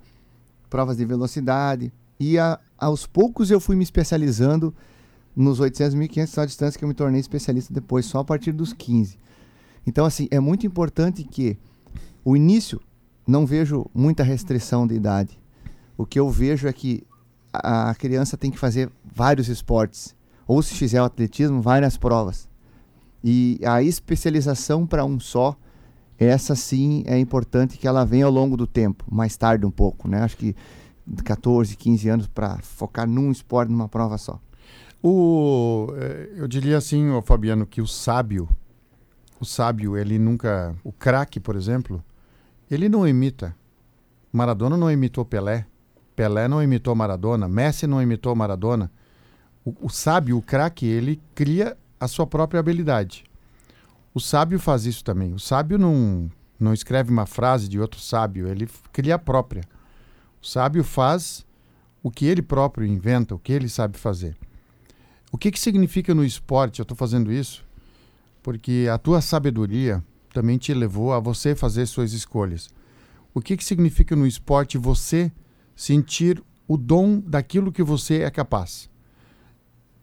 provas 0.69 0.97
de 0.97 1.05
velocidade. 1.05 1.91
E 2.19 2.37
a, 2.37 2.59
aos 2.77 3.05
poucos 3.05 3.49
eu 3.49 3.59
fui 3.59 3.75
me 3.75 3.83
especializando 3.83 4.73
nos 5.35 5.59
800, 5.59 5.95
1500 5.95 6.33
salto 6.33 6.47
de 6.47 6.51
distância, 6.51 6.77
que 6.77 6.83
eu 6.83 6.89
me 6.89 6.93
tornei 6.93 7.21
especialista 7.21 7.73
depois, 7.73 8.05
só 8.05 8.19
a 8.19 8.25
partir 8.25 8.51
dos 8.51 8.73
15. 8.73 9.17
Então, 9.87 10.05
assim, 10.05 10.27
é 10.29 10.39
muito 10.39 10.67
importante 10.67 11.23
que 11.23 11.57
o 12.23 12.35
início, 12.35 12.81
não 13.25 13.45
vejo 13.45 13.85
muita 13.93 14.23
restrição 14.23 14.85
de 14.85 14.95
idade. 14.95 15.39
O 15.97 16.05
que 16.05 16.19
eu 16.19 16.29
vejo 16.29 16.67
é 16.67 16.73
que 16.73 17.03
a 17.53 17.93
criança 17.95 18.37
tem 18.37 18.51
que 18.51 18.57
fazer 18.57 18.91
vários 19.03 19.47
esportes. 19.47 20.15
Ou 20.47 20.61
se 20.61 20.73
fizer 20.73 21.01
o 21.01 21.05
atletismo, 21.05 21.61
várias 21.61 21.95
provas. 21.95 22.49
E 23.23 23.59
a 23.63 23.83
especialização 23.83 24.85
para 24.85 25.05
um 25.05 25.19
só, 25.19 25.55
essa 26.17 26.55
sim 26.55 27.03
é 27.05 27.17
importante 27.19 27.77
que 27.77 27.87
ela 27.87 28.05
venha 28.05 28.25
ao 28.25 28.31
longo 28.31 28.57
do 28.57 28.65
tempo, 28.65 29.05
mais 29.09 29.37
tarde 29.37 29.65
um 29.65 29.71
pouco, 29.71 30.07
né? 30.07 30.21
Acho 30.21 30.37
que 30.37 30.55
14, 31.23 31.75
15 31.75 32.09
anos 32.09 32.27
para 32.27 32.57
focar 32.61 33.07
num 33.07 33.31
esporte, 33.31 33.71
numa 33.71 33.87
prova 33.87 34.17
só. 34.17 34.39
O, 35.01 35.93
eh, 35.95 36.33
eu 36.35 36.47
diria 36.47 36.77
assim, 36.77 37.07
Fabiano, 37.23 37.65
que 37.65 37.81
o 37.81 37.87
sábio, 37.87 38.49
o 39.39 39.45
sábio, 39.45 39.97
ele 39.97 40.19
nunca, 40.19 40.75
o 40.83 40.91
craque, 40.91 41.39
por 41.39 41.55
exemplo, 41.55 42.03
ele 42.69 42.89
não 42.89 43.07
imita. 43.07 43.55
Maradona 44.31 44.77
não 44.77 44.91
imitou 44.91 45.25
Pelé, 45.25 45.65
Pelé 46.15 46.47
não 46.47 46.61
imitou 46.61 46.93
Maradona, 46.93 47.47
Messi 47.47 47.87
não 47.87 48.01
imitou 48.01 48.35
Maradona. 48.35 48.91
O, 49.63 49.73
o 49.87 49.89
sábio, 49.89 50.37
o 50.37 50.41
craque, 50.41 50.85
ele 50.85 51.21
cria 51.33 51.77
a 51.99 52.07
sua 52.07 52.27
própria 52.27 52.59
habilidade. 52.59 53.23
O 54.13 54.19
sábio 54.19 54.59
faz 54.59 54.85
isso 54.85 55.03
também. 55.03 55.33
O 55.33 55.39
sábio 55.39 55.77
não, 55.77 56.29
não 56.59 56.73
escreve 56.73 57.09
uma 57.11 57.25
frase 57.25 57.69
de 57.69 57.79
outro 57.79 57.99
sábio, 57.99 58.47
ele 58.47 58.67
cria 58.91 59.15
a 59.15 59.19
própria. 59.19 59.63
O 60.41 60.47
sábio 60.47 60.83
faz 60.83 61.45
o 62.01 62.09
que 62.09 62.25
ele 62.25 62.41
próprio 62.41 62.87
inventa, 62.87 63.35
o 63.35 63.39
que 63.39 63.51
ele 63.51 63.67
sabe 63.67 63.97
fazer. 63.97 64.37
O 65.31 65.37
que, 65.37 65.51
que 65.51 65.59
significa 65.59 66.15
no 66.15 66.23
esporte? 66.23 66.79
Eu 66.79 66.83
estou 66.83 66.97
fazendo 66.97 67.31
isso 67.31 67.67
porque 68.41 68.87
a 68.91 68.97
tua 68.97 69.21
sabedoria 69.21 70.03
também 70.33 70.57
te 70.57 70.73
levou 70.73 71.13
a 71.13 71.19
você 71.19 71.55
fazer 71.55 71.85
suas 71.85 72.13
escolhas. 72.13 72.69
O 73.33 73.41
que, 73.41 73.55
que 73.57 73.63
significa 73.63 74.15
no 74.15 74.25
esporte 74.25 74.77
você 74.77 75.31
sentir 75.75 76.41
o 76.67 76.77
dom 76.77 77.19
daquilo 77.19 77.71
que 77.71 77.83
você 77.83 78.21
é 78.21 78.29
capaz? 78.29 78.89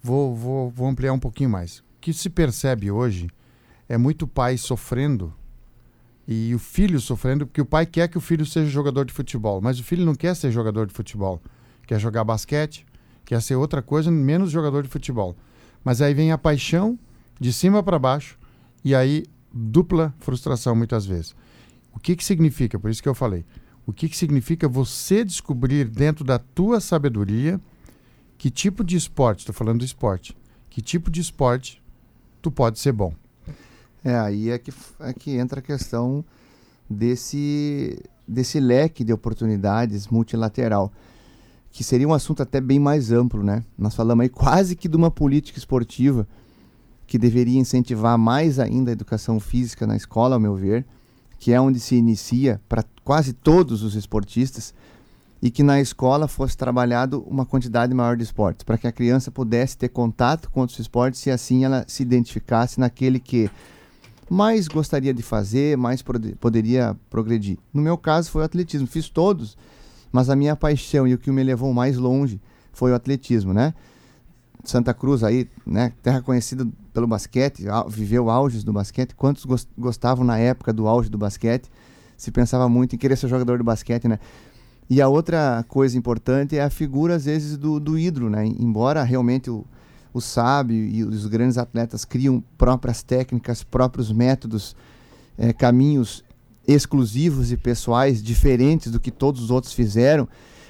Vou, 0.02 0.34
vou, 0.34 0.70
vou 0.70 0.86
ampliar 0.86 1.12
um 1.12 1.18
pouquinho 1.18 1.50
mais. 1.50 1.78
O 1.78 1.84
que 2.00 2.12
se 2.12 2.30
percebe 2.30 2.90
hoje 2.90 3.28
é 3.88 3.96
muito 3.96 4.26
pai 4.26 4.56
sofrendo 4.56 5.34
e 6.26 6.54
o 6.54 6.58
filho 6.58 7.00
sofrendo 7.00 7.46
porque 7.46 7.60
o 7.60 7.66
pai 7.66 7.86
quer 7.86 8.08
que 8.08 8.18
o 8.18 8.20
filho 8.20 8.44
seja 8.44 8.68
jogador 8.68 9.04
de 9.04 9.12
futebol, 9.12 9.60
mas 9.60 9.78
o 9.78 9.84
filho 9.84 10.04
não 10.04 10.14
quer 10.14 10.34
ser 10.34 10.50
jogador 10.50 10.86
de 10.86 10.92
futebol, 10.92 11.40
quer 11.86 12.00
jogar 12.00 12.24
basquete, 12.24 12.84
quer 13.24 13.40
ser 13.40 13.54
outra 13.54 13.80
coisa, 13.80 14.10
menos 14.10 14.50
jogador 14.50 14.82
de 14.82 14.88
futebol. 14.88 15.36
Mas 15.84 16.02
aí 16.02 16.14
vem 16.14 16.32
a 16.32 16.38
paixão 16.38 16.98
de 17.40 17.52
cima 17.52 17.82
para 17.82 17.98
baixo 17.98 18.38
e 18.84 18.94
aí 18.94 19.24
dupla 19.52 20.14
frustração 20.18 20.74
muitas 20.74 21.06
vezes. 21.06 21.34
O 21.92 22.00
que 22.00 22.16
que 22.16 22.24
significa? 22.24 22.78
Por 22.78 22.90
isso 22.90 23.02
que 23.02 23.08
eu 23.08 23.14
falei. 23.14 23.44
O 23.86 23.92
que 23.92 24.08
que 24.08 24.16
significa 24.16 24.68
você 24.68 25.24
descobrir 25.24 25.88
dentro 25.88 26.24
da 26.24 26.38
tua 26.38 26.80
sabedoria 26.80 27.60
que 28.36 28.50
tipo 28.50 28.84
de 28.84 28.96
esporte, 28.96 29.40
estou 29.40 29.54
falando 29.54 29.78
do 29.78 29.84
esporte, 29.84 30.36
que 30.68 30.82
tipo 30.82 31.10
de 31.10 31.20
esporte 31.20 31.82
tu 32.42 32.50
pode 32.50 32.78
ser 32.78 32.92
bom. 32.92 33.14
É, 34.06 34.16
aí 34.16 34.50
é 34.50 34.58
que, 34.58 34.72
é 35.00 35.12
que 35.12 35.32
entra 35.32 35.58
a 35.58 35.62
questão 35.62 36.24
desse, 36.88 38.00
desse 38.26 38.60
leque 38.60 39.02
de 39.02 39.12
oportunidades 39.12 40.06
multilateral, 40.06 40.92
que 41.72 41.82
seria 41.82 42.06
um 42.06 42.14
assunto 42.14 42.40
até 42.40 42.60
bem 42.60 42.78
mais 42.78 43.10
amplo, 43.10 43.42
né? 43.42 43.64
Nós 43.76 43.96
falamos 43.96 44.22
aí 44.22 44.28
quase 44.28 44.76
que 44.76 44.88
de 44.88 44.96
uma 44.96 45.10
política 45.10 45.58
esportiva 45.58 46.24
que 47.04 47.18
deveria 47.18 47.58
incentivar 47.58 48.16
mais 48.16 48.60
ainda 48.60 48.92
a 48.92 48.94
educação 48.94 49.40
física 49.40 49.88
na 49.88 49.96
escola, 49.96 50.36
ao 50.36 50.40
meu 50.40 50.54
ver, 50.54 50.86
que 51.36 51.52
é 51.52 51.60
onde 51.60 51.80
se 51.80 51.96
inicia 51.96 52.60
para 52.68 52.84
quase 53.02 53.32
todos 53.32 53.82
os 53.82 53.96
esportistas, 53.96 54.72
e 55.42 55.50
que 55.50 55.64
na 55.64 55.80
escola 55.80 56.28
fosse 56.28 56.56
trabalhado 56.56 57.24
uma 57.28 57.44
quantidade 57.44 57.92
maior 57.92 58.16
de 58.16 58.22
esportes, 58.22 58.62
para 58.62 58.78
que 58.78 58.86
a 58.86 58.92
criança 58.92 59.32
pudesse 59.32 59.76
ter 59.76 59.88
contato 59.88 60.48
com 60.48 60.60
outros 60.60 60.78
esportes 60.78 61.26
e 61.26 61.30
assim 61.32 61.64
ela 61.64 61.84
se 61.88 62.04
identificasse 62.04 62.78
naquele 62.78 63.18
que 63.18 63.50
mais 64.28 64.68
gostaria 64.68 65.14
de 65.14 65.22
fazer, 65.22 65.76
mais 65.76 66.02
poderia 66.40 66.96
progredir. 67.08 67.58
No 67.72 67.80
meu 67.80 67.96
caso 67.96 68.30
foi 68.30 68.42
o 68.42 68.44
atletismo, 68.44 68.86
fiz 68.86 69.08
todos, 69.08 69.56
mas 70.10 70.28
a 70.28 70.36
minha 70.36 70.56
paixão 70.56 71.06
e 71.06 71.14
o 71.14 71.18
que 71.18 71.30
me 71.30 71.42
levou 71.42 71.72
mais 71.72 71.96
longe 71.96 72.40
foi 72.72 72.92
o 72.92 72.94
atletismo, 72.94 73.52
né? 73.52 73.72
Santa 74.64 74.92
Cruz 74.92 75.22
aí, 75.22 75.48
né, 75.64 75.92
terra 76.02 76.20
conhecida 76.20 76.66
pelo 76.92 77.06
basquete, 77.06 77.64
viveu 77.88 78.28
auges 78.28 78.64
do 78.64 78.72
basquete. 78.72 79.14
Quantos 79.14 79.46
gostavam 79.78 80.24
na 80.24 80.38
época 80.38 80.72
do 80.72 80.88
auge 80.88 81.08
do 81.08 81.16
basquete? 81.16 81.70
Se 82.16 82.32
pensava 82.32 82.68
muito 82.68 82.96
em 82.96 82.98
querer 82.98 83.16
ser 83.16 83.28
jogador 83.28 83.58
de 83.58 83.62
basquete, 83.62 84.08
né? 84.08 84.18
E 84.88 85.00
a 85.00 85.08
outra 85.08 85.64
coisa 85.68 85.96
importante 85.96 86.56
é 86.56 86.62
a 86.62 86.70
figura, 86.70 87.16
às 87.16 87.26
vezes, 87.26 87.56
do, 87.56 87.78
do 87.78 87.98
ídolo, 87.98 88.30
né? 88.30 88.46
Embora 88.46 89.02
realmente 89.02 89.50
o, 89.50 89.64
o 90.16 90.20
sábio 90.20 90.76
e 90.76 91.04
os 91.04 91.26
grandes 91.26 91.58
atletas 91.58 92.04
criam 92.04 92.42
próprias 92.56 93.02
técnicas, 93.02 93.62
próprios 93.62 94.10
métodos, 94.10 94.74
é, 95.36 95.52
caminhos 95.52 96.24
exclusivos 96.66 97.52
e 97.52 97.56
pessoais 97.56 98.22
diferentes 98.22 98.90
do 98.90 98.98
que 98.98 99.10
todos 99.10 99.42
os 99.42 99.50
outros 99.50 99.72
fizeram, 99.72 100.26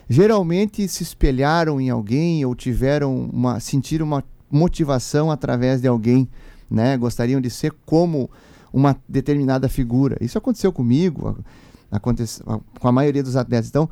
geralmente 0.08 0.86
se 0.88 1.02
espelharam 1.02 1.80
em 1.80 1.88
alguém 1.90 2.44
ou 2.44 2.54
tiveram 2.54 3.30
uma 3.32 3.60
sentiram 3.60 4.04
uma 4.04 4.24
motivação 4.50 5.30
através 5.30 5.80
de 5.80 5.88
alguém, 5.88 6.28
né? 6.70 6.96
Gostariam 6.96 7.40
de 7.40 7.50
ser 7.50 7.72
como 7.84 8.28
uma 8.72 8.96
determinada 9.08 9.68
figura. 9.68 10.16
Isso 10.20 10.36
aconteceu 10.36 10.72
comigo, 10.72 11.38
aconteceu 11.90 12.44
com 12.78 12.88
a 12.88 12.92
maioria 12.92 13.22
dos 13.22 13.36
atletas. 13.36 13.68
Então, 13.68 13.88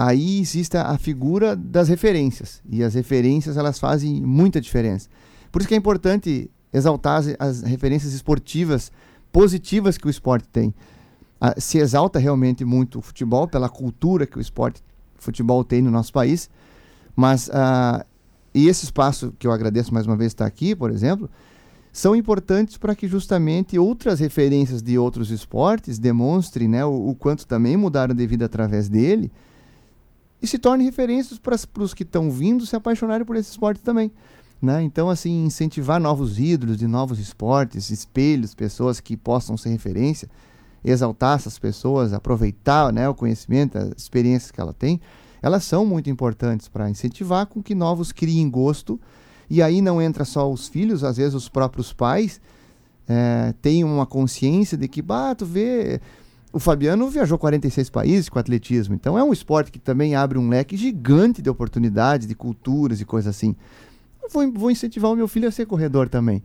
aí 0.00 0.38
existe 0.38 0.76
a 0.76 0.96
figura 0.96 1.56
das 1.56 1.88
referências. 1.88 2.62
E 2.70 2.84
as 2.84 2.94
referências 2.94 3.56
elas 3.56 3.80
fazem 3.80 4.22
muita 4.22 4.60
diferença. 4.60 5.08
Por 5.50 5.60
isso 5.60 5.68
que 5.68 5.74
é 5.74 5.76
importante 5.76 6.48
exaltar 6.72 7.16
as, 7.18 7.34
as 7.40 7.62
referências 7.62 8.12
esportivas 8.12 8.92
positivas 9.32 9.98
que 9.98 10.06
o 10.06 10.10
esporte 10.10 10.46
tem. 10.52 10.72
Se 11.56 11.78
exalta 11.78 12.20
realmente 12.20 12.64
muito 12.64 13.00
o 13.00 13.02
futebol 13.02 13.48
pela 13.48 13.68
cultura 13.68 14.24
que 14.24 14.38
o 14.38 14.40
esporte 14.40 14.80
futebol 15.16 15.64
tem 15.64 15.82
no 15.82 15.90
nosso 15.90 16.12
país, 16.12 16.48
mas 17.16 17.50
ah, 17.52 18.06
e 18.54 18.68
esse 18.68 18.84
espaço 18.84 19.34
que 19.36 19.48
eu 19.48 19.52
agradeço 19.52 19.92
mais 19.92 20.06
uma 20.06 20.16
vez 20.16 20.30
estar 20.30 20.46
aqui, 20.46 20.76
por 20.76 20.92
exemplo, 20.92 21.28
são 21.92 22.14
importantes 22.14 22.76
para 22.76 22.94
que 22.94 23.08
justamente 23.08 23.76
outras 23.76 24.20
referências 24.20 24.80
de 24.80 24.96
outros 24.96 25.32
esportes 25.32 25.98
demonstrem 25.98 26.68
né, 26.68 26.84
o, 26.84 27.08
o 27.08 27.14
quanto 27.16 27.44
também 27.48 27.76
mudaram 27.76 28.14
de 28.14 28.26
vida 28.28 28.44
através 28.44 28.88
dele 28.88 29.32
e 30.40 30.46
se 30.46 30.58
tornem 30.58 30.86
referências 30.86 31.38
para 31.38 31.56
os 31.82 31.94
que 31.94 32.02
estão 32.02 32.30
vindo 32.30 32.64
se 32.66 32.76
apaixonarem 32.76 33.26
por 33.26 33.36
esse 33.36 33.50
esporte 33.50 33.82
também. 33.82 34.10
Né? 34.60 34.82
Então, 34.82 35.08
assim, 35.08 35.44
incentivar 35.44 36.00
novos 36.00 36.38
ídolos 36.38 36.76
de 36.76 36.86
novos 36.86 37.18
esportes, 37.18 37.90
espelhos, 37.90 38.54
pessoas 38.54 39.00
que 39.00 39.16
possam 39.16 39.56
ser 39.56 39.70
referência, 39.70 40.28
exaltar 40.84 41.36
essas 41.36 41.58
pessoas, 41.58 42.12
aproveitar 42.12 42.92
né, 42.92 43.08
o 43.08 43.14
conhecimento, 43.14 43.78
as 43.78 43.92
experiências 43.96 44.50
que 44.50 44.60
ela 44.60 44.72
tem, 44.72 45.00
elas 45.40 45.64
são 45.64 45.86
muito 45.86 46.10
importantes 46.10 46.68
para 46.68 46.90
incentivar 46.90 47.46
com 47.46 47.62
que 47.62 47.74
novos 47.74 48.10
criem 48.10 48.50
gosto. 48.50 49.00
E 49.48 49.62
aí 49.62 49.80
não 49.80 50.02
entra 50.02 50.24
só 50.24 50.50
os 50.50 50.68
filhos, 50.68 51.04
às 51.04 51.16
vezes 51.16 51.34
os 51.34 51.48
próprios 51.48 51.92
pais 51.92 52.40
é, 53.08 53.54
têm 53.62 53.84
uma 53.84 54.04
consciência 54.04 54.76
de 54.76 54.86
que, 54.88 55.00
bah, 55.00 55.34
tu 55.34 55.46
vê, 55.46 56.00
o 56.52 56.58
Fabiano 56.58 57.08
viajou 57.10 57.38
46 57.38 57.90
países 57.90 58.28
com 58.28 58.38
atletismo, 58.38 58.94
então 58.94 59.18
é 59.18 59.22
um 59.22 59.32
esporte 59.32 59.70
que 59.70 59.78
também 59.78 60.14
abre 60.14 60.38
um 60.38 60.48
leque 60.48 60.76
gigante 60.76 61.42
de 61.42 61.50
oportunidades, 61.50 62.26
de 62.26 62.34
culturas 62.34 63.00
e 63.00 63.04
coisas 63.04 63.34
assim. 63.34 63.54
Vou, 64.32 64.50
vou 64.52 64.70
incentivar 64.70 65.10
o 65.10 65.16
meu 65.16 65.28
filho 65.28 65.46
a 65.46 65.50
ser 65.50 65.66
corredor 65.66 66.08
também, 66.08 66.42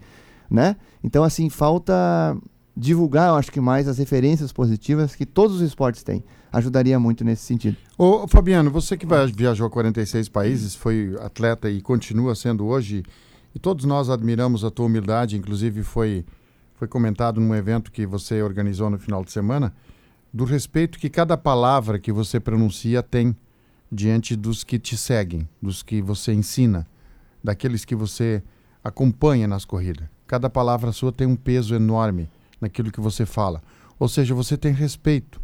né? 0.49 0.75
Então, 1.03 1.23
assim, 1.23 1.49
falta 1.49 2.37
divulgar, 2.75 3.29
eu 3.29 3.35
acho 3.35 3.51
que 3.51 3.61
mais 3.61 3.87
as 3.87 3.97
referências 3.97 4.51
positivas 4.51 5.15
que 5.15 5.25
todos 5.25 5.57
os 5.57 5.61
esportes 5.61 6.03
têm. 6.03 6.23
Ajudaria 6.51 6.99
muito 6.99 7.23
nesse 7.23 7.43
sentido. 7.43 7.77
Ô, 7.97 8.27
Fabiano, 8.27 8.69
você 8.69 8.97
que 8.97 9.05
viajou 9.35 9.67
a 9.67 9.69
46 9.69 10.27
países, 10.29 10.75
foi 10.75 11.15
atleta 11.21 11.69
e 11.69 11.81
continua 11.81 12.35
sendo 12.35 12.65
hoje, 12.65 13.03
e 13.55 13.59
todos 13.59 13.85
nós 13.85 14.09
admiramos 14.09 14.65
a 14.65 14.71
tua 14.71 14.85
humildade, 14.85 15.37
inclusive 15.37 15.81
foi, 15.81 16.25
foi 16.75 16.87
comentado 16.87 17.39
num 17.39 17.55
evento 17.55 17.91
que 17.91 18.05
você 18.05 18.41
organizou 18.41 18.89
no 18.89 18.99
final 18.99 19.23
de 19.23 19.31
semana 19.31 19.73
do 20.33 20.45
respeito 20.45 20.97
que 20.97 21.09
cada 21.09 21.37
palavra 21.37 21.99
que 21.99 22.11
você 22.11 22.39
pronuncia 22.39 23.03
tem 23.03 23.35
diante 23.91 24.35
dos 24.35 24.63
que 24.63 24.79
te 24.79 24.97
seguem, 24.97 25.47
dos 25.61 25.83
que 25.83 26.01
você 26.01 26.33
ensina, 26.33 26.87
daqueles 27.43 27.85
que 27.85 27.95
você 27.95 28.41
acompanha 28.83 29.47
nas 29.47 29.63
corridas. 29.63 30.07
Cada 30.25 30.49
palavra 30.49 30.91
sua 30.91 31.11
tem 31.11 31.27
um 31.27 31.35
peso 31.35 31.75
enorme 31.75 32.27
naquilo 32.59 32.91
que 32.91 32.99
você 32.99 33.25
fala. 33.25 33.61
Ou 33.99 34.09
seja, 34.09 34.33
você 34.33 34.57
tem 34.57 34.73
respeito 34.73 35.39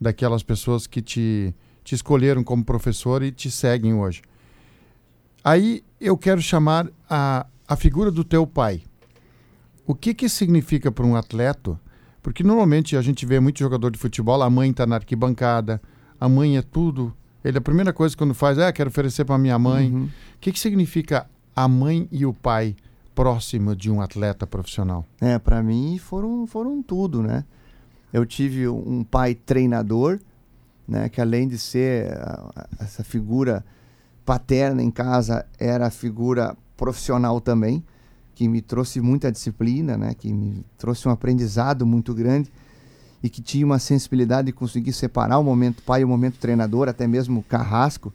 daquelas 0.00 0.42
pessoas 0.42 0.86
que 0.86 1.02
te, 1.02 1.54
te 1.84 1.94
escolheram 1.94 2.42
como 2.42 2.64
professor 2.64 3.22
e 3.22 3.30
te 3.30 3.50
seguem 3.50 3.92
hoje. 3.92 4.22
Aí 5.44 5.84
eu 6.00 6.16
quero 6.16 6.40
chamar 6.40 6.88
a, 7.10 7.46
a 7.68 7.76
figura 7.76 8.10
do 8.10 8.24
teu 8.24 8.46
pai. 8.46 8.82
O 9.86 9.94
que 9.94 10.14
que 10.14 10.28
significa 10.28 10.90
para 10.90 11.04
um 11.04 11.16
atleta 11.16 11.78
porque 12.22 12.44
normalmente 12.44 12.96
a 12.96 13.02
gente 13.02 13.26
vê 13.26 13.40
muito 13.40 13.58
jogador 13.58 13.90
de 13.90 13.98
futebol, 13.98 14.40
a 14.42 14.48
mãe 14.48 14.70
está 14.70 14.86
na 14.86 14.96
arquibancada, 14.96 15.82
a 16.20 16.28
mãe 16.28 16.56
é 16.56 16.62
tudo. 16.62 17.12
Ele 17.44 17.58
a 17.58 17.60
primeira 17.60 17.92
coisa 17.92 18.16
quando 18.16 18.32
faz 18.32 18.56
é, 18.58 18.68
ah, 18.68 18.72
quero 18.72 18.88
oferecer 18.88 19.24
para 19.24 19.36
minha 19.36 19.58
mãe. 19.58 19.90
O 19.90 19.94
uhum. 19.94 20.08
que, 20.40 20.52
que 20.52 20.60
significa 20.60 21.26
a 21.54 21.66
mãe 21.66 22.08
e 22.12 22.24
o 22.24 22.32
pai 22.32 22.76
próximo 23.14 23.74
de 23.74 23.90
um 23.90 24.00
atleta 24.00 24.46
profissional? 24.46 25.04
É, 25.20 25.38
para 25.38 25.60
mim 25.62 25.98
foram, 25.98 26.46
foram 26.46 26.80
tudo, 26.80 27.20
né? 27.20 27.44
Eu 28.12 28.24
tive 28.24 28.68
um 28.68 29.02
pai 29.02 29.34
treinador, 29.34 30.20
né, 30.86 31.08
que 31.08 31.20
além 31.20 31.48
de 31.48 31.58
ser 31.58 32.16
essa 32.78 33.02
figura 33.02 33.64
paterna 34.24 34.82
em 34.82 34.90
casa, 34.90 35.46
era 35.58 35.86
a 35.86 35.90
figura 35.90 36.56
profissional 36.76 37.40
também 37.40 37.82
que 38.34 38.48
me 38.48 38.60
trouxe 38.60 39.00
muita 39.00 39.30
disciplina, 39.30 39.96
né? 39.96 40.14
Que 40.14 40.32
me 40.32 40.64
trouxe 40.78 41.06
um 41.08 41.10
aprendizado 41.10 41.86
muito 41.86 42.14
grande 42.14 42.50
e 43.22 43.28
que 43.28 43.40
tinha 43.40 43.64
uma 43.64 43.78
sensibilidade 43.78 44.46
de 44.46 44.52
conseguir 44.52 44.92
separar 44.92 45.38
o 45.38 45.44
momento 45.44 45.82
pai 45.82 46.00
e 46.00 46.04
o 46.04 46.08
momento 46.08 46.38
treinador, 46.38 46.88
até 46.88 47.06
mesmo 47.06 47.42
carrasco, 47.42 48.12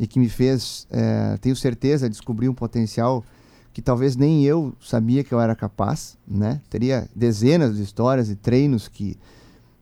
e 0.00 0.06
que 0.06 0.18
me 0.18 0.28
fez, 0.28 0.86
é, 0.90 1.36
tenho 1.40 1.54
certeza, 1.54 2.08
descobrir 2.08 2.48
um 2.48 2.54
potencial 2.54 3.24
que 3.72 3.82
talvez 3.82 4.16
nem 4.16 4.44
eu 4.44 4.72
sabia 4.80 5.22
que 5.24 5.34
eu 5.34 5.40
era 5.40 5.54
capaz, 5.54 6.16
né? 6.26 6.60
Teria 6.70 7.08
dezenas 7.14 7.76
de 7.76 7.82
histórias 7.82 8.30
e 8.30 8.36
treinos 8.36 8.88
que 8.88 9.16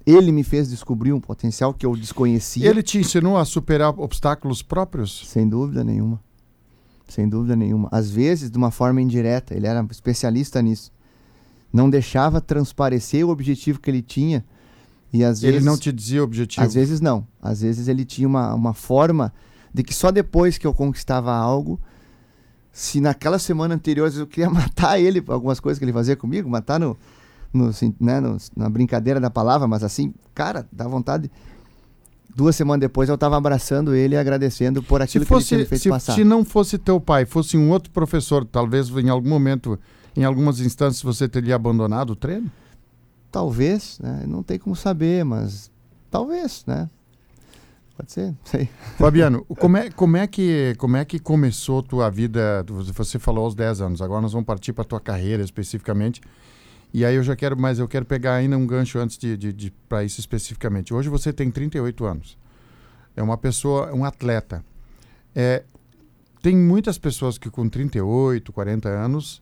ele 0.04 0.32
me 0.32 0.42
fez 0.42 0.68
descobrir 0.70 1.12
um 1.12 1.20
potencial 1.20 1.72
que 1.72 1.86
eu 1.86 1.94
desconhecia. 1.94 2.68
Ele 2.68 2.82
te 2.82 2.98
ensinou 2.98 3.36
a 3.36 3.44
superar 3.44 3.94
obstáculos 3.98 4.62
próprios? 4.62 5.28
Sem 5.28 5.48
dúvida 5.48 5.84
nenhuma 5.84 6.18
sem 7.12 7.28
dúvida 7.28 7.54
nenhuma. 7.54 7.88
Às 7.92 8.10
vezes, 8.10 8.50
de 8.50 8.56
uma 8.56 8.70
forma 8.70 9.00
indireta, 9.00 9.54
ele 9.54 9.66
era 9.66 9.86
especialista 9.90 10.60
nisso. 10.62 10.90
Não 11.72 11.88
deixava 11.88 12.40
transparecer 12.40 13.26
o 13.26 13.30
objetivo 13.30 13.80
que 13.80 13.90
ele 13.90 14.02
tinha. 14.02 14.44
E 15.12 15.22
às 15.22 15.42
ele 15.42 15.52
vezes, 15.52 15.66
não 15.66 15.76
te 15.76 15.92
dizia 15.92 16.20
o 16.20 16.24
objetivo? 16.24 16.64
Às 16.64 16.74
vezes 16.74 17.00
não. 17.00 17.26
Às 17.40 17.60
vezes 17.60 17.88
ele 17.88 18.04
tinha 18.04 18.26
uma, 18.26 18.54
uma 18.54 18.74
forma 18.74 19.32
de 19.72 19.82
que 19.82 19.94
só 19.94 20.10
depois 20.10 20.58
que 20.58 20.66
eu 20.66 20.72
conquistava 20.72 21.32
algo, 21.32 21.80
se 22.72 23.00
naquela 23.00 23.38
semana 23.38 23.74
anterior 23.74 24.10
eu 24.14 24.26
queria 24.26 24.48
matar 24.50 24.98
ele, 24.98 25.22
algumas 25.28 25.60
coisas 25.60 25.78
que 25.78 25.84
ele 25.84 25.92
fazia 25.92 26.16
comigo, 26.16 26.48
matar 26.48 26.80
no, 26.80 26.96
no, 27.52 27.68
assim, 27.68 27.94
né, 28.00 28.20
no, 28.20 28.36
na 28.56 28.68
brincadeira 28.68 29.20
da 29.20 29.30
palavra, 29.30 29.68
mas 29.68 29.84
assim, 29.84 30.14
cara, 30.34 30.66
dá 30.72 30.88
vontade 30.88 31.30
duas 32.34 32.56
semanas 32.56 32.80
depois 32.80 33.08
eu 33.08 33.14
estava 33.14 33.36
abraçando 33.36 33.94
ele 33.94 34.14
e 34.14 34.18
agradecendo 34.18 34.82
por 34.82 35.02
aquilo 35.02 35.24
fosse, 35.24 35.48
que 35.48 35.54
ele 35.54 35.64
feito 35.66 35.82
se, 35.82 35.88
passar. 35.88 36.14
Se 36.14 36.24
não 36.24 36.44
fosse 36.44 36.78
teu 36.78 37.00
pai, 37.00 37.24
fosse 37.24 37.56
um 37.56 37.70
outro 37.70 37.90
professor, 37.90 38.44
talvez 38.44 38.88
em 38.90 39.08
algum 39.08 39.28
momento, 39.28 39.78
em 40.16 40.24
algumas 40.24 40.60
instâncias, 40.60 41.02
você 41.02 41.28
teria 41.28 41.54
abandonado 41.54 42.10
o 42.10 42.16
treino? 42.16 42.50
Talvez, 43.30 43.98
né? 44.00 44.24
Não 44.26 44.42
tem 44.42 44.58
como 44.58 44.76
saber, 44.76 45.24
mas 45.24 45.70
talvez, 46.10 46.64
né? 46.66 46.88
Pode 47.96 48.12
ser, 48.12 48.34
sei. 48.44 48.68
Fabiano, 48.98 49.44
como 49.58 49.76
é, 49.76 49.90
como, 49.90 50.16
é 50.16 50.26
que, 50.26 50.74
como 50.78 50.96
é 50.96 51.04
que 51.04 51.18
começou 51.18 51.82
tua 51.82 52.10
vida? 52.10 52.64
Você 52.94 53.18
falou 53.18 53.44
aos 53.44 53.54
10 53.54 53.80
anos, 53.80 54.02
agora 54.02 54.20
nós 54.20 54.32
vamos 54.32 54.46
partir 54.46 54.72
para 54.72 54.84
tua 54.84 55.00
carreira 55.00 55.42
especificamente. 55.42 56.20
E 56.92 57.04
aí 57.04 57.14
eu 57.14 57.22
já 57.22 57.34
quero, 57.34 57.56
mas 57.56 57.78
eu 57.78 57.88
quero 57.88 58.04
pegar 58.04 58.34
ainda 58.34 58.56
um 58.56 58.66
gancho 58.66 58.98
antes 58.98 59.16
de, 59.16 59.36
de, 59.36 59.52
de 59.52 59.70
para 59.88 60.04
isso 60.04 60.20
especificamente. 60.20 60.92
Hoje 60.92 61.08
você 61.08 61.32
tem 61.32 61.50
38 61.50 62.04
anos. 62.04 62.38
É 63.16 63.22
uma 63.22 63.38
pessoa, 63.38 63.92
um 63.94 64.04
atleta. 64.04 64.64
É, 65.34 65.64
tem 66.42 66.56
muitas 66.56 66.98
pessoas 66.98 67.38
que 67.38 67.48
com 67.48 67.68
38, 67.68 68.52
40 68.52 68.88
anos 68.88 69.40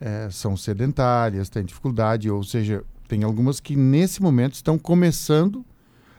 é, 0.00 0.28
são 0.30 0.56
sedentárias, 0.56 1.48
têm 1.48 1.64
dificuldade, 1.64 2.28
ou 2.28 2.42
seja, 2.42 2.82
tem 3.06 3.22
algumas 3.22 3.60
que 3.60 3.76
nesse 3.76 4.20
momento 4.20 4.54
estão 4.54 4.76
começando 4.76 5.64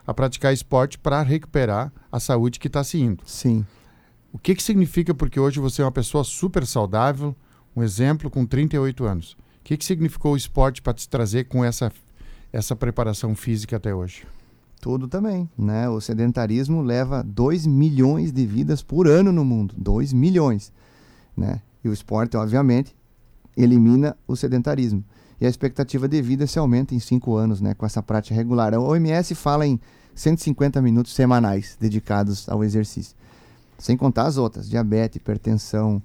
a 0.08 0.13
praticar 0.13 0.54
esporte 0.54 0.97
para 0.97 1.21
recuperar 1.21 1.91
a 2.12 2.19
saúde 2.19 2.60
que 2.60 2.67
está 2.67 2.84
se 2.84 2.99
indo. 2.99 3.23
Sim. 3.26 3.65
O 4.32 4.38
que, 4.38 4.56
que 4.56 4.63
significa 4.63 5.13
porque 5.13 5.39
hoje 5.39 5.60
você 5.60 5.82
é 5.82 5.86
uma 5.86 5.91
pessoa 5.91 6.23
super 6.23 6.65
saudável, 6.65 7.36
um 7.76 7.84
exemplo 7.84 8.30
com 8.30 8.45
38 8.45 9.06
anos? 9.06 9.38
O 9.63 9.65
que, 9.65 9.78
que 9.78 9.86
significou 9.86 10.34
o 10.34 10.38
esporte 10.38 10.82
para 10.82 10.93
te 10.93 11.08
trazer 11.08 11.45
com 11.45 11.63
essa, 11.63 11.89
essa 12.52 12.76
preparação 12.76 13.34
física 13.34 13.78
até 13.78 13.95
hoje? 13.95 14.28
Tudo 14.82 15.08
também, 15.08 15.49
né? 15.58 15.88
O 15.88 16.02
sedentarismo 16.02 16.82
leva 16.82 17.23
2 17.23 17.65
milhões 17.65 18.34
de 18.34 18.45
vidas 18.45 18.84
por 18.84 19.08
ano 19.08 19.32
no 19.32 19.45
mundo, 19.45 19.73
2 19.78 20.12
milhões, 20.12 20.69
né? 21.36 21.62
E 21.82 21.88
o 21.88 21.93
esporte, 21.93 22.36
obviamente, 22.36 22.93
elimina 23.56 24.17
o 24.28 24.36
sedentarismo. 24.36 25.02
E 25.39 25.45
a 25.45 25.49
expectativa 25.49 26.10
de 26.10 26.21
vida 26.21 26.45
se 26.45 26.60
aumenta 26.60 26.93
em 26.93 26.99
5 26.99 27.34
anos, 27.34 27.62
né, 27.62 27.73
com 27.73 27.86
essa 27.86 28.04
prática 28.04 28.36
regular. 28.36 28.73
A 28.73 28.82
OMS 28.82 29.34
fala 29.34 29.65
em 29.65 29.80
150 30.13 30.82
minutos 30.82 31.13
semanais 31.13 31.78
dedicados 31.80 32.49
ao 32.49 32.65
exercício. 32.65 33.15
Sem 33.80 33.95
contar 33.95 34.23
as 34.23 34.36
outras, 34.36 34.69
diabetes, 34.69 35.15
hipertensão, 35.15 36.04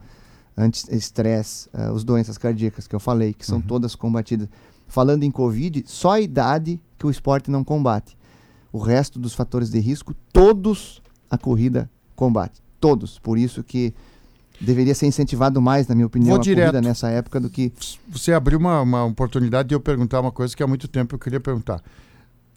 anti-estresse, 0.59 1.69
uh, 1.69 1.95
as 1.95 2.03
doenças 2.03 2.37
cardíacas 2.37 2.89
que 2.89 2.95
eu 2.95 3.01
falei, 3.01 3.33
que 3.33 3.47
são 3.47 3.59
uhum. 3.59 3.63
todas 3.63 3.95
combatidas. 3.95 4.49
Falando 4.89 5.23
em 5.23 5.31
Covid, 5.31 5.85
só 5.87 6.13
a 6.13 6.21
idade 6.21 6.81
que 6.99 7.07
o 7.07 7.11
esporte 7.11 7.51
não 7.51 7.63
combate. 7.63 8.17
O 8.73 8.79
resto 8.79 9.19
dos 9.19 9.35
fatores 9.35 9.71
de 9.71 9.79
risco, 9.79 10.15
todos 10.33 11.01
a 11.31 11.39
corrida 11.39 11.89
combate. 12.17 12.61
Todos. 12.81 13.19
Por 13.19 13.39
isso 13.39 13.63
que 13.63 13.95
deveria 14.61 14.95
ser 14.95 15.07
incentivado 15.07 15.61
mais, 15.61 15.87
na 15.87 15.95
minha 15.95 16.07
opinião, 16.07 16.31
Vou 16.31 16.41
a 16.41 16.43
direto. 16.43 16.73
corrida 16.73 16.87
nessa 16.87 17.09
época 17.09 17.39
do 17.39 17.49
que. 17.49 17.73
Você 18.09 18.33
abriu 18.33 18.59
uma, 18.59 18.81
uma 18.81 19.05
oportunidade 19.05 19.69
de 19.69 19.75
eu 19.75 19.81
perguntar 19.81 20.21
uma 20.21 20.33
coisa 20.33 20.57
que 20.57 20.63
há 20.63 20.67
muito 20.67 20.89
tempo 20.89 21.15
eu 21.15 21.19
queria 21.19 21.41
perguntar. 21.41 21.83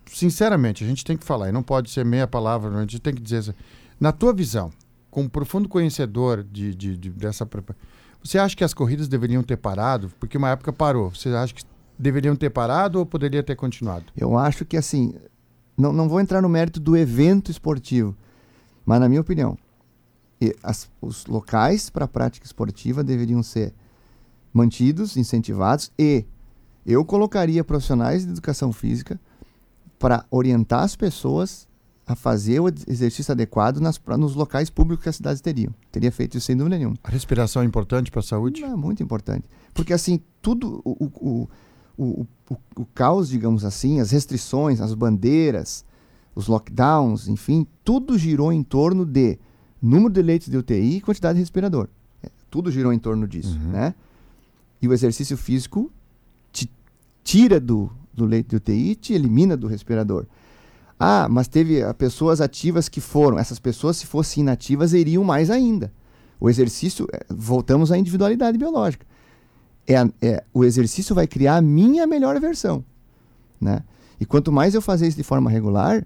Sinceramente, 0.08 0.84
a 0.84 0.88
gente 0.88 1.06
tem 1.06 1.16
que 1.16 1.24
falar, 1.24 1.50
e 1.50 1.52
não 1.52 1.64
pode 1.64 1.90
ser 1.90 2.04
meia 2.04 2.28
palavra, 2.28 2.76
a 2.76 2.82
gente 2.82 3.00
tem 3.00 3.14
que 3.14 3.22
dizer. 3.22 3.56
Na 4.00 4.12
tua 4.12 4.34
visão, 4.34 4.72
como 5.12 5.30
profundo 5.30 5.69
conhecedor 5.69 6.43
de, 6.43 6.74
de, 6.74 6.97
de, 6.97 7.10
dessa 7.12 7.45
você 8.24 8.39
acha 8.39 8.56
que 8.56 8.63
as 8.63 8.74
corridas 8.74 9.08
deveriam 9.08 9.43
ter 9.43 9.58
parado? 9.58 10.12
Porque 10.19 10.38
uma 10.38 10.50
época 10.50 10.71
parou. 10.71 11.10
Você 11.10 11.30
acha 11.30 11.54
que 11.54 11.63
deveriam 12.00 12.36
ter 12.36 12.50
parado 12.50 13.00
ou 13.00 13.06
poderia 13.06 13.43
ter 13.43 13.56
continuado? 13.56 14.06
Eu 14.15 14.38
acho 14.38 14.63
que 14.63 14.78
assim, 14.78 15.13
não, 15.78 15.91
não 15.91 16.08
vou 16.08 16.19
entrar 16.19 16.41
no 16.41 16.50
mérito 16.50 16.80
do 16.80 16.95
evento 16.95 17.52
esportivo, 17.52 18.15
mas 18.86 19.00
na 19.00 19.10
minha 19.10 19.21
opinião, 19.21 19.58
as, 20.63 20.89
os 21.02 21.26
locais 21.26 21.89
para 21.89 22.08
prática 22.08 22.45
esportiva 22.45 23.04
deveriam 23.04 23.43
ser 23.43 23.74
mantidos, 24.54 25.17
incentivados 25.17 25.91
e 25.97 26.26
eu 26.86 27.06
colocaria 27.06 27.63
profissionais 27.63 28.26
de 28.26 28.32
educação 28.32 28.71
física 28.71 29.19
para 30.00 30.26
orientar 30.32 30.84
as 30.84 30.95
pessoas 30.95 31.67
a 32.12 32.15
fazer 32.15 32.60
o 32.60 32.67
exercício 32.67 33.32
adequado 33.32 33.80
nas, 33.80 34.00
nos 34.17 34.36
locais 34.36 34.69
públicos 34.69 35.04
que 35.04 35.10
as 35.10 35.15
cidades 35.15 35.41
teriam. 35.41 35.74
Teria 35.91 36.12
feito 36.12 36.38
isso 36.38 36.45
sem 36.45 36.58
dúvida 36.58 36.78
nenhuma. 36.78 36.97
A 37.04 37.10
respiração 37.10 37.62
é 37.62 37.65
importante 37.65 38.12
para 38.12 38.19
a 38.19 38.24
saúde? 38.24 38.63
É 38.63 38.76
muito 38.76 39.02
importante. 39.02 39.47
Porque 39.74 39.93
assim, 39.93 40.19
tudo, 40.41 40.82
o, 40.84 41.06
o, 41.06 41.50
o, 41.97 42.28
o, 42.50 42.58
o 42.76 42.86
caos, 42.93 43.30
digamos 43.30 43.63
assim, 43.63 44.02
as 44.02 44.12
restrições, 44.12 44.82
as 44.82 44.93
bandeiras, 44.93 45.86
os 46.36 46.47
lockdowns, 46.47 47.30
enfim, 47.30 47.65
tudo 47.84 48.17
girou 48.17 48.52
em 48.52 48.62
torno 48.62 49.06
de 49.06 49.39
número 49.82 50.13
de 50.13 50.21
leitos 50.21 50.50
de 50.50 50.58
UTI 50.58 50.97
e 50.97 51.02
quantidade 51.02 51.36
de 51.36 51.41
respirador. 51.41 51.88
É, 52.21 52.30
tudo 52.50 52.69
girou 52.69 52.91
em 52.91 53.00
torno 53.00 53.26
disso, 53.26 53.58
uhum. 53.58 53.71
né? 53.71 53.95
E 54.82 54.88
o 54.88 54.93
exercício 54.93 55.38
físico 55.38 55.89
te 56.52 56.69
tira 57.24 57.58
do, 57.58 57.89
do 58.13 58.26
leito 58.26 58.50
de 58.50 58.56
UTI 58.58 58.91
e 58.91 58.95
te 58.95 59.13
elimina 59.13 59.56
do 59.56 59.67
respirador. 59.67 60.26
Ah, 61.04 61.28
mas 61.28 61.48
teve 61.48 61.82
ah, 61.82 61.96
pessoas 61.96 62.40
ativas 62.40 62.88
que 62.88 63.02
foram. 63.02 63.40
Essas 63.40 63.58
pessoas, 63.58 63.98
se 63.98 64.06
fossem 64.06 64.42
inativas, 64.42 64.94
iriam 64.94 65.24
mais 65.24 65.50
ainda. 65.50 65.92
O 66.40 66.48
exercício, 66.48 67.08
é, 67.12 67.26
voltamos 67.28 67.92
à 67.92 67.98
individualidade 67.98 68.56
biológica. 68.56 69.04
É, 69.88 69.96
é, 70.22 70.44
o 70.54 70.64
exercício 70.64 71.16
vai 71.16 71.26
criar 71.26 71.58
a 71.58 71.62
minha 71.62 72.06
melhor 72.06 72.40
versão. 72.40 72.86
Né? 73.60 73.82
E 74.20 74.28
quanto 74.28 74.52
mais 74.52 74.76
eu 74.76 74.82
fazer 74.82 75.08
isso 75.08 75.18
de 75.18 75.24
forma 75.24 75.50
regular, 75.50 76.06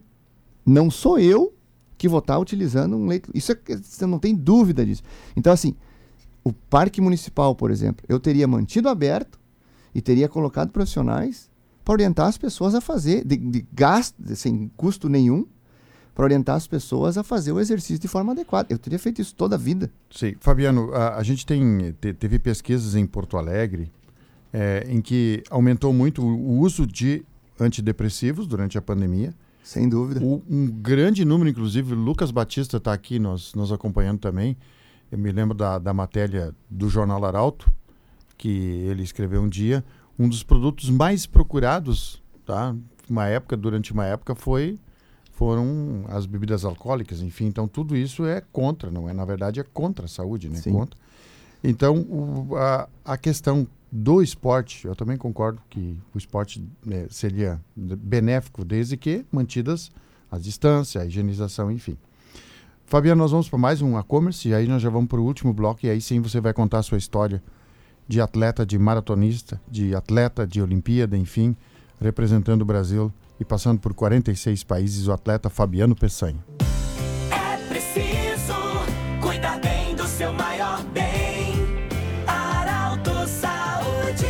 não 0.66 0.90
sou 0.90 1.20
eu 1.20 1.54
que 1.98 2.08
vou 2.08 2.20
estar 2.20 2.40
utilizando 2.40 2.96
um 2.96 3.06
leito. 3.06 3.30
Isso 3.34 3.52
é, 3.52 3.58
você 3.76 4.06
não 4.06 4.18
tem 4.18 4.34
dúvida 4.34 4.86
disso. 4.86 5.04
Então, 5.36 5.52
assim, 5.52 5.76
o 6.42 6.54
parque 6.54 7.02
municipal, 7.02 7.54
por 7.54 7.70
exemplo, 7.70 8.06
eu 8.08 8.18
teria 8.18 8.48
mantido 8.48 8.88
aberto 8.88 9.38
e 9.94 10.00
teria 10.00 10.30
colocado 10.30 10.72
profissionais 10.72 11.50
para 11.86 11.94
orientar 11.94 12.28
as 12.28 12.38
pessoas 12.38 12.74
a 12.74 12.82
fazer, 12.82 13.24
de, 13.24 13.38
de 13.38 13.66
gasto, 13.72 14.16
sem 14.36 14.70
custo 14.76 15.08
nenhum, 15.08 15.46
para 16.16 16.26
orientar 16.26 16.56
as 16.56 16.66
pessoas 16.66 17.18
a 17.18 17.24
fazer 17.24 17.52
o 17.52 17.60
exercício 17.60 18.00
de 18.00 18.08
forma 18.08 18.32
adequada. 18.32 18.68
Eu 18.72 18.80
teria 18.80 18.98
feito 18.98 19.22
isso 19.22 19.36
toda 19.36 19.56
a 19.56 19.58
vida. 19.58 19.92
Sim. 20.10 20.36
Fabiano, 20.40 20.92
a, 20.94 21.18
a 21.18 21.24
gente 21.24 21.46
tem, 21.46 21.96
te, 22.02 22.14
teve 22.14 22.40
pesquisas 22.40 22.96
em 22.96 23.06
Porto 23.06 23.38
Alegre 23.38 23.92
é, 24.52 24.88
em 24.90 25.00
que 25.00 25.44
aumentou 25.50 25.94
muito 25.94 26.24
o 26.24 26.60
uso 26.60 26.88
de 26.88 27.24
antidepressivos 27.60 28.48
durante 28.48 28.78
a 28.78 28.82
pandemia. 28.82 29.34
Sem 29.62 29.88
dúvida. 29.88 30.24
O, 30.24 30.42
um 30.50 30.68
grande 30.68 31.24
número, 31.24 31.50
inclusive, 31.50 31.94
Lucas 31.94 32.32
Batista 32.32 32.78
está 32.78 32.94
aqui 32.94 33.20
nos, 33.20 33.54
nos 33.54 33.72
acompanhando 33.72 34.20
também. 34.20 34.58
Eu 35.12 35.20
me 35.20 35.32
lembro 35.32 35.56
da, 35.56 35.78
da 35.78 35.94
matéria 35.94 36.56
do 36.70 36.90
Jornal 36.90 37.24
Arauto, 37.26 37.72
que 38.38 38.50
ele 38.50 39.04
escreveu 39.04 39.42
um 39.42 39.50
dia 39.50 39.84
um 40.18 40.28
dos 40.30 40.44
produtos 40.44 40.90
mais 40.90 41.26
procurados, 41.26 42.22
tá? 42.46 42.76
Uma 43.10 43.28
época, 43.28 43.56
durante 43.56 43.94
uma 43.94 44.06
época, 44.06 44.36
foi 44.36 44.80
foram 45.32 46.06
as 46.08 46.26
bebidas 46.26 46.64
alcoólicas, 46.64 47.22
enfim. 47.22 47.46
Então, 47.48 47.68
tudo 47.68 47.96
isso 47.96 48.26
é 48.26 48.42
contra, 48.54 48.90
não 48.90 49.10
é? 49.10 49.14
Na 49.14 49.26
verdade, 49.26 49.60
é 49.60 49.64
contra 49.64 50.06
a 50.06 50.08
saúde, 50.08 50.48
né? 50.48 50.56
Sim. 50.56 50.72
Contra. 50.72 50.98
Então, 51.62 51.98
o, 51.98 52.56
a, 52.56 52.88
a 53.04 53.18
questão 53.18 53.68
do 53.92 54.22
esporte, 54.22 54.88
eu 54.88 54.96
também 54.96 55.18
concordo 55.18 55.62
que 55.70 55.98
o 56.14 56.18
esporte 56.18 56.64
né, 56.86 57.08
seria 57.10 57.60
benéfico, 57.76 58.64
desde 58.64 58.96
que 58.96 59.26
mantidas 59.32 59.92
as 60.32 60.44
distâncias, 60.44 61.04
a 61.04 61.06
higienização, 61.06 61.72
enfim. 61.72 61.98
Fabiano, 62.86 63.22
nós 63.22 63.32
vamos 63.32 63.50
para 63.50 63.58
mais 63.58 63.82
um 63.82 64.00
e-commerce 64.00 64.48
e 64.48 64.54
aí 64.54 64.68
nós 64.68 64.82
já 64.82 64.90
vamos 64.90 65.10
para 65.10 65.20
o 65.20 65.26
último 65.26 65.54
bloco 65.54 65.86
e 65.86 65.90
aí 65.90 66.00
sim 66.00 66.22
você 66.22 66.40
vai 66.40 66.54
contar 66.54 66.80
a 66.80 66.84
sua 66.84 66.98
história 66.98 67.42
de 68.08 68.22
atleta, 68.22 68.66
de 68.66 68.78
maratonista, 68.78 69.60
de 69.68 69.96
atleta 69.96 70.46
de 70.46 70.62
Olimpíada, 70.62 71.18
enfim, 71.18 71.56
representando 72.00 72.62
o 72.62 72.66
Brasil 72.66 73.12
e 73.40 73.46
passando 73.46 73.80
por 73.80 73.94
46 73.94 74.64
países, 74.64 75.08
o 75.08 75.12
atleta 75.12 75.50
Fabiano 75.50 75.96
Peçanha. 75.96 76.44
É 77.32 77.58
preciso 77.68 78.54
cuidar 79.22 79.60
bem 79.60 79.96
do 79.96 80.06
seu 80.08 80.32
maior 80.34 80.84
bem. 80.86 81.56
Arauto 82.28 83.28
Saúde. 83.28 84.26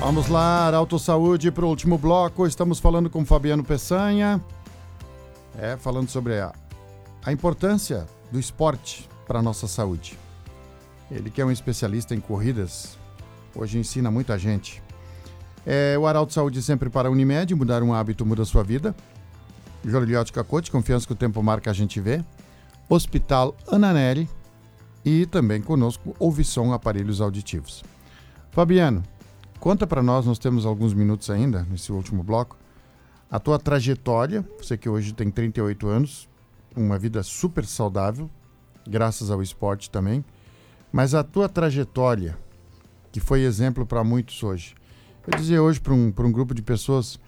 Vamos 0.00 0.28
lá, 0.28 0.66
Arauto 0.66 0.98
Saúde, 0.98 1.50
para 1.50 1.64
o 1.64 1.68
último 1.68 1.98
bloco. 1.98 2.46
Estamos 2.46 2.78
falando 2.78 3.10
com 3.10 3.24
Fabiano 3.24 3.64
Peçanha. 3.64 4.40
É, 5.58 5.76
falando 5.76 6.08
sobre 6.08 6.38
a, 6.38 6.52
a 7.24 7.32
importância 7.32 8.06
do 8.30 8.38
esporte 8.38 9.08
para 9.28 9.38
a 9.38 9.42
nossa 9.42 9.68
saúde. 9.68 10.18
Ele 11.10 11.30
que 11.30 11.40
é 11.40 11.44
um 11.44 11.50
especialista 11.50 12.14
em 12.14 12.20
corridas, 12.20 12.98
hoje 13.54 13.78
ensina 13.78 14.10
muita 14.10 14.38
gente. 14.38 14.82
É, 15.66 15.96
o 15.98 16.06
Arauto 16.06 16.32
Saúde 16.32 16.62
sempre 16.62 16.88
para 16.88 17.08
a 17.08 17.10
Unimed, 17.10 17.54
mudar 17.54 17.82
um 17.82 17.92
hábito 17.92 18.24
muda 18.24 18.44
sua 18.44 18.64
vida. 18.64 18.96
Jolilhote 19.84 20.32
Cacote, 20.32 20.70
confiança 20.70 21.06
que 21.06 21.12
o 21.12 21.16
tempo 21.16 21.42
marca 21.42 21.70
a 21.70 21.74
gente 21.74 22.00
vê. 22.00 22.24
Hospital 22.88 23.54
Ananelli 23.70 24.28
e 25.04 25.26
também 25.26 25.60
conosco 25.60 26.16
Ouvição 26.18 26.72
Aparelhos 26.72 27.20
Auditivos. 27.20 27.84
Fabiano, 28.50 29.02
conta 29.60 29.86
para 29.86 30.02
nós, 30.02 30.24
nós 30.26 30.38
temos 30.38 30.64
alguns 30.64 30.94
minutos 30.94 31.28
ainda 31.28 31.66
nesse 31.70 31.92
último 31.92 32.22
bloco, 32.22 32.56
a 33.30 33.38
tua 33.38 33.58
trajetória, 33.58 34.42
você 34.58 34.76
que 34.76 34.88
hoje 34.88 35.12
tem 35.12 35.30
38 35.30 35.86
anos, 35.86 36.28
uma 36.74 36.98
vida 36.98 37.22
super 37.22 37.66
saudável, 37.66 38.30
graças 38.88 39.30
ao 39.30 39.42
esporte 39.42 39.90
também. 39.90 40.24
Mas 40.92 41.14
a 41.14 41.22
tua 41.22 41.48
trajetória, 41.48 42.36
que 43.12 43.20
foi 43.20 43.42
exemplo 43.42 43.84
para 43.84 44.02
muitos 44.02 44.42
hoje. 44.42 44.74
Eu 45.26 45.38
dizia 45.38 45.62
hoje 45.62 45.80
para 45.80 45.92
um, 45.92 46.12
um 46.16 46.32
grupo 46.32 46.54
de 46.54 46.62
pessoas, 46.62 47.20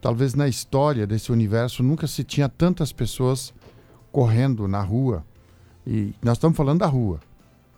talvez 0.00 0.34
na 0.34 0.46
história 0.46 1.06
desse 1.06 1.32
universo 1.32 1.82
nunca 1.82 2.06
se 2.06 2.22
tinha 2.22 2.48
tantas 2.48 2.92
pessoas 2.92 3.54
correndo 4.12 4.68
na 4.68 4.82
rua. 4.82 5.24
E 5.86 6.14
nós 6.22 6.36
estamos 6.36 6.56
falando 6.56 6.80
da 6.80 6.86
rua, 6.86 7.20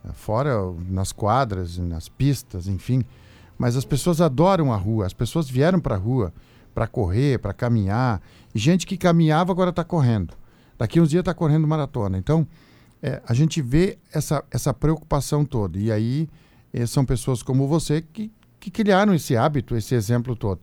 né? 0.02 0.10
fora 0.14 0.56
nas 0.88 1.12
quadras, 1.12 1.78
nas 1.78 2.08
pistas, 2.08 2.66
enfim. 2.66 3.04
Mas 3.56 3.76
as 3.76 3.84
pessoas 3.84 4.20
adoram 4.20 4.72
a 4.72 4.76
rua, 4.76 5.06
as 5.06 5.12
pessoas 5.12 5.48
vieram 5.48 5.78
para 5.80 5.94
a 5.94 5.98
rua 5.98 6.32
para 6.74 6.86
correr, 6.86 7.38
para 7.40 7.52
caminhar. 7.52 8.20
E 8.54 8.58
gente 8.58 8.86
que 8.86 8.96
caminhava 8.96 9.50
agora 9.50 9.70
está 9.70 9.82
correndo. 9.82 10.34
Daqui 10.78 11.00
uns 11.00 11.10
dias 11.10 11.22
está 11.22 11.34
correndo 11.34 11.66
maratona. 11.66 12.16
Então, 12.16 12.46
é, 13.02 13.22
a 13.26 13.34
gente 13.34 13.62
vê 13.62 13.98
essa, 14.12 14.44
essa 14.50 14.74
preocupação 14.74 15.44
toda. 15.44 15.78
E 15.78 15.90
aí 15.90 16.28
é, 16.72 16.84
são 16.86 17.04
pessoas 17.04 17.42
como 17.42 17.66
você 17.66 18.02
que, 18.02 18.32
que 18.58 18.70
criaram 18.70 19.14
esse 19.14 19.36
hábito, 19.36 19.76
esse 19.76 19.94
exemplo 19.94 20.34
todo. 20.34 20.60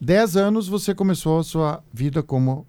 Dez 0.00 0.36
anos 0.36 0.66
você 0.68 0.94
começou 0.94 1.38
a 1.38 1.44
sua 1.44 1.82
vida 1.92 2.22
como 2.22 2.66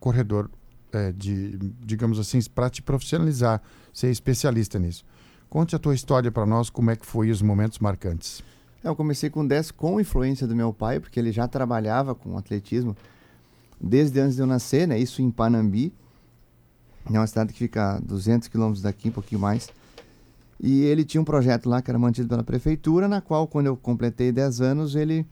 corredor, 0.00 0.50
é, 0.92 1.12
de, 1.12 1.58
digamos 1.80 2.18
assim, 2.18 2.40
para 2.54 2.70
te 2.70 2.82
profissionalizar, 2.82 3.60
ser 3.92 4.10
especialista 4.10 4.78
nisso. 4.78 5.04
Conte 5.48 5.76
a 5.76 5.78
tua 5.78 5.94
história 5.94 6.32
para 6.32 6.46
nós, 6.46 6.70
como 6.70 6.90
é 6.90 6.96
que 6.96 7.06
foi 7.06 7.30
os 7.30 7.42
momentos 7.42 7.78
marcantes. 7.78 8.42
É, 8.82 8.88
eu 8.88 8.96
comecei 8.96 9.30
com 9.30 9.46
10 9.46 9.70
com 9.70 10.00
influência 10.00 10.46
do 10.46 10.56
meu 10.56 10.72
pai, 10.72 11.00
porque 11.00 11.20
ele 11.20 11.32
já 11.32 11.46
trabalhava 11.46 12.14
com 12.14 12.36
atletismo 12.36 12.96
desde 13.80 14.20
antes 14.20 14.36
de 14.36 14.42
eu 14.42 14.46
nascer, 14.46 14.88
né? 14.88 14.98
Isso 14.98 15.22
em 15.22 15.30
Panambi. 15.30 15.92
É 17.12 17.18
uma 17.18 17.26
cidade 17.26 17.52
que 17.52 17.58
fica 17.58 17.96
a 17.96 17.98
200 18.00 18.48
quilômetros 18.48 18.82
daqui, 18.82 19.08
um 19.08 19.12
pouquinho 19.12 19.40
mais. 19.40 19.68
E 20.60 20.82
ele 20.82 21.04
tinha 21.04 21.20
um 21.20 21.24
projeto 21.24 21.68
lá 21.68 21.82
que 21.82 21.90
era 21.90 21.98
mantido 21.98 22.28
pela 22.28 22.42
prefeitura, 22.42 23.08
na 23.08 23.20
qual, 23.20 23.46
quando 23.46 23.66
eu 23.66 23.76
completei 23.76 24.32
10 24.32 24.60
anos, 24.60 24.94
ele 24.94 25.26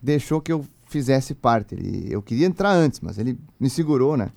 deixou 0.00 0.40
que 0.40 0.52
eu 0.52 0.64
fizesse 0.86 1.34
parte. 1.34 1.74
Ele, 1.74 2.06
eu 2.10 2.22
queria 2.22 2.46
entrar 2.46 2.70
antes, 2.70 3.00
mas 3.00 3.18
ele 3.18 3.38
me 3.58 3.68
segurou, 3.68 4.16
né? 4.16 4.30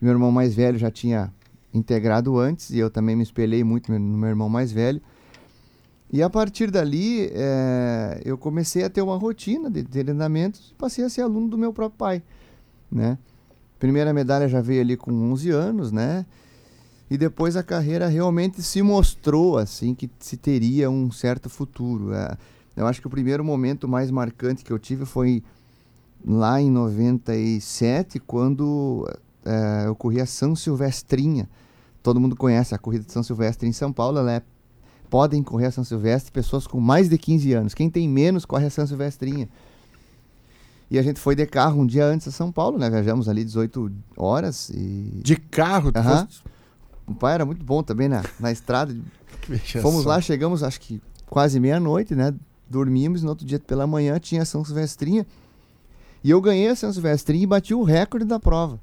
Meu 0.00 0.10
irmão 0.10 0.32
mais 0.32 0.54
velho 0.54 0.78
já 0.78 0.90
tinha 0.90 1.32
integrado 1.72 2.38
antes 2.38 2.70
e 2.70 2.78
eu 2.78 2.90
também 2.90 3.16
me 3.16 3.22
espelhei 3.22 3.64
muito 3.64 3.90
no 3.90 3.98
meu 3.98 4.28
irmão 4.28 4.48
mais 4.48 4.72
velho. 4.72 5.00
E 6.12 6.22
a 6.22 6.28
partir 6.28 6.70
dali, 6.70 7.30
é, 7.32 8.20
eu 8.24 8.36
comecei 8.36 8.84
a 8.84 8.90
ter 8.90 9.00
uma 9.00 9.16
rotina 9.16 9.70
de 9.70 9.82
treinamentos 9.82 10.70
e 10.70 10.74
passei 10.74 11.04
a 11.04 11.08
ser 11.08 11.22
aluno 11.22 11.48
do 11.48 11.56
meu 11.56 11.72
próprio 11.72 11.96
pai, 11.96 12.22
né? 12.90 13.16
Primeira 13.82 14.12
medalha 14.12 14.48
já 14.48 14.60
veio 14.60 14.80
ali 14.80 14.96
com 14.96 15.10
11 15.32 15.50
anos, 15.50 15.90
né? 15.90 16.24
E 17.10 17.18
depois 17.18 17.56
a 17.56 17.64
carreira 17.64 18.06
realmente 18.06 18.62
se 18.62 18.80
mostrou 18.80 19.58
assim 19.58 19.92
que 19.92 20.08
se 20.20 20.36
teria 20.36 20.88
um 20.88 21.10
certo 21.10 21.50
futuro. 21.50 22.14
É, 22.14 22.38
eu 22.76 22.86
acho 22.86 23.00
que 23.00 23.08
o 23.08 23.10
primeiro 23.10 23.44
momento 23.44 23.88
mais 23.88 24.08
marcante 24.08 24.62
que 24.62 24.72
eu 24.72 24.78
tive 24.78 25.04
foi 25.04 25.42
lá 26.24 26.60
em 26.60 26.70
97, 26.70 28.20
quando 28.20 29.04
é, 29.44 29.88
eu 29.88 29.96
corri 29.96 30.20
a 30.20 30.26
São 30.26 30.54
Silvestrinha. 30.54 31.50
Todo 32.04 32.20
mundo 32.20 32.36
conhece 32.36 32.76
a 32.76 32.78
corrida 32.78 33.04
de 33.04 33.10
São 33.10 33.24
Silvestre 33.24 33.68
em 33.68 33.72
São 33.72 33.92
Paulo. 33.92 34.20
Ela 34.20 34.34
é, 34.34 34.42
podem 35.10 35.42
correr 35.42 35.66
a 35.66 35.72
São 35.72 35.82
Silvestre 35.82 36.30
pessoas 36.30 36.68
com 36.68 36.78
mais 36.78 37.08
de 37.08 37.18
15 37.18 37.52
anos. 37.52 37.74
Quem 37.74 37.90
tem 37.90 38.08
menos 38.08 38.44
corre 38.44 38.66
a 38.66 38.70
São 38.70 38.86
Silvestrinha. 38.86 39.48
E 40.92 40.98
a 40.98 41.02
gente 41.02 41.18
foi 41.18 41.34
de 41.34 41.46
carro 41.46 41.80
um 41.80 41.86
dia 41.86 42.04
antes 42.04 42.28
a 42.28 42.30
São 42.30 42.52
Paulo, 42.52 42.76
né? 42.76 42.90
Viajamos 42.90 43.26
ali 43.26 43.42
18 43.42 43.90
horas 44.14 44.68
e. 44.68 45.22
De 45.22 45.36
carro? 45.36 45.86
Uhum. 45.86 46.26
o 47.06 47.14
pai 47.14 47.32
era 47.32 47.46
muito 47.46 47.64
bom 47.64 47.82
também 47.82 48.10
na, 48.10 48.22
na 48.38 48.52
estrada. 48.52 48.94
Fomos 49.80 50.04
lá, 50.04 50.20
chegamos 50.20 50.62
acho 50.62 50.78
que 50.78 51.00
quase 51.30 51.58
meia-noite, 51.58 52.14
né? 52.14 52.34
Dormimos, 52.68 53.22
no 53.22 53.30
outro 53.30 53.46
dia 53.46 53.58
pela 53.58 53.86
manhã 53.86 54.18
tinha 54.18 54.44
São 54.44 54.62
Silvestrinha. 54.62 55.26
E 56.22 56.30
eu 56.30 56.42
ganhei 56.42 56.68
a 56.68 56.76
São 56.76 56.92
Silvestrinha 56.92 57.42
e 57.42 57.46
bati 57.46 57.72
o 57.72 57.82
recorde 57.82 58.26
da 58.26 58.38
prova. 58.38 58.78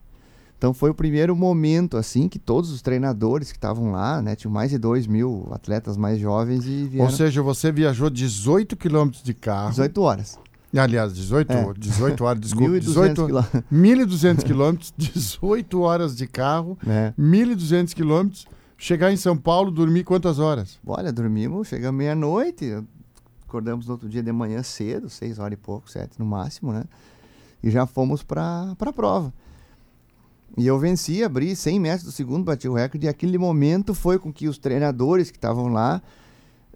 Então 0.58 0.74
foi 0.74 0.90
o 0.90 0.96
primeiro 0.96 1.36
momento, 1.36 1.96
assim, 1.96 2.28
que 2.28 2.40
todos 2.40 2.72
os 2.72 2.82
treinadores 2.82 3.52
que 3.52 3.58
estavam 3.60 3.92
lá, 3.92 4.20
né? 4.20 4.36
Tinham 4.36 4.52
mais 4.52 4.72
de 4.72 4.80
2 4.80 5.06
mil 5.06 5.48
atletas 5.52 5.96
mais 5.96 6.20
jovens 6.20 6.66
e 6.66 6.86
vieram 6.86 7.06
Ou 7.06 7.16
seja, 7.16 7.44
você 7.44 7.72
viajou 7.72 8.10
18 8.10 8.76
quilômetros 8.76 9.22
de 9.22 9.36
carro. 9.36 9.70
18 9.70 10.02
horas. 10.02 10.40
Aliás, 10.76 11.14
18, 11.14 11.52
É. 11.52 11.74
18 11.78 12.24
horas, 12.24 12.40
desculpa. 12.42 12.74
1.200 12.80 12.80
18, 12.80 13.26
quilômetros. 13.26 13.64
1.200 13.72 14.44
quilômetros, 14.44 14.94
18 14.98 15.82
horas 15.82 16.16
de 16.16 16.28
carro, 16.28 16.78
né? 16.86 17.14
1.200 17.18 17.94
quilômetros. 17.94 18.48
Chegar 18.78 19.12
em 19.12 19.18
São 19.18 19.36
Paulo, 19.36 19.72
dormir 19.72 20.04
quantas 20.04 20.40
horas? 20.40 20.80
Olha, 20.86 21.12
dormimos, 21.12 21.68
chegamos 21.68 21.98
meia-noite, 21.98 22.82
acordamos 23.46 23.88
no 23.88 23.94
outro 23.94 24.08
dia 24.08 24.24
de 24.24 24.32
manhã 24.32 24.64
cedo, 24.64 25.10
seis 25.10 25.38
horas 25.40 25.54
e 25.54 25.58
pouco, 25.58 25.90
sete 25.92 26.18
no 26.18 26.26
máximo, 26.26 26.72
né? 26.72 26.84
E 27.62 27.70
já 27.70 27.86
fomos 27.86 28.24
para 28.24 28.74
a 28.80 28.94
prova. 28.94 29.34
E 30.58 30.66
eu 30.66 30.80
venci, 30.80 31.24
abri 31.24 31.56
100 31.56 31.80
metros 31.80 32.04
do 32.04 32.12
segundo, 32.12 32.46
bati 32.46 32.70
o 32.70 32.74
recorde, 32.74 33.06
e 33.06 33.10
aquele 33.10 33.38
momento 33.38 33.94
foi 33.94 34.18
com 34.18 34.32
que 34.32 34.48
os 34.48 34.58
treinadores 34.58 35.30
que 35.30 35.38
estavam 35.38 35.68
lá 35.68 36.02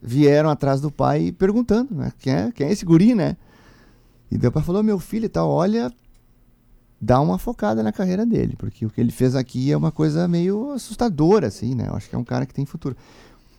vieram 0.01 0.49
atrás 0.49 0.81
do 0.81 0.91
pai 0.91 1.31
perguntando, 1.31 1.95
né? 1.95 2.11
Quem 2.19 2.33
é, 2.33 2.51
quem 2.51 2.67
é 2.67 2.71
esse 2.71 2.83
guri, 2.83 3.15
né? 3.15 3.37
E 4.31 4.35
o 4.35 4.51
pai 4.51 4.63
falou, 4.63 4.81
meu 4.83 4.99
filho 4.99 5.25
e 5.25 5.29
tal, 5.29 5.49
olha, 5.49 5.91
dá 6.99 7.19
uma 7.19 7.37
focada 7.37 7.83
na 7.83 7.91
carreira 7.91 8.25
dele, 8.25 8.55
porque 8.57 8.85
o 8.85 8.89
que 8.89 8.99
ele 8.99 9.11
fez 9.11 9.35
aqui 9.35 9.71
é 9.71 9.77
uma 9.77 9.91
coisa 9.91 10.27
meio 10.27 10.71
assustadora, 10.71 11.47
assim, 11.47 11.75
né? 11.75 11.87
Eu 11.87 11.95
acho 11.95 12.09
que 12.09 12.15
é 12.15 12.17
um 12.17 12.23
cara 12.23 12.45
que 12.45 12.53
tem 12.53 12.65
futuro. 12.65 12.95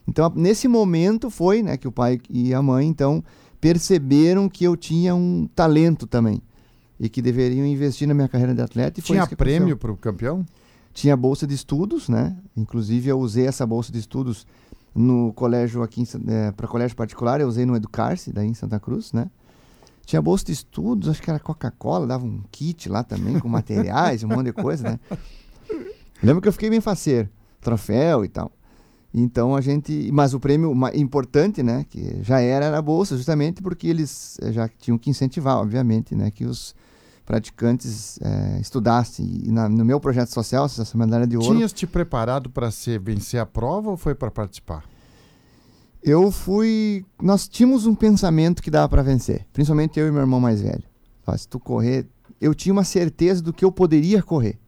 Então, 0.06 0.32
nesse 0.34 0.66
momento 0.68 1.30
foi, 1.30 1.62
né, 1.62 1.76
que 1.76 1.88
o 1.88 1.92
pai 1.92 2.20
e 2.28 2.52
a 2.52 2.60
mãe, 2.60 2.86
então, 2.86 3.22
perceberam 3.60 4.48
que 4.48 4.64
eu 4.64 4.76
tinha 4.76 5.14
um 5.14 5.48
talento 5.54 6.06
também. 6.06 6.42
E 6.98 7.08
que 7.08 7.20
deveriam 7.20 7.66
investir 7.66 8.06
na 8.06 8.14
minha 8.14 8.28
carreira 8.28 8.54
de 8.54 8.62
atleta. 8.62 9.00
E 9.00 9.02
foi 9.02 9.16
Tinha 9.16 9.26
prêmio 9.36 9.76
para 9.76 9.90
o 9.90 9.96
campeão? 9.96 10.44
Tinha 10.92 11.16
bolsa 11.16 11.46
de 11.46 11.54
estudos, 11.54 12.08
né? 12.08 12.36
Inclusive, 12.56 13.08
eu 13.08 13.18
usei 13.18 13.46
essa 13.46 13.66
bolsa 13.66 13.90
de 13.90 13.98
estudos 13.98 14.46
no 14.94 15.32
colégio 15.32 15.82
aqui, 15.82 16.04
para 16.56 16.68
colégio 16.68 16.96
particular, 16.96 17.40
eu 17.40 17.48
usei 17.48 17.66
no 17.66 17.74
Educar-se, 17.74 18.32
daí 18.32 18.46
em 18.46 18.54
Santa 18.54 18.78
Cruz, 18.78 19.12
né? 19.12 19.28
Tinha 20.07 20.20
bolsa 20.22 20.44
de 20.44 20.52
estudos, 20.52 21.09
acho 21.09 21.22
que 21.22 21.30
era 21.30 21.38
Coca-Cola, 21.40 22.07
dava 22.07 22.24
um 22.24 22.42
kit 22.50 22.88
lá 22.88 23.02
também, 23.02 23.38
com 23.40 23.48
materiais, 23.48 24.22
um 24.22 24.28
monte 24.28 24.46
de 24.46 24.52
coisa, 24.52 24.82
né? 24.90 25.00
Lembro 26.22 26.40
que 26.42 26.48
eu 26.48 26.52
fiquei 26.52 26.70
bem 26.70 26.80
faceiro, 26.80 27.28
troféu 27.61 28.24
e 28.24 28.28
tal. 28.28 28.52
Então 29.12 29.55
a 29.55 29.61
gente. 29.61 30.11
Mas 30.12 30.34
o 30.34 30.40
prêmio 30.40 30.74
importante, 30.94 31.62
né? 31.62 31.84
Que 31.88 32.18
já 32.22 32.40
era, 32.40 32.66
era 32.66 32.78
a 32.78 32.82
bolsa, 32.82 33.16
justamente 33.16 33.62
porque 33.62 33.86
eles 33.86 34.36
eh, 34.42 34.52
já 34.52 34.68
tinham 34.68 34.98
que 34.98 35.09
incentivar, 35.09 35.57
obviamente, 35.59 36.14
né? 36.16 36.30
Que 36.30 36.44
os 36.44 36.74
praticantes 37.24 38.18
eh, 38.20 38.59
estudassem. 38.61 39.42
E 39.44 39.50
na- 39.52 39.68
no 39.68 39.84
meu 39.84 40.00
projeto 40.00 40.28
social, 40.28 40.66
essa 40.66 40.98
medalha 40.98 41.26
de 41.26 41.36
ouro. 41.36 41.55
Tinhas 41.55 41.72
te 41.72 41.86
preparado 41.86 42.50
para 42.50 42.70
ser 42.70 42.98
vencer 43.00 43.40
a 43.40 43.46
prova 43.46 43.90
ou 43.90 43.96
foi 43.96 44.14
para 44.14 44.30
participar? 44.30 44.84
Eu 46.05 46.30
fui. 46.30 47.02
Nós 47.20 47.48
tínhamos 47.48 47.86
um 47.86 47.94
pensamento 47.94 48.62
que 48.62 48.70
dava 48.70 48.86
para 48.90 49.02
vencer, 49.02 49.46
principalmente 49.55 49.98
eu 49.98 50.07
e 50.07 50.11
meu 50.11 50.20
irmão 50.20 50.38
mais 50.38 50.61
velho. 50.61 50.84
Se 51.38 51.48
tu 51.48 51.59
correr, 51.59 52.07
eu 52.38 52.55
tinha 52.55 52.74
uma 52.74 52.84
certeza 52.84 53.42
do 53.42 53.55
que 53.55 53.64
eu 53.64 53.72
poderia 53.72 54.22
correr. 54.22 54.59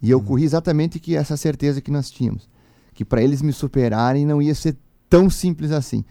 E 0.00 0.08
eu 0.08 0.22
corri 0.22 0.44
exatamente 0.44 1.00
que 1.00 1.16
essa 1.16 1.36
certeza 1.36 1.80
que 1.80 1.90
nós 1.90 2.08
tínhamos, 2.08 2.48
que 2.94 3.04
para 3.04 3.20
eles 3.20 3.42
me 3.42 3.52
superarem 3.52 4.24
não 4.24 4.40
ia 4.40 4.54
ser 4.54 4.76
tão 5.10 5.28
simples 5.28 5.72
assim. 5.72 6.04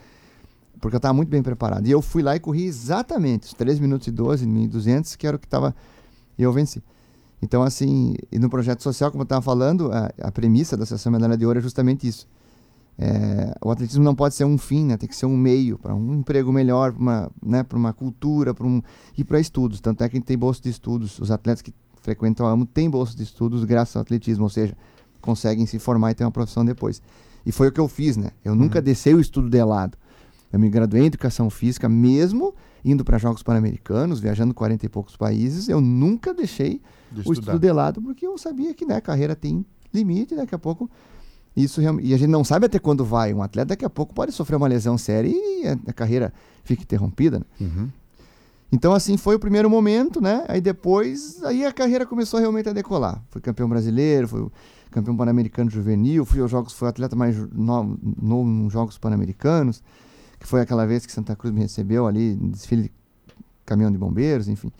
Porque 0.81 0.95
eu 0.95 0.97
estava 0.97 1.13
muito 1.13 1.29
bem 1.29 1.41
preparado. 1.41 1.87
E 1.87 1.91
eu 1.91 2.01
fui 2.01 2.21
lá 2.21 2.35
e 2.35 2.39
corri 2.41 2.65
exatamente 2.65 3.47
os 3.47 3.53
3 3.53 3.79
minutos 3.79 4.07
e 4.07 4.11
12, 4.11 4.45
1.200, 4.45 5.15
que 5.15 5.25
era 5.25 5.37
o 5.37 5.39
que 5.39 5.47
estava. 5.47 5.73
E 6.37 6.43
eu 6.43 6.51
venci. 6.51 6.83
Então, 7.41 7.63
assim, 7.63 8.15
e 8.29 8.37
no 8.37 8.49
projeto 8.49 8.83
social, 8.83 9.11
como 9.11 9.21
eu 9.21 9.25
estava 9.25 9.41
falando, 9.41 9.89
a, 9.93 10.11
a 10.21 10.31
premissa 10.31 10.75
da 10.75 10.85
Sessão 10.85 11.09
Medalha 11.09 11.37
de 11.37 11.45
Ouro 11.45 11.59
é 11.59 11.61
justamente 11.61 12.05
isso. 12.05 12.27
É, 12.97 13.53
o 13.61 13.69
atletismo 13.69 14.03
não 14.03 14.15
pode 14.15 14.35
ser 14.35 14.45
um 14.45 14.57
fim, 14.57 14.85
né? 14.85 14.95
tem 14.95 15.09
que 15.09 15.15
ser 15.15 15.25
um 15.25 15.35
meio 15.35 15.77
para 15.77 15.93
um 15.93 16.13
emprego 16.13 16.51
melhor, 16.51 16.93
para 16.93 17.01
uma, 17.01 17.31
né? 17.43 17.63
pra 17.63 17.77
uma 17.77 17.91
cultura 17.91 18.53
pra 18.53 18.65
um, 18.65 18.81
e 19.17 19.23
para 19.23 19.39
estudos. 19.39 19.79
Tanto 19.79 20.03
é 20.03 20.09
que 20.09 20.15
a 20.15 20.19
gente 20.19 20.25
tem 20.25 20.37
bolsa 20.37 20.61
de 20.61 20.69
estudos, 20.69 21.19
os 21.19 21.29
atletas 21.29 21.61
que 21.61 21.73
frequentam 22.01 22.45
a 22.45 22.51
AMO 22.51 22.65
têm 22.65 22.89
bolsa 22.89 23.15
de 23.15 23.23
estudos 23.23 23.63
graças 23.63 23.95
ao 23.95 24.01
atletismo, 24.01 24.43
ou 24.43 24.49
seja, 24.49 24.77
conseguem 25.19 25.65
se 25.65 25.79
formar 25.79 26.11
e 26.11 26.15
ter 26.15 26.23
uma 26.23 26.31
profissão 26.31 26.63
depois. 26.63 27.01
E 27.45 27.51
foi 27.51 27.67
o 27.67 27.71
que 27.71 27.79
eu 27.79 27.87
fiz, 27.87 28.15
né? 28.15 28.31
Eu 28.43 28.55
nunca 28.55 28.81
deixei 28.81 29.13
o 29.13 29.19
estudo 29.19 29.49
de 29.49 29.63
lado. 29.63 29.97
Eu 30.51 30.59
me 30.59 30.69
graduei 30.69 31.03
em 31.03 31.07
educação 31.07 31.49
física, 31.49 31.89
mesmo 31.89 32.53
indo 32.85 33.03
para 33.03 33.17
Jogos 33.17 33.41
Pan-Americanos, 33.41 34.19
viajando 34.19 34.53
40 34.53 34.85
e 34.85 34.89
poucos 34.89 35.17
países, 35.17 35.67
eu 35.67 35.81
nunca 35.81 36.31
deixei 36.33 36.79
De 37.11 37.27
o 37.27 37.33
estudo 37.33 37.57
de 37.57 37.71
lado, 37.71 37.99
porque 37.99 38.27
eu 38.27 38.37
sabia 38.37 38.75
que 38.75 38.85
né, 38.85 38.95
a 38.95 39.01
carreira 39.01 39.35
tem 39.35 39.65
limite, 39.91 40.35
daqui 40.35 40.53
a 40.53 40.59
pouco 40.59 40.89
isso 41.55 41.81
e 41.81 42.13
a 42.13 42.17
gente 42.17 42.29
não 42.29 42.43
sabe 42.43 42.65
até 42.65 42.79
quando 42.79 43.05
vai. 43.05 43.33
Um 43.33 43.41
atleta 43.41 43.69
daqui 43.69 43.85
a 43.85 43.89
pouco 43.89 44.13
pode 44.13 44.31
sofrer 44.31 44.55
uma 44.57 44.67
lesão 44.67 44.97
séria 44.97 45.29
e 45.29 45.67
a, 45.67 45.77
a 45.89 45.93
carreira 45.93 46.33
fica 46.63 46.83
interrompida. 46.83 47.39
né? 47.39 47.45
Uhum. 47.61 47.89
Então 48.71 48.93
assim 48.93 49.15
foi 49.15 49.35
o 49.35 49.39
primeiro 49.39 49.69
momento, 49.69 50.19
né? 50.19 50.43
Aí 50.47 50.59
depois, 50.59 51.41
aí 51.43 51.65
a 51.65 51.71
carreira 51.71 52.05
começou 52.05 52.39
realmente 52.39 52.67
a 52.67 52.73
decolar. 52.73 53.23
Fui 53.29 53.39
campeão 53.39 53.69
brasileiro, 53.69 54.27
fui 54.27 54.47
campeão 54.91 55.15
pan-americano 55.15 55.69
juvenil, 55.69 56.25
fui 56.25 56.41
aos 56.41 56.49
jogos, 56.51 56.73
fui 56.73 56.87
atleta 56.87 57.15
mais 57.15 57.35
ju- 57.35 57.49
no- 57.53 57.97
novo 58.21 58.43
nos 58.49 58.73
jogos 58.73 58.97
pan-americanos, 58.97 59.81
que 60.39 60.47
foi 60.47 60.61
aquela 60.61 60.85
vez 60.85 61.05
que 61.05 61.11
Santa 61.11 61.35
Cruz 61.35 61.53
me 61.53 61.61
recebeu 61.61 62.05
ali 62.07 62.35
desfile 62.35 62.83
de 62.83 62.91
caminhão 63.65 63.91
de 63.91 63.97
bombeiros, 63.97 64.47
enfim. 64.47 64.71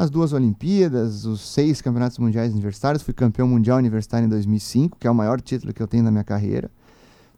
As 0.00 0.08
duas 0.08 0.32
Olimpíadas, 0.32 1.26
os 1.26 1.42
seis 1.42 1.82
campeonatos 1.82 2.16
mundiais 2.16 2.54
universitários, 2.54 3.02
fui 3.02 3.12
campeão 3.12 3.46
mundial 3.46 3.76
universitário 3.76 4.24
em 4.24 4.30
2005, 4.30 4.96
que 4.98 5.06
é 5.06 5.10
o 5.10 5.14
maior 5.14 5.42
título 5.42 5.74
que 5.74 5.82
eu 5.82 5.86
tenho 5.86 6.02
na 6.02 6.10
minha 6.10 6.24
carreira, 6.24 6.70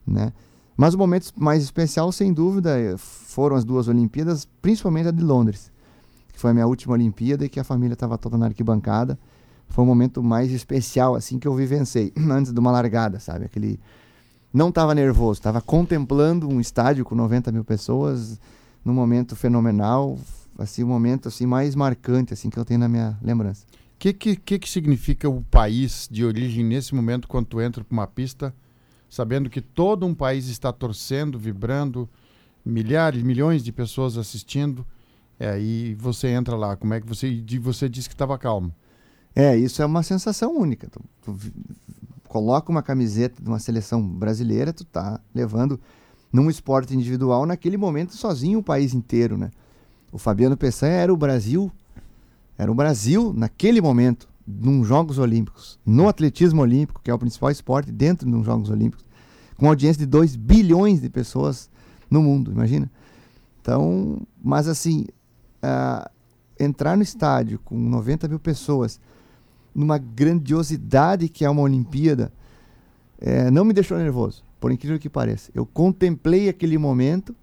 né? 0.07 0.31
Mas 0.77 0.93
o 0.93 0.97
momento 0.97 1.33
mais 1.35 1.61
especial, 1.61 2.09
sem 2.13 2.31
dúvida, 2.31 2.79
eh, 2.79 2.95
foram 2.97 3.57
as 3.57 3.65
duas 3.65 3.89
Olimpíadas, 3.89 4.47
principalmente 4.61 5.09
a 5.09 5.11
de 5.11 5.21
Londres, 5.21 5.73
que 6.31 6.39
foi 6.39 6.51
a 6.51 6.53
minha 6.53 6.65
última 6.65 6.93
Olimpíada 6.93 7.43
e 7.43 7.49
que 7.49 7.59
a 7.59 7.65
família 7.65 7.95
estava 7.95 8.17
toda 8.17 8.37
na 8.37 8.45
arquibancada. 8.45 9.19
Foi 9.67 9.83
o 9.83 9.87
momento 9.87 10.23
mais 10.23 10.49
especial, 10.49 11.15
assim, 11.15 11.39
que 11.39 11.47
eu 11.49 11.53
vivenciei, 11.53 12.13
antes 12.31 12.53
de 12.53 12.59
uma 12.61 12.71
largada, 12.71 13.19
sabe? 13.19 13.43
Aquele... 13.43 13.77
Não 14.53 14.69
estava 14.69 14.95
nervoso, 14.95 15.41
estava 15.41 15.59
contemplando 15.59 16.47
um 16.47 16.61
estádio 16.61 17.03
com 17.03 17.13
90 17.13 17.51
mil 17.51 17.65
pessoas, 17.65 18.39
num 18.85 18.93
momento 18.93 19.35
fenomenal, 19.35 20.17
assim, 20.57 20.83
o 20.83 20.87
momento 20.87 21.27
assim, 21.27 21.45
mais 21.45 21.75
marcante 21.75 22.33
assim, 22.33 22.49
que 22.49 22.57
eu 22.57 22.65
tenho 22.65 22.79
na 22.79 22.89
minha 22.89 23.17
lembrança. 23.21 23.65
O 23.95 23.99
que, 23.99 24.13
que, 24.13 24.35
que, 24.35 24.59
que 24.59 24.69
significa 24.69 25.29
o 25.29 25.41
país 25.43 26.07
de 26.11 26.25
origem 26.25 26.63
nesse 26.63 26.93
momento 26.93 27.27
quando 27.27 27.47
tu 27.47 27.61
entra 27.61 27.83
para 27.83 27.93
uma 27.93 28.07
pista, 28.07 28.53
sabendo 29.09 29.49
que 29.49 29.61
todo 29.61 30.05
um 30.05 30.13
país 30.13 30.47
está 30.47 30.73
torcendo, 30.73 31.39
vibrando, 31.39 32.09
milhares, 32.65 33.23
milhões 33.23 33.63
de 33.63 33.71
pessoas 33.71 34.17
assistindo, 34.17 34.85
é, 35.39 35.59
e 35.59 35.95
você 35.95 36.27
entra 36.29 36.55
lá, 36.55 36.75
como 36.75 36.93
é 36.93 37.01
que 37.01 37.07
você 37.07 37.43
você 37.59 37.89
disse 37.89 38.07
que 38.07 38.15
estava 38.15 38.37
calmo? 38.37 38.73
É, 39.35 39.57
isso 39.57 39.81
é 39.81 39.85
uma 39.85 40.03
sensação 40.03 40.55
única. 40.55 40.87
Tu, 40.89 41.01
tu 41.21 41.37
coloca 42.27 42.71
uma 42.71 42.83
camiseta 42.83 43.41
de 43.41 43.47
uma 43.47 43.59
seleção 43.59 44.01
brasileira, 44.05 44.71
tu 44.71 44.85
tá 44.85 45.19
levando 45.33 45.79
num 46.31 46.49
esporte 46.49 46.95
individual, 46.95 47.45
naquele 47.45 47.77
momento, 47.77 48.15
sozinho 48.15 48.59
o 48.59 48.63
país 48.63 48.93
inteiro, 48.93 49.37
né? 49.37 49.51
O 50.13 50.19
Fabiano 50.19 50.55
Peçanha 50.55 50.93
era 50.93 51.11
o 51.11 51.17
Brasil, 51.17 51.71
era 52.55 52.71
o 52.71 52.75
Brasil 52.75 53.33
naquele 53.35 53.81
momento, 53.81 54.29
num 54.45 54.83
Jogos 54.83 55.17
Olímpicos, 55.17 55.79
no 55.83 56.07
atletismo 56.07 56.61
olímpico, 56.61 57.01
que 57.03 57.09
é 57.09 57.13
o 57.13 57.17
principal 57.17 57.49
esporte 57.49 57.91
dentro 57.91 58.29
dos 58.29 58.45
Jogos 58.45 58.69
Olímpicos, 58.69 59.03
com 59.57 59.67
audiência 59.67 60.01
de 60.01 60.05
2 60.05 60.35
bilhões 60.35 61.01
de 61.01 61.09
pessoas 61.09 61.67
no 62.11 62.21
mundo, 62.21 62.51
imagina? 62.51 62.91
Então, 63.59 64.21
mas 64.39 64.67
assim, 64.67 65.07
ah, 65.63 66.11
entrar 66.59 66.95
no 66.95 67.01
estádio 67.01 67.57
com 67.65 67.75
90 67.75 68.27
mil 68.27 68.39
pessoas, 68.39 68.99
numa 69.73 69.97
grandiosidade 69.97 71.27
que 71.27 71.43
é 71.43 71.49
uma 71.49 71.63
Olimpíada, 71.63 72.31
eh, 73.19 73.49
não 73.49 73.65
me 73.65 73.73
deixou 73.73 73.97
nervoso, 73.97 74.43
por 74.59 74.71
incrível 74.71 74.99
que 74.99 75.09
pareça. 75.09 75.49
Eu 75.55 75.65
contemplei 75.65 76.49
aquele 76.49 76.77
momento 76.77 77.35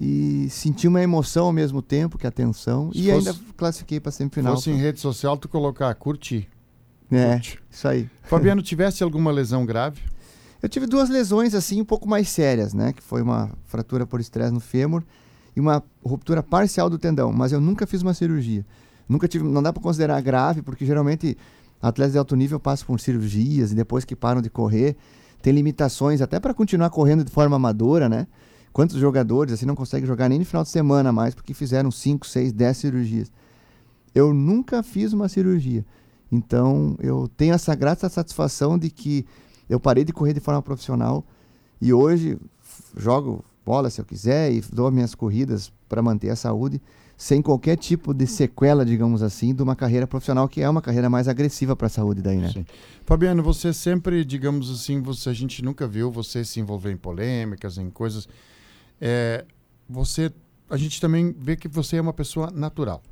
e 0.00 0.48
senti 0.48 0.88
uma 0.88 1.02
emoção 1.02 1.44
ao 1.46 1.52
mesmo 1.52 1.82
tempo 1.82 2.16
que 2.16 2.26
a 2.26 2.30
tensão 2.30 2.90
Se 2.90 2.98
e 3.00 3.12
fosse- 3.12 3.28
ainda 3.28 3.40
classifiquei 3.56 4.00
para 4.00 4.10
Se 4.10 4.18
semifinal. 4.18 4.54
fosse 4.54 4.70
em 4.70 4.76
rede 4.76 4.98
social, 4.98 5.36
tu 5.36 5.46
colocar 5.48 5.94
curti. 5.94 6.48
É, 7.12 7.40
isso 7.70 7.86
aí. 7.86 8.08
Fabiano, 8.22 8.62
tivesse 8.62 9.02
alguma 9.02 9.30
lesão 9.30 9.66
grave? 9.66 10.00
Eu 10.62 10.68
tive 10.68 10.86
duas 10.86 11.10
lesões 11.10 11.54
assim 11.54 11.80
um 11.80 11.84
pouco 11.84 12.08
mais 12.08 12.28
sérias, 12.28 12.72
né? 12.72 12.92
Que 12.92 13.02
foi 13.02 13.20
uma 13.20 13.50
fratura 13.66 14.06
por 14.06 14.20
estresse 14.20 14.52
no 14.52 14.60
fêmur 14.60 15.02
e 15.54 15.60
uma 15.60 15.82
ruptura 16.04 16.42
parcial 16.42 16.88
do 16.88 16.98
tendão, 16.98 17.32
mas 17.32 17.52
eu 17.52 17.60
nunca 17.60 17.86
fiz 17.86 18.00
uma 18.02 18.14
cirurgia. 18.14 18.64
Nunca 19.08 19.26
tive, 19.28 19.44
não 19.44 19.62
dá 19.62 19.72
para 19.72 19.82
considerar 19.82 20.20
grave, 20.22 20.62
porque 20.62 20.86
geralmente 20.86 21.36
Atletas 21.82 22.12
de 22.12 22.18
alto 22.18 22.36
nível 22.36 22.60
passam 22.60 22.86
por 22.86 23.00
cirurgias 23.00 23.72
e 23.72 23.74
depois 23.74 24.04
que 24.04 24.14
param 24.14 24.42
de 24.42 24.50
correr, 24.50 24.96
tem 25.40 25.50
limitações 25.52 26.20
até 26.20 26.38
para 26.38 26.52
continuar 26.52 26.90
correndo 26.90 27.24
de 27.24 27.30
forma 27.30 27.56
amadora, 27.56 28.06
né? 28.06 28.26
Quantos 28.72 28.96
jogadores 28.96 29.52
assim 29.52 29.66
não 29.66 29.74
conseguem 29.74 30.06
jogar 30.06 30.28
nem 30.28 30.38
no 30.38 30.44
final 30.44 30.62
de 30.62 30.68
semana 30.68 31.12
mais 31.12 31.34
porque 31.34 31.52
fizeram 31.52 31.90
5, 31.90 32.26
6, 32.26 32.52
10 32.52 32.76
cirurgias? 32.76 33.32
Eu 34.14 34.32
nunca 34.32 34.82
fiz 34.82 35.12
uma 35.12 35.28
cirurgia. 35.28 35.84
Então, 36.30 36.96
eu 37.00 37.28
tenho 37.36 37.54
essa 37.54 37.74
grata 37.74 38.08
satisfação 38.08 38.78
de 38.78 38.90
que 38.90 39.26
eu 39.68 39.80
parei 39.80 40.04
de 40.04 40.12
correr 40.12 40.32
de 40.32 40.40
forma 40.40 40.62
profissional 40.62 41.24
e 41.80 41.92
hoje 41.92 42.38
jogo 42.96 43.44
bola 43.64 43.90
se 43.90 44.00
eu 44.00 44.04
quiser 44.04 44.52
e 44.52 44.60
dou 44.72 44.90
minhas 44.90 45.14
corridas 45.14 45.72
para 45.88 46.02
manter 46.02 46.30
a 46.30 46.36
saúde 46.36 46.80
sem 47.20 47.42
qualquer 47.42 47.76
tipo 47.76 48.14
de 48.14 48.26
sequela, 48.26 48.82
digamos 48.82 49.22
assim, 49.22 49.54
de 49.54 49.62
uma 49.62 49.76
carreira 49.76 50.06
profissional 50.06 50.48
que 50.48 50.62
é 50.62 50.68
uma 50.68 50.80
carreira 50.80 51.10
mais 51.10 51.28
agressiva 51.28 51.76
para 51.76 51.86
a 51.86 51.90
saúde 51.90 52.22
daí, 52.22 52.38
né? 52.38 52.50
Sim. 52.50 52.64
Fabiano, 53.04 53.42
você 53.42 53.74
sempre, 53.74 54.24
digamos 54.24 54.70
assim, 54.70 55.02
você 55.02 55.28
a 55.28 55.32
gente 55.34 55.62
nunca 55.62 55.86
viu 55.86 56.10
você 56.10 56.42
se 56.46 56.60
envolver 56.60 56.90
em 56.90 56.96
polêmicas, 56.96 57.76
em 57.76 57.90
coisas. 57.90 58.26
É, 59.00 59.44
você, 59.88 60.32
a 60.68 60.76
gente 60.76 61.00
também 61.00 61.32
vê 61.32 61.56
que 61.56 61.68
você 61.68 61.96
é 61.96 62.00
uma 62.00 62.12
pessoa 62.12 62.50
natural, 62.50 63.02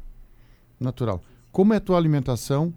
natural. 0.79 1.21
Como 1.51 1.73
é 1.73 1.79
a 1.79 1.81
tua 1.81 1.97
alimentação? 1.97 2.73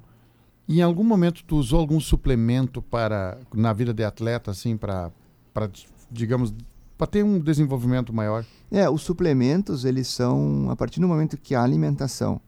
Em 0.68 0.82
algum 0.82 1.04
momento 1.04 1.44
tu 1.44 1.58
usou 1.58 1.80
algum 1.80 2.00
suplemento 2.00 2.82
para 2.82 3.38
na 3.54 3.74
vida 3.74 3.94
de 3.94 4.04
atleta, 4.04 4.52
assim, 4.52 4.78
para, 4.78 5.12
para 5.54 5.70
digamos, 6.10 6.54
para 6.98 7.08
ter 7.08 7.24
um 7.24 7.40
desenvolvimento 7.40 8.14
maior? 8.14 8.46
É, 8.72 8.90
os 8.90 9.02
suplementos, 9.02 9.86
eles 9.86 10.08
são, 10.08 10.70
a 10.70 10.76
partir 10.76 11.00
do 11.00 11.08
momento 11.08 11.36
que 11.36 11.56
a 11.56 11.64
alimentação 11.64 12.40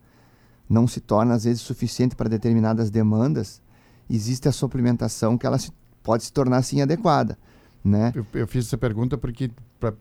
não 0.70 0.88
se 0.88 1.02
torna, 1.02 1.34
às 1.34 1.44
vezes, 1.44 1.62
suficiente 1.62 2.16
para 2.16 2.30
determinadas 2.30 2.90
demandas, 2.90 3.62
existe 4.10 4.48
a 4.48 4.52
suplementação 4.52 5.38
que 5.38 5.46
ela 5.46 5.58
se, 5.58 5.72
pode 6.02 6.24
se 6.24 6.32
tornar, 6.32 6.62
sim, 6.62 6.82
adequada. 6.82 7.38
Né? 7.84 8.14
Eu, 8.16 8.26
eu 8.34 8.48
fiz 8.48 8.68
essa 8.68 8.78
pergunta 8.78 9.18
porque 9.18 9.52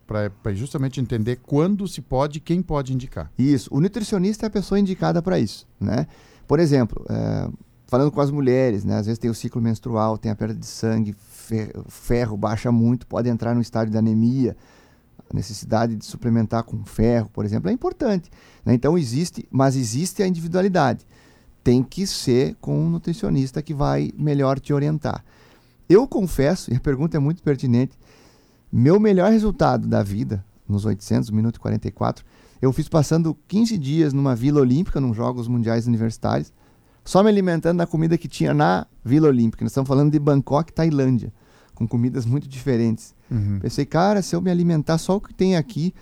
para 0.07 0.55
justamente 0.55 1.01
entender 1.01 1.41
quando 1.43 1.89
se 1.89 2.01
pode 2.01 2.39
quem 2.39 2.63
pode 2.63 2.93
indicar. 2.93 3.31
Isso. 3.37 3.69
O 3.73 3.81
nutricionista 3.81 4.47
é 4.47 4.49
a 4.49 4.51
pessoa 4.51 4.79
indicada 4.79 5.21
para 5.21 5.39
isso. 5.39 5.67
Né? 5.81 6.07
Por 6.47 6.61
exemplo, 6.61 7.05
é, 7.09 7.51
falando 7.89 8.13
com 8.13 8.21
as 8.21 8.31
mulheres, 8.31 8.85
né? 8.85 8.97
às 8.97 9.07
vezes 9.07 9.19
tem 9.19 9.29
o 9.29 9.35
ciclo 9.35 9.61
menstrual, 9.61 10.17
tem 10.17 10.31
a 10.31 10.37
perda 10.37 10.55
de 10.55 10.67
sangue, 10.67 11.15
ferro 11.89 12.37
baixa 12.37 12.71
muito, 12.71 13.07
pode 13.07 13.29
entrar 13.29 13.55
no 13.55 13.61
estádio 13.61 13.91
de 13.91 13.99
anemia 13.99 14.57
a 15.33 15.35
necessidade 15.35 15.97
de 15.97 16.05
suplementar 16.05 16.63
com 16.63 16.85
ferro, 16.85 17.29
por 17.33 17.45
exemplo, 17.45 17.71
é 17.71 17.73
importante. 17.73 18.31
Né? 18.65 18.75
Então 18.75 18.97
existe, 18.97 19.47
mas 19.51 19.75
existe 19.77 20.23
a 20.23 20.27
individualidade. 20.27 21.07
Tem 21.65 21.83
que 21.83 22.07
ser 22.07 22.57
com 22.61 22.79
um 22.79 22.91
nutricionista 22.91 23.63
que 23.63 23.73
vai 23.73 24.13
melhor 24.17 24.61
te 24.61 24.73
orientar. 24.73 25.25
Eu 25.93 26.09
confesso, 26.09 26.73
e 26.73 26.77
a 26.77 26.81
pergunta 26.81 27.19
é 27.19 27.21
muito 27.21 27.43
pertinente, 27.43 27.99
meu 28.73 28.99
melhor 28.99 29.31
resultado 29.31 29.87
da 29.87 30.03
vida, 30.03 30.43
nos 30.67 30.87
800, 30.87 31.29
minuto 31.29 31.57
e 31.57 31.61
44, 31.61 32.25
eu 32.63 32.73
fiz 32.73 32.89
passando 32.89 33.37
15 33.47 33.77
dias 33.77 34.15
numa 34.15 34.35
Vila 34.35 34.63
Olímpica, 34.63 34.99
nos 35.03 35.15
Jogos 35.15 35.47
Mundiais 35.47 35.87
Universitários, 35.87 36.51
só 37.05 37.23
me 37.23 37.29
alimentando 37.29 37.77
da 37.77 37.87
comida 37.87 38.17
que 38.17 38.27
tinha 38.27 38.55
na 38.55 38.87
Vila 39.05 39.29
Olímpica. 39.29 39.63
Nós 39.63 39.73
estamos 39.73 39.87
falando 39.87 40.11
de 40.11 40.19
Bangkok, 40.19 40.73
Tailândia, 40.73 41.31
com 41.75 41.87
comidas 41.87 42.25
muito 42.25 42.49
diferentes. 42.49 43.15
Uhum. 43.31 43.59
Pensei, 43.61 43.85
cara, 43.85 44.23
se 44.23 44.35
eu 44.35 44.41
me 44.41 44.51
alimentar 44.51 44.97
só 44.97 45.17
o 45.17 45.21
que 45.21 45.35
tem 45.35 45.57
aqui, 45.57 45.93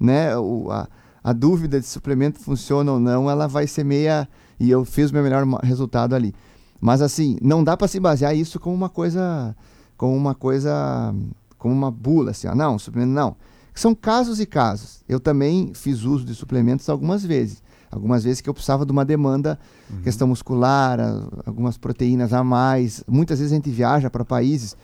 né, 0.00 0.36
o, 0.36 0.68
a, 0.72 0.88
a 1.22 1.32
dúvida 1.32 1.78
de 1.78 1.86
suplemento 1.86 2.40
funciona 2.40 2.90
ou 2.90 2.98
não, 2.98 3.30
ela 3.30 3.46
vai 3.46 3.68
ser 3.68 3.84
meia. 3.84 4.28
E 4.58 4.68
eu 4.68 4.84
fiz 4.84 5.10
o 5.10 5.14
meu 5.14 5.22
melhor 5.22 5.46
resultado 5.62 6.16
ali. 6.16 6.34
Mas 6.80 7.02
assim, 7.02 7.36
não 7.42 7.64
dá 7.64 7.76
para 7.76 7.88
se 7.88 7.98
basear 7.98 8.36
isso 8.36 8.60
como 8.60 8.74
uma 8.74 8.88
coisa, 8.88 9.54
como 9.96 10.16
uma 10.16 10.34
coisa, 10.34 11.14
como 11.56 11.74
uma 11.74 11.90
bula, 11.90 12.30
assim, 12.30 12.46
ó, 12.46 12.54
não, 12.54 12.78
suplemento 12.78 13.12
não. 13.12 13.36
São 13.74 13.94
casos 13.94 14.40
e 14.40 14.46
casos. 14.46 15.04
Eu 15.08 15.20
também 15.20 15.72
fiz 15.74 16.02
uso 16.02 16.24
de 16.24 16.34
suplementos 16.34 16.88
algumas 16.88 17.24
vezes. 17.24 17.62
Algumas 17.90 18.24
vezes 18.24 18.40
que 18.40 18.48
eu 18.48 18.54
precisava 18.54 18.84
de 18.84 18.92
uma 18.92 19.04
demanda, 19.04 19.58
uhum. 19.88 20.02
questão 20.02 20.28
muscular, 20.28 20.98
algumas 21.46 21.78
proteínas 21.78 22.32
a 22.32 22.42
mais. 22.44 23.02
Muitas 23.06 23.38
vezes 23.38 23.52
a 23.52 23.56
gente 23.56 23.70
viaja 23.70 24.10
para 24.10 24.24
países 24.24 24.76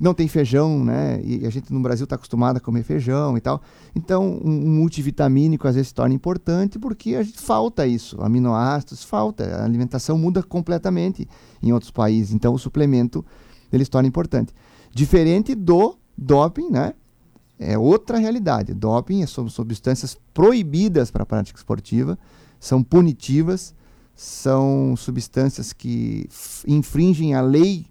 não 0.00 0.14
tem 0.14 0.28
feijão, 0.28 0.84
né? 0.84 1.20
E 1.22 1.46
a 1.46 1.50
gente 1.50 1.72
no 1.72 1.80
Brasil 1.80 2.04
está 2.04 2.16
acostumado 2.16 2.58
a 2.58 2.60
comer 2.60 2.82
feijão 2.82 3.36
e 3.36 3.40
tal. 3.40 3.60
Então, 3.94 4.40
um 4.44 4.70
multivitamínico 4.70 5.66
às 5.66 5.74
vezes 5.74 5.88
se 5.88 5.94
torna 5.94 6.14
importante 6.14 6.78
porque 6.78 7.14
a 7.14 7.22
gente 7.22 7.38
falta 7.38 7.86
isso, 7.86 8.20
aminoácidos, 8.22 9.02
falta. 9.02 9.44
A 9.56 9.64
alimentação 9.64 10.16
muda 10.16 10.42
completamente 10.42 11.28
em 11.62 11.72
outros 11.72 11.90
países. 11.90 12.32
Então, 12.32 12.54
o 12.54 12.58
suplemento 12.58 13.24
ele 13.72 13.84
se 13.84 13.90
torna 13.90 14.08
importante. 14.08 14.54
Diferente 14.92 15.54
do 15.54 15.96
doping, 16.16 16.70
né? 16.70 16.94
É 17.58 17.76
outra 17.76 18.18
realidade. 18.18 18.72
Doping 18.72 19.26
são 19.26 19.48
substâncias 19.48 20.16
proibidas 20.32 21.10
para 21.10 21.24
a 21.24 21.26
prática 21.26 21.58
esportiva, 21.58 22.16
são 22.60 22.84
punitivas, 22.84 23.74
são 24.14 24.94
substâncias 24.96 25.72
que 25.72 26.28
infringem 26.66 27.34
a 27.34 27.40
lei 27.40 27.86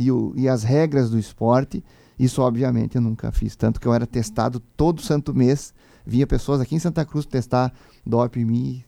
e, 0.00 0.10
o, 0.10 0.32
e 0.34 0.48
as 0.48 0.64
regras 0.64 1.10
do 1.10 1.18
esporte. 1.18 1.84
Isso, 2.18 2.40
obviamente, 2.40 2.96
eu 2.96 3.02
nunca 3.02 3.30
fiz. 3.30 3.54
Tanto 3.54 3.78
que 3.78 3.86
eu 3.86 3.92
era 3.92 4.06
testado 4.06 4.58
todo 4.58 5.02
santo 5.02 5.34
mês. 5.34 5.74
Vinha 6.06 6.26
pessoas 6.26 6.60
aqui 6.60 6.74
em 6.74 6.78
Santa 6.78 7.04
Cruz 7.04 7.26
testar 7.26 7.70
doping 8.04 8.40
em 8.40 8.44
mim. 8.46 8.84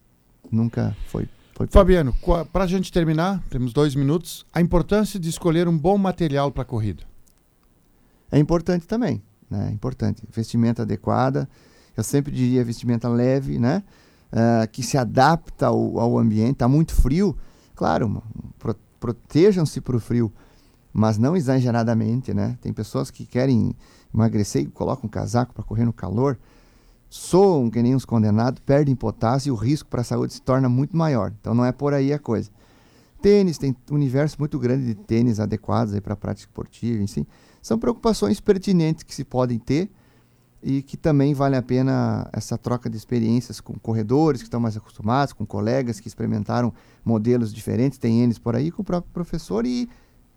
Nunca 0.50 0.96
foi. 1.08 1.28
foi 1.54 1.66
Fabiano, 1.66 2.14
para 2.50 2.64
a 2.64 2.66
gente 2.66 2.90
terminar, 2.90 3.42
temos 3.50 3.74
dois 3.74 3.94
minutos. 3.94 4.46
A 4.52 4.60
importância 4.60 5.20
de 5.20 5.28
escolher 5.28 5.68
um 5.68 5.76
bom 5.76 5.98
material 5.98 6.50
para 6.50 6.62
a 6.62 6.66
corrida. 6.66 7.02
É 8.30 8.38
importante 8.38 8.86
também. 8.86 9.22
Né? 9.50 9.68
É 9.68 9.72
importante. 9.72 10.22
Vestimenta 10.34 10.82
adequada. 10.82 11.46
Eu 11.94 12.02
sempre 12.02 12.32
diria 12.32 12.64
vestimenta 12.64 13.06
leve, 13.06 13.58
né? 13.58 13.82
Uh, 14.32 14.66
que 14.72 14.82
se 14.82 14.96
adapta 14.96 15.66
ao, 15.66 16.00
ao 16.00 16.18
ambiente. 16.18 16.52
Está 16.52 16.68
muito 16.68 16.94
frio. 16.94 17.36
Claro, 17.74 18.22
pro, 18.58 18.74
protejam-se 18.98 19.78
para 19.82 19.96
o 19.96 20.00
frio 20.00 20.32
mas 20.92 21.18
não 21.18 21.36
exageradamente, 21.36 22.34
né? 22.34 22.58
Tem 22.60 22.72
pessoas 22.72 23.10
que 23.10 23.24
querem 23.24 23.74
emagrecer 24.12 24.62
e 24.62 24.66
colocam 24.66 25.06
um 25.06 25.08
casaco 25.08 25.54
para 25.54 25.64
correr 25.64 25.84
no 25.84 25.92
calor, 25.92 26.38
soam 27.08 27.70
que 27.70 27.82
nem 27.82 27.94
uns 27.94 28.04
condenados, 28.04 28.60
perdem 28.64 28.94
potássio 28.94 29.48
e 29.48 29.52
o 29.52 29.54
risco 29.54 29.88
para 29.88 30.00
a 30.02 30.04
saúde 30.04 30.34
se 30.34 30.42
torna 30.42 30.68
muito 30.68 30.96
maior. 30.96 31.32
Então 31.40 31.54
não 31.54 31.64
é 31.64 31.72
por 31.72 31.94
aí 31.94 32.12
a 32.12 32.18
coisa. 32.18 32.50
Tênis, 33.20 33.56
tem 33.56 33.76
um 33.90 33.94
universo 33.94 34.36
muito 34.38 34.58
grande 34.58 34.84
de 34.84 34.94
tênis 34.94 35.38
adequados 35.38 35.98
para 36.00 36.14
a 36.14 36.16
prática 36.16 36.50
esportiva, 36.50 37.02
enfim. 37.02 37.26
São 37.62 37.78
preocupações 37.78 38.40
pertinentes 38.40 39.04
que 39.04 39.14
se 39.14 39.24
podem 39.24 39.58
ter 39.58 39.90
e 40.62 40.82
que 40.82 40.96
também 40.96 41.34
vale 41.34 41.56
a 41.56 41.62
pena 41.62 42.28
essa 42.32 42.58
troca 42.58 42.88
de 42.88 42.96
experiências 42.96 43.60
com 43.60 43.74
corredores 43.74 44.40
que 44.40 44.46
estão 44.46 44.60
mais 44.60 44.76
acostumados, 44.76 45.32
com 45.32 45.44
colegas 45.46 46.00
que 46.00 46.08
experimentaram 46.08 46.72
modelos 47.04 47.52
diferentes, 47.52 47.98
tem 47.98 48.22
eles 48.22 48.38
por 48.38 48.54
aí, 48.54 48.70
com 48.70 48.82
o 48.82 48.84
próprio 48.84 49.12
professor 49.12 49.66
e 49.66 49.88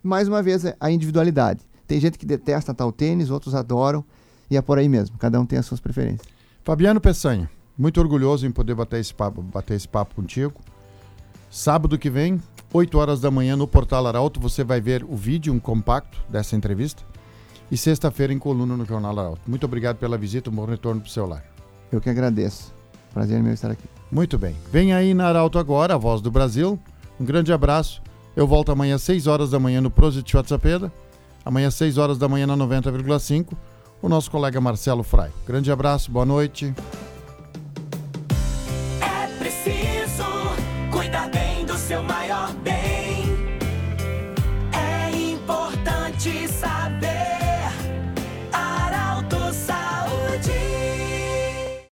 mais 0.08 0.28
uma 0.28 0.42
vez, 0.42 0.64
a 0.80 0.92
individualidade. 0.92 1.62
Tem 1.88 2.00
gente 2.00 2.18
que 2.18 2.26
detesta 2.26 2.74
tal 2.74 2.92
tênis, 2.92 3.30
outros 3.30 3.56
adoram, 3.56 4.04
e 4.50 4.58
é 4.58 4.62
por 4.62 4.78
aí 4.78 4.88
mesmo. 4.88 5.18
Cada 5.18 5.40
um 5.40 5.46
tem 5.46 5.58
as 5.58 5.66
suas 5.66 5.80
preferências. 5.80 6.28
Fabiano 6.64 7.02
Peçanha, 7.02 7.50
muito 7.78 8.00
orgulhoso 8.00 8.46
em 8.46 8.52
poder 8.52 8.76
bater 8.76 9.00
esse 9.00 9.14
papo, 9.14 9.42
bater 9.42 9.76
esse 9.76 9.88
papo 9.88 10.16
contigo. 10.16 10.54
Sábado 11.50 11.98
que 11.98 12.10
vem, 12.10 12.42
8 12.74 12.98
horas 12.98 13.22
da 13.22 13.32
manhã, 13.32 13.56
no 13.56 13.68
Portal 13.68 14.06
Arauto, 14.08 14.40
você 14.40 14.64
vai 14.64 14.82
ver 14.82 15.04
o 15.04 15.16
vídeo, 15.16 15.54
um 15.54 15.60
compacto 15.60 16.18
dessa 16.30 16.56
entrevista. 16.56 17.04
E 17.72 17.78
sexta-feira 17.78 18.32
em 18.32 18.38
coluna 18.38 18.78
no 18.78 18.86
Jornal 18.86 19.18
Arauto. 19.18 19.42
Muito 19.48 19.66
obrigado 19.66 19.98
pela 19.98 20.18
visita, 20.18 20.50
um 20.50 20.54
bom 20.54 20.66
retorno 20.66 21.02
para 21.02 21.08
o 21.08 21.12
seu 21.12 21.26
lar. 21.26 21.44
Eu 21.92 22.00
que 22.00 22.10
agradeço. 22.10 22.74
Prazer 23.14 23.42
meu 23.42 23.54
estar 23.54 23.72
aqui. 23.72 23.88
Muito 24.12 24.38
bem. 24.38 24.56
Vem 24.72 24.94
aí 24.94 25.14
na 25.14 25.28
Arauto 25.28 25.58
agora, 25.58 25.96
a 25.96 25.98
voz 25.98 26.22
do 26.22 26.30
Brasil. 26.30 26.80
Um 27.20 27.26
grande 27.26 27.52
abraço 27.52 28.02
eu 28.36 28.48
volto 28.48 28.72
amanhã 28.72 28.96
às 28.96 29.04
6 29.04 29.28
horas 29.28 29.50
da 29.52 29.60
manhã 29.60 29.80
no 29.82 29.90
Projet 29.90 30.36
WhatsApp. 30.36 30.92
Amanhã 31.44 31.68
às 31.68 31.76
6 31.76 31.98
horas 31.98 32.18
da 32.18 32.28
manhã 32.28 32.46
na 32.46 32.58
90,5. 32.58 33.54
O 34.02 34.10
nosso 34.10 34.30
colega 34.30 34.60
Marcelo 34.60 35.04
Frai. 35.04 35.32
Grande 35.48 35.72
abraço, 35.72 36.12
boa 36.12 36.26
noite. 36.26 36.74